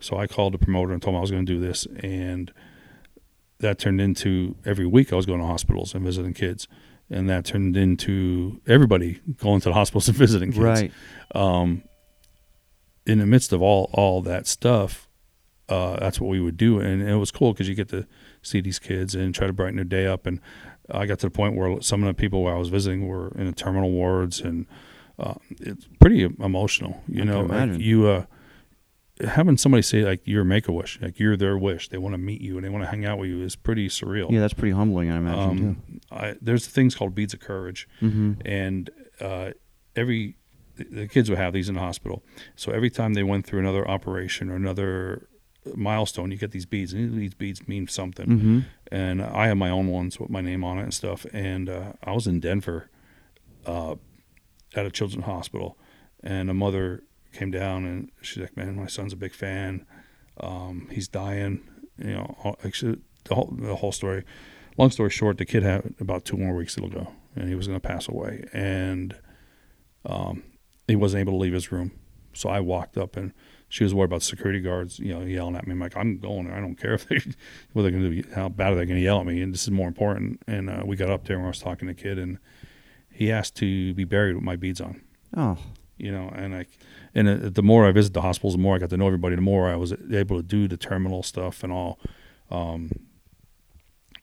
So 0.00 0.16
I 0.16 0.26
called 0.26 0.54
the 0.54 0.58
promoter 0.58 0.94
and 0.94 1.02
told 1.02 1.14
him 1.14 1.18
I 1.18 1.20
was 1.20 1.30
going 1.30 1.44
to 1.44 1.52
do 1.52 1.60
this, 1.60 1.86
and 2.02 2.52
that 3.58 3.78
turned 3.78 4.00
into 4.00 4.56
every 4.64 4.86
week 4.86 5.12
I 5.12 5.16
was 5.16 5.26
going 5.26 5.40
to 5.40 5.46
hospitals 5.46 5.94
and 5.94 6.04
visiting 6.04 6.32
kids, 6.32 6.68
and 7.10 7.28
that 7.28 7.44
turned 7.44 7.76
into 7.76 8.62
everybody 8.66 9.20
going 9.36 9.60
to 9.60 9.68
the 9.68 9.74
hospitals 9.74 10.08
and 10.08 10.16
visiting 10.26 10.52
kids. 10.52 10.64
Right. 10.64 10.92
Um, 11.34 11.82
in 13.08 13.18
the 13.18 13.26
midst 13.26 13.52
of 13.52 13.62
all 13.62 13.90
all 13.92 14.22
that 14.22 14.46
stuff, 14.46 15.08
uh, 15.68 15.98
that's 15.98 16.20
what 16.20 16.28
we 16.28 16.40
would 16.40 16.56
do, 16.56 16.78
and 16.80 17.02
it 17.02 17.16
was 17.16 17.30
cool 17.30 17.52
because 17.52 17.68
you 17.68 17.74
get 17.74 17.88
to 17.88 18.06
see 18.42 18.60
these 18.60 18.78
kids 18.78 19.14
and 19.14 19.34
try 19.34 19.46
to 19.46 19.52
brighten 19.52 19.76
their 19.76 19.84
day 19.84 20.06
up. 20.06 20.26
And 20.26 20.40
I 20.90 21.06
got 21.06 21.18
to 21.20 21.26
the 21.26 21.30
point 21.30 21.56
where 21.56 21.80
some 21.82 22.02
of 22.02 22.06
the 22.06 22.14
people 22.14 22.42
where 22.42 22.54
I 22.54 22.58
was 22.58 22.68
visiting 22.68 23.06
were 23.08 23.32
in 23.36 23.46
the 23.46 23.52
terminal 23.52 23.90
wards, 23.90 24.40
and 24.40 24.66
uh, 25.18 25.34
it's 25.60 25.88
pretty 26.00 26.22
emotional. 26.22 27.02
You 27.08 27.22
I 27.22 27.24
know, 27.24 27.42
like 27.42 27.80
you 27.80 28.06
uh, 28.06 28.24
having 29.26 29.56
somebody 29.56 29.82
say 29.82 30.04
like 30.04 30.22
you're 30.24 30.44
make 30.44 30.68
a 30.68 30.72
wish, 30.72 30.98
like 31.02 31.18
you're 31.18 31.36
their 31.36 31.58
wish. 31.58 31.88
They 31.88 31.98
want 31.98 32.14
to 32.14 32.18
meet 32.18 32.40
you 32.40 32.56
and 32.56 32.64
they 32.64 32.68
want 32.70 32.84
to 32.84 32.90
hang 32.90 33.04
out 33.04 33.18
with 33.18 33.28
you 33.28 33.42
is 33.42 33.56
pretty 33.56 33.88
surreal. 33.88 34.30
Yeah, 34.30 34.40
that's 34.40 34.54
pretty 34.54 34.72
humbling, 34.74 35.10
I 35.10 35.16
imagine 35.16 35.58
Um, 35.58 36.00
I, 36.10 36.36
there's 36.40 36.66
things 36.66 36.94
called 36.94 37.14
beads 37.14 37.34
of 37.34 37.40
courage. 37.40 37.88
Mm-hmm. 38.00 38.32
and 38.46 38.90
uh, 39.20 39.50
every 39.96 40.36
the- 40.84 41.08
kids 41.08 41.28
would 41.28 41.38
have 41.38 41.52
these 41.52 41.68
in 41.68 41.74
the 41.74 41.80
hospital. 41.80 42.22
So 42.56 42.72
every 42.72 42.90
time 42.90 43.14
they 43.14 43.22
went 43.22 43.46
through 43.46 43.60
another 43.60 43.88
operation 43.88 44.50
or 44.50 44.56
another 44.56 45.28
milestone, 45.74 46.30
you 46.30 46.36
get 46.36 46.52
these 46.52 46.66
beads, 46.66 46.92
and 46.92 47.18
these 47.18 47.34
beads 47.34 47.66
mean 47.68 47.88
something. 47.88 48.26
Mm-hmm. 48.26 48.60
And 48.90 49.22
I 49.22 49.48
have 49.48 49.56
my 49.56 49.70
own 49.70 49.88
ones 49.88 50.18
with 50.18 50.30
my 50.30 50.40
name 50.40 50.64
on 50.64 50.78
it 50.78 50.82
and 50.82 50.94
stuff. 50.94 51.26
And 51.32 51.68
uh, 51.68 51.92
I 52.02 52.12
was 52.12 52.26
in 52.26 52.40
Denver 52.40 52.90
uh, 53.66 53.96
at 54.74 54.86
a 54.86 54.90
children's 54.90 55.26
hospital, 55.26 55.78
and 56.22 56.50
a 56.50 56.54
mother 56.54 57.02
came 57.32 57.50
down 57.50 57.84
and 57.84 58.10
she's 58.22 58.42
like, 58.42 58.56
"Man, 58.56 58.76
my 58.76 58.86
son's 58.86 59.12
a 59.12 59.16
big 59.16 59.34
fan. 59.34 59.86
Um, 60.40 60.88
he's 60.90 61.08
dying." 61.08 61.62
You 61.98 62.14
know, 62.14 62.56
actually, 62.64 62.98
the 63.24 63.34
whole, 63.34 63.52
the 63.52 63.76
whole 63.76 63.92
story. 63.92 64.24
Long 64.76 64.90
story 64.90 65.10
short, 65.10 65.38
the 65.38 65.44
kid 65.44 65.64
had 65.64 65.94
about 66.00 66.24
two 66.24 66.36
more 66.36 66.54
weeks 66.54 66.76
to 66.76 66.88
go, 66.88 67.12
and 67.34 67.48
he 67.48 67.56
was 67.56 67.66
going 67.66 67.80
to 67.80 67.86
pass 67.86 68.08
away, 68.08 68.44
and 68.52 69.16
um, 70.06 70.44
he 70.88 70.96
wasn't 70.96 71.20
able 71.20 71.34
to 71.34 71.38
leave 71.38 71.52
his 71.52 71.70
room. 71.70 71.92
So 72.32 72.48
I 72.48 72.60
walked 72.60 72.98
up, 72.98 73.16
and 73.16 73.32
she 73.68 73.84
was 73.84 73.94
worried 73.94 74.06
about 74.06 74.22
security 74.22 74.60
guards, 74.60 74.98
you 74.98 75.14
know, 75.14 75.22
yelling 75.22 75.54
at 75.54 75.66
me. 75.66 75.72
I'm 75.72 75.80
like, 75.80 75.96
I'm 75.96 76.18
going 76.18 76.46
there. 76.46 76.56
I 76.56 76.60
don't 76.60 76.76
care 76.76 76.94
if 76.94 77.08
they, 77.08 77.16
what 77.72 77.82
they're 77.82 77.90
going 77.90 78.10
to 78.10 78.22
do, 78.22 78.28
how 78.34 78.48
bad 78.48 78.72
are 78.72 78.76
they 78.76 78.86
going 78.86 78.98
to 78.98 79.04
yell 79.04 79.20
at 79.20 79.26
me, 79.26 79.40
and 79.40 79.54
this 79.54 79.62
is 79.62 79.70
more 79.70 79.88
important. 79.88 80.42
And 80.46 80.68
uh, 80.68 80.82
we 80.84 80.96
got 80.96 81.10
up 81.10 81.24
there, 81.26 81.36
and 81.36 81.44
I 81.44 81.48
was 81.48 81.60
talking 81.60 81.86
to 81.86 81.94
the 81.94 82.00
kid, 82.00 82.18
and 82.18 82.38
he 83.12 83.30
asked 83.30 83.56
to 83.56 83.94
be 83.94 84.04
buried 84.04 84.34
with 84.34 84.44
my 84.44 84.56
beads 84.56 84.80
on 84.80 85.02
Oh, 85.36 85.58
you 85.98 86.12
know 86.12 86.32
and 86.34 86.54
i 86.54 86.64
and 87.14 87.28
uh, 87.28 87.50
the 87.50 87.62
more 87.62 87.86
i 87.86 87.92
visit 87.92 88.14
the 88.14 88.22
hospitals 88.22 88.54
the 88.54 88.58
more 88.58 88.76
i 88.76 88.78
got 88.78 88.90
to 88.90 88.96
know 88.96 89.06
everybody 89.06 89.34
the 89.34 89.42
more 89.42 89.68
i 89.68 89.76
was 89.76 89.92
able 90.12 90.36
to 90.36 90.42
do 90.42 90.68
the 90.68 90.76
terminal 90.76 91.22
stuff 91.22 91.62
and 91.62 91.72
all 91.72 91.98
um 92.50 92.90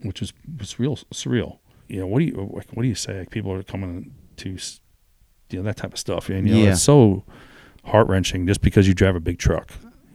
which 0.02 0.22
was 0.22 0.34
was 0.58 0.80
real 0.80 0.96
surreal 1.14 1.60
you 1.88 2.00
know 2.00 2.08
what 2.08 2.20
do 2.20 2.26
you 2.26 2.50
like, 2.54 2.72
what 2.72 2.84
do 2.84 2.88
you 2.88 2.96
say 2.96 3.20
like 3.20 3.30
people 3.30 3.52
are 3.52 3.64
coming 3.64 4.16
to 4.38 4.58
you 5.50 5.60
know 5.60 5.64
that 5.66 5.78
type 5.78 5.94
of 5.94 6.00
stuff 6.00 6.30
and 6.30 6.48
you 6.48 6.56
know 6.56 6.62
Yeah. 6.64 6.72
it's 6.72 6.82
so 6.84 7.24
heart-wrenching 7.86 8.48
just 8.48 8.62
because 8.62 8.88
you 8.88 8.94
drive 8.94 9.16
a 9.16 9.20
big 9.20 9.38
truck 9.38 9.72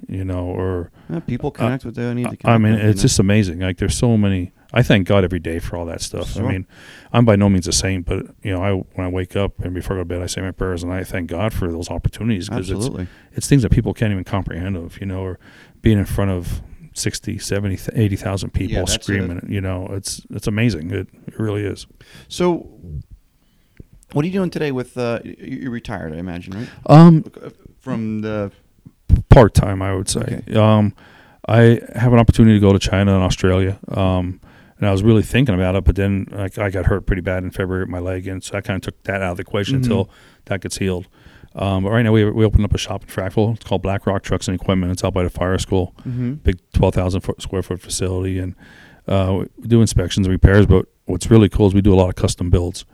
you 0.08 0.24
know 0.24 0.44
or 0.46 0.90
yeah, 1.08 1.20
people 1.20 1.50
connect 1.50 1.84
with 1.84 1.94
they 1.94 2.12
need 2.14 2.22
to 2.24 2.36
connect 2.36 2.44
Uh, 2.46 2.50
I 2.50 2.58
mean, 2.58 2.72
with, 2.72 2.82
it's 2.84 2.98
know? 2.98 3.02
just 3.02 3.18
amazing. 3.18 3.60
Like, 3.60 3.78
there's 3.78 3.96
so 3.96 4.16
many. 4.16 4.52
I 4.72 4.82
thank 4.84 5.06
God 5.08 5.24
every 5.24 5.40
day 5.40 5.58
for 5.58 5.76
all 5.76 5.84
that 5.86 6.00
stuff. 6.00 6.30
Sure. 6.30 6.46
I 6.46 6.52
mean, 6.52 6.66
I'm 7.12 7.24
by 7.24 7.34
no 7.36 7.48
means 7.48 7.66
a 7.66 7.72
saint, 7.72 8.06
but 8.06 8.26
you 8.42 8.52
know, 8.52 8.62
I 8.62 8.72
when 8.96 9.06
I 9.06 9.10
wake 9.10 9.34
up 9.36 9.58
and 9.60 9.74
before 9.74 9.96
I 9.96 9.98
go 9.98 10.02
to 10.02 10.04
bed, 10.06 10.22
I 10.22 10.26
say 10.26 10.40
my 10.40 10.52
prayers 10.52 10.82
and 10.84 10.92
I 10.92 11.02
thank 11.04 11.28
God 11.28 11.52
for 11.52 11.70
those 11.70 11.90
opportunities 11.90 12.48
because 12.48 12.70
it's 12.70 12.88
it's 13.32 13.46
things 13.48 13.62
that 13.62 13.70
people 13.72 13.92
can't 13.92 14.12
even 14.12 14.22
comprehend 14.24 14.76
of. 14.76 14.98
You 15.00 15.06
know, 15.06 15.20
or 15.22 15.38
being 15.82 15.98
in 15.98 16.04
front 16.06 16.30
of 16.30 16.62
60, 16.94 17.38
70, 17.38 17.78
80,000 17.94 18.50
people 18.50 18.76
Yeah, 18.76 18.84
screaming. 18.86 19.44
You 19.48 19.60
know, 19.60 19.88
it's 19.90 20.22
it's 20.30 20.46
amazing. 20.46 20.92
It, 20.92 21.08
it 21.26 21.38
really 21.38 21.64
is. 21.64 21.86
So, 22.28 22.68
what 24.12 24.24
are 24.24 24.26
you 24.26 24.32
doing 24.32 24.50
today 24.50 24.72
with, 24.72 24.96
uh, 24.96 25.20
you're 25.24 25.70
retired, 25.70 26.12
I 26.12 26.16
imagine, 26.16 26.52
right? 26.54 26.68
Um, 26.86 27.24
From 27.80 28.20
the, 28.20 28.52
part 29.28 29.54
time, 29.54 29.82
I 29.82 29.94
would 29.94 30.08
say. 30.08 30.42
Um, 30.54 30.94
I 31.48 31.80
have 31.94 32.12
an 32.12 32.18
opportunity 32.18 32.56
to 32.56 32.60
go 32.60 32.72
to 32.72 32.78
China 32.78 33.14
and 33.14 33.22
Australia. 33.22 33.78
Um, 33.88 34.40
and 34.78 34.88
I 34.88 34.92
was 34.92 35.02
really 35.02 35.22
thinking 35.22 35.54
about 35.54 35.74
it, 35.76 35.84
but 35.84 35.96
then 35.96 36.26
like, 36.30 36.58
I 36.58 36.70
got 36.70 36.86
hurt 36.86 37.06
pretty 37.06 37.22
bad 37.22 37.42
in 37.42 37.50
February 37.50 37.82
with 37.84 37.90
my 37.90 37.98
leg, 37.98 38.26
and 38.26 38.42
so 38.42 38.56
I 38.56 38.60
kind 38.60 38.76
of 38.76 38.82
took 38.82 39.02
that 39.04 39.22
out 39.22 39.32
of 39.32 39.36
the 39.36 39.42
equation 39.42 39.74
Mhm. 39.78 39.82
until 39.82 40.10
that 40.46 40.60
gets 40.62 40.78
healed. 40.78 41.06
Um, 41.54 41.82
but 41.82 41.90
right 41.90 42.02
now, 42.02 42.12
we, 42.12 42.24
we 42.30 42.44
opened 42.44 42.64
up 42.64 42.74
a 42.74 42.78
shop 42.78 43.02
in 43.02 43.08
Frackville. 43.08 43.54
It's 43.56 43.64
called 43.64 43.82
Black 43.82 44.06
Rock 44.06 44.22
Trucks 44.22 44.46
and 44.48 44.54
Equipment. 44.58 44.92
It's 44.92 45.02
out 45.02 45.12
by 45.12 45.24
the 45.24 45.30
fire 45.30 45.58
school, 45.58 45.94
mm-hmm. 46.00 46.34
big 46.34 46.60
12,000 46.72 47.22
square 47.40 47.62
foot 47.62 47.80
facility. 47.80 48.38
And 48.38 48.54
uh, 49.08 49.44
we 49.58 49.66
do 49.66 49.80
inspections 49.80 50.26
and 50.26 50.32
repairs, 50.32 50.66
but 50.66 50.86
what's 51.06 51.28
really 51.30 51.48
cool 51.48 51.66
is 51.66 51.74
we 51.74 51.82
do 51.82 51.92
a 51.92 51.96
lot 51.96 52.08
of 52.08 52.14
custom 52.14 52.50
builds. 52.50 52.84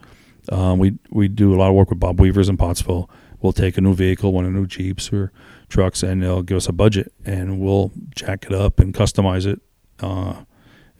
Um, 0.51 0.79
we, 0.79 0.99
we 1.11 1.29
do 1.29 1.55
a 1.55 1.57
lot 1.57 1.69
of 1.69 1.75
work 1.75 1.91
with 1.91 2.01
Bob 2.01 2.21
Weavers 2.21 2.49
in 2.49 2.57
Pottsville. 2.57 3.11
We'll 3.41 3.53
take 3.53 3.77
a 3.77 3.81
new 3.81 3.95
vehicle, 3.95 4.33
one 4.33 4.45
of 4.45 4.53
the 4.53 4.59
new 4.59 4.67
Jeeps 4.67 5.13
or 5.13 5.33
trucks, 5.69 6.03
and 6.03 6.23
they'll 6.23 6.43
give 6.43 6.57
us 6.57 6.69
a 6.69 6.73
budget, 6.73 7.13
and 7.25 7.61
we'll 7.61 7.93
jack 8.15 8.45
it 8.47 8.53
up 8.53 8.81
and 8.81 8.95
customize 8.95 9.47
it. 9.47 9.61
Uh, 10.01 10.45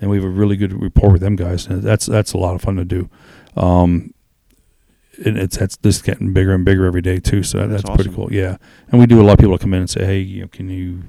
and 0.01 0.11
we 0.11 0.17
have 0.19 0.25
a 0.25 0.29
really 0.29 0.57
good 0.57 0.73
rapport 0.81 1.13
with 1.13 1.23
them 1.23 1.37
guys, 1.37 1.67
and 1.67 1.83
that's 1.83 2.07
that's 2.07 2.35
a 2.35 2.39
lot 2.39 2.55
of 2.55 2.61
fun 2.61 2.77
to 2.77 2.85
do. 2.85 3.09
Um, 3.57 4.13
and 5.25 5.39
it's 5.39 5.57
that's 5.57 5.77
just 5.79 6.05
getting 6.05 6.33
bigger 6.35 6.55
and 6.55 6.65
bigger 6.65 6.85
every 6.85 7.01
day 7.01 7.19
too. 7.19 7.43
So 7.43 7.67
That's 7.67 7.83
that's, 7.83 7.95
pretty 7.97 8.15
cool. 8.15 8.31
Yeah, 8.33 8.59
and 8.91 9.01
we 9.01 9.07
do 9.07 9.21
a 9.21 9.25
lot 9.25 9.33
of 9.33 9.39
people 9.39 9.57
come 9.57 9.73
in 9.73 9.81
and 9.81 9.91
say, 9.91 10.05
"Hey, 10.05 10.19
you 10.21 10.43
know, 10.43 10.49
can 10.49 10.69
you 10.69 11.05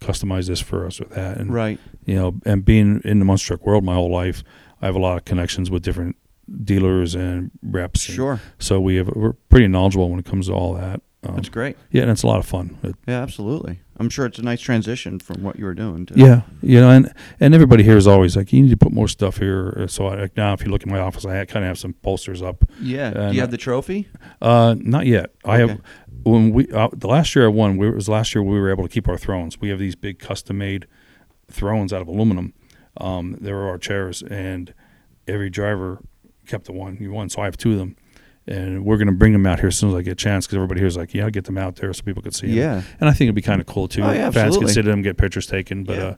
customize 0.00 0.46
this 0.48 0.60
for 0.60 0.84
us 0.86 1.00
or 1.00 1.04
that?" 1.06 1.38
And 1.38 1.52
Right. 1.52 1.80
you 2.04 2.16
know, 2.16 2.34
and 2.44 2.64
being 2.64 3.00
in 3.04 3.18
the 3.18 3.24
monster 3.24 3.48
truck 3.48 3.66
world 3.66 3.82
my 3.84 3.94
whole 3.94 4.10
life, 4.10 4.44
I 4.82 4.86
have 4.86 4.94
a 4.96 5.00
lot 5.00 5.16
of 5.16 5.24
connections 5.24 5.70
with 5.70 5.82
different 5.82 6.16
dealers 6.64 7.14
and 7.14 7.50
reps. 7.62 8.06
and 8.08 8.14
Sure. 8.16 8.40
so 8.58 8.80
we 8.80 8.96
have 8.96 9.08
we're 9.08 9.32
pretty 9.48 9.68
knowledgeable 9.68 10.10
when 10.10 10.18
it 10.20 10.24
comes 10.26 10.46
to 10.46 10.52
all 10.52 10.74
that. 10.74 11.00
Um, 11.22 11.34
That's 11.34 11.48
great. 11.48 11.76
yeah, 11.90 12.02
and 12.02 12.10
it's 12.10 12.22
a 12.22 12.26
lot 12.28 12.38
of 12.38 12.46
fun. 12.46 12.78
It- 12.84 12.94
Yeah, 13.08 13.20
absolutely. 13.22 13.80
I'm 13.98 14.08
sure 14.10 14.26
it's 14.26 14.38
a 14.38 14.42
nice 14.42 14.60
transition 14.60 15.18
from 15.18 15.42
what 15.42 15.58
you 15.58 15.64
were 15.64 15.74
doing. 15.74 16.04
To, 16.06 16.14
yeah, 16.14 16.42
you 16.62 16.78
know, 16.80 16.90
and 16.90 17.12
and 17.40 17.54
everybody 17.54 17.82
here 17.82 17.96
is 17.96 18.06
always 18.06 18.36
like, 18.36 18.52
you 18.52 18.62
need 18.62 18.70
to 18.70 18.76
put 18.76 18.92
more 18.92 19.08
stuff 19.08 19.38
here. 19.38 19.86
So 19.88 20.06
I, 20.06 20.20
like 20.20 20.36
now, 20.36 20.52
if 20.52 20.62
you 20.64 20.70
look 20.70 20.82
in 20.84 20.92
my 20.92 20.98
office, 21.00 21.24
I 21.24 21.44
kind 21.46 21.64
of 21.64 21.68
have 21.68 21.78
some 21.78 21.94
posters 21.94 22.42
up. 22.42 22.64
Yeah. 22.80 23.10
Do 23.30 23.34
you 23.34 23.40
have 23.40 23.50
the 23.50 23.56
trophy? 23.56 24.06
Uh, 24.40 24.76
not 24.78 25.06
yet. 25.06 25.32
I 25.46 25.58
have 25.58 25.80
when 26.24 26.52
we 26.52 26.68
uh, 26.70 26.88
the 26.92 27.08
last 27.08 27.34
year 27.34 27.46
I 27.46 27.48
won. 27.48 27.76
We, 27.78 27.88
it 27.88 27.94
was 27.94 28.08
last 28.08 28.34
year 28.34 28.42
we 28.42 28.60
were 28.60 28.70
able 28.70 28.82
to 28.84 28.88
keep 28.90 29.08
our 29.08 29.16
thrones. 29.18 29.58
We 29.60 29.70
have 29.70 29.78
these 29.78 29.96
big 29.96 30.18
custom 30.18 30.58
made 30.58 30.86
thrones 31.50 31.92
out 31.92 32.02
of 32.02 32.08
aluminum. 32.08 32.52
Um, 32.98 33.36
they 33.40 33.52
were 33.52 33.66
our 33.68 33.78
chairs, 33.78 34.22
and 34.22 34.74
every 35.26 35.48
driver 35.50 36.02
kept 36.46 36.64
the 36.66 36.72
one 36.72 36.96
you 37.00 37.12
won. 37.12 37.28
So 37.28 37.42
I 37.42 37.44
have 37.46 37.56
two 37.56 37.72
of 37.72 37.78
them, 37.78 37.96
and 38.46 38.84
we're 38.84 38.96
going 38.96 39.06
to 39.08 39.12
bring 39.12 39.32
them 39.32 39.46
out 39.46 39.58
here 39.60 39.68
as 39.68 39.76
soon 39.76 39.90
as 39.90 39.96
I 39.96 40.02
get 40.02 40.12
a 40.12 40.14
chance 40.14 40.46
because 40.46 40.56
everybody 40.56 40.80
here 40.80 40.86
is 40.86 40.96
like, 40.96 41.12
yeah, 41.14 41.28
get 41.30 41.44
them 41.44 41.58
out 41.58 41.76
there 41.76 41.92
so 41.92 42.02
people 42.02 42.22
could 42.22 42.34
see 42.34 42.46
them. 42.46 42.56
Yeah. 42.56 42.82
And 43.00 43.08
I 43.08 43.12
think 43.12 43.22
it'd 43.22 43.34
be 43.34 43.42
kind 43.42 43.60
of 43.60 43.66
cool 43.66 43.88
too. 43.88 44.02
Oh, 44.02 44.12
yeah, 44.12 44.30
Fans 44.30 44.36
absolutely. 44.36 44.60
can 44.66 44.74
sit 44.74 44.84
in 44.86 44.90
them, 44.92 45.02
get 45.02 45.16
pictures 45.18 45.46
taken. 45.46 45.84
But 45.84 45.96
Yeah. 45.96 46.04
uh, 46.04 46.16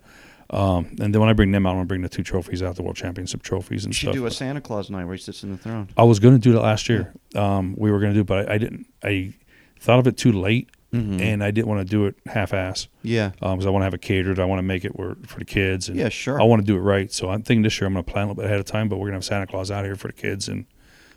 um, 0.50 0.86
and 1.00 1.12
then 1.14 1.20
when 1.20 1.28
I 1.28 1.34
bring 1.34 1.50
them 1.52 1.66
out, 1.66 1.70
I'm 1.70 1.76
gonna 1.76 1.86
bring 1.86 2.00
the 2.02 2.08
two 2.08 2.22
trophies 2.22 2.62
out, 2.62 2.76
the 2.76 2.82
World 2.82 2.96
Championship 2.96 3.42
trophies 3.42 3.82
You 3.84 3.88
and 3.88 3.94
should 3.94 4.06
stuff. 4.06 4.14
do 4.14 4.26
a 4.26 4.30
Santa 4.30 4.60
Claus 4.62 4.88
night 4.90 5.04
where 5.04 5.14
he 5.14 5.20
sits 5.22 5.42
in 5.42 5.50
the 5.52 5.58
throne. 5.58 5.88
I 5.96 6.04
was 6.04 6.20
going 6.20 6.34
to 6.34 6.40
do 6.40 6.52
that 6.52 6.62
last 6.62 6.88
year. 6.88 7.12
Um, 7.34 7.74
we 7.76 7.90
were 7.90 8.00
going 8.00 8.12
to 8.12 8.14
do, 8.14 8.20
it, 8.22 8.26
but 8.26 8.48
I, 8.50 8.54
I 8.54 8.58
didn't. 8.58 8.86
I 9.02 9.34
thought 9.80 9.98
of 9.98 10.06
it 10.06 10.16
too 10.16 10.32
late, 10.32 10.70
Mhm. 10.92 11.20
and 11.20 11.44
I 11.44 11.50
didn't 11.50 11.68
want 11.68 11.86
to 11.86 11.90
do 11.90 12.06
it 12.06 12.14
half-ass 12.26 12.88
Yeah. 13.02 13.32
because 13.40 13.66
I 13.66 13.70
want 13.70 13.82
to 13.82 13.84
have 13.84 13.92
it 13.94 14.00
catered. 14.00 14.38
I 14.40 14.46
want 14.46 14.58
to 14.58 14.62
make 14.62 14.84
it 14.86 14.98
where, 14.98 15.16
for 15.26 15.38
the 15.38 15.44
kids, 15.44 15.88
and 15.88 15.98
Yeah, 15.98 16.08
sure. 16.08 16.40
I 16.40 16.44
want 16.44 16.62
to 16.62 16.66
do 16.66 16.76
it 16.76 16.80
right. 16.80 17.12
So 17.12 17.28
I'm 17.28 17.42
thinking 17.42 17.62
this 17.62 17.78
year 17.80 17.86
I'm 17.86 17.92
going 17.92 18.04
to 18.04 18.10
plan 18.10 18.24
a 18.24 18.28
little 18.28 18.42
bit 18.42 18.46
ahead 18.46 18.58
of 18.60 18.64
time, 18.64 18.88
but 18.88 18.96
we're 18.96 19.08
going 19.10 19.12
to 19.12 19.16
have 19.16 19.24
Santa 19.24 19.46
Claus 19.46 19.70
out 19.70 19.84
here 19.84 19.96
for 19.96 20.06
the 20.08 20.14
kids 20.14 20.48
and 20.48 20.64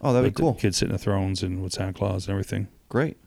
Oh, 0.01 0.11
that'd 0.13 0.33
be 0.33 0.41
cool. 0.41 0.55
kids 0.55 0.77
sitting 0.77 0.89
in 0.91 0.97
the 0.97 1.01
thrones 1.03 1.41
and 1.43 1.61
with 1.63 1.71
Santa 1.73 1.93
Claus 1.93 2.25
and 2.27 2.31
everything. 2.31 2.67
Great. 2.89 3.17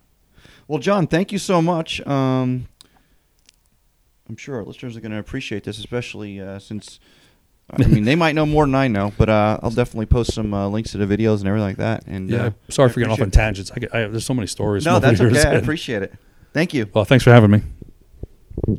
Well, 0.68 0.80
John, 0.80 1.06
thank 1.06 1.32
you 1.32 1.38
so 1.38 1.62
much. 1.62 2.04
Um, 2.06 2.66
I'm 4.28 4.36
sure 4.36 4.56
our 4.56 4.64
listeners 4.64 4.96
are 4.96 5.00
going 5.00 5.12
to 5.12 5.18
appreciate 5.18 5.64
this, 5.64 5.78
especially 5.78 6.40
uh, 6.40 6.58
since, 6.58 6.98
I 7.70 7.84
mean, 7.86 8.04
they 8.04 8.16
might 8.16 8.34
know 8.34 8.46
more 8.46 8.64
than 8.66 8.74
I 8.74 8.88
know, 8.88 9.12
but 9.18 9.28
uh, 9.28 9.58
I'll 9.62 9.70
definitely 9.70 10.06
post 10.06 10.32
some 10.34 10.52
uh, 10.54 10.68
links 10.68 10.92
to 10.92 10.98
the 10.98 11.04
videos 11.06 11.40
and 11.40 11.48
everything 11.48 11.66
like 11.68 11.76
that. 11.76 12.04
And 12.06 12.30
Yeah, 12.30 12.46
uh, 12.46 12.50
sorry 12.70 12.88
for 12.88 13.00
getting 13.00 13.12
off 13.12 13.20
on 13.20 13.30
tangents. 13.30 13.70
I, 13.74 13.78
get- 13.80 13.94
I, 13.94 14.06
there's 14.08 14.24
so 14.26 14.34
many 14.34 14.46
stories. 14.46 14.84
No, 14.86 14.98
that's 14.98 15.20
okay. 15.20 15.42
I 15.42 15.52
appreciate 15.54 16.02
it. 16.02 16.14
Thank 16.54 16.72
you. 16.72 16.88
well, 16.94 17.04
thanks 17.04 17.24
for 17.24 17.32
having 17.32 17.50
me. 17.50 18.78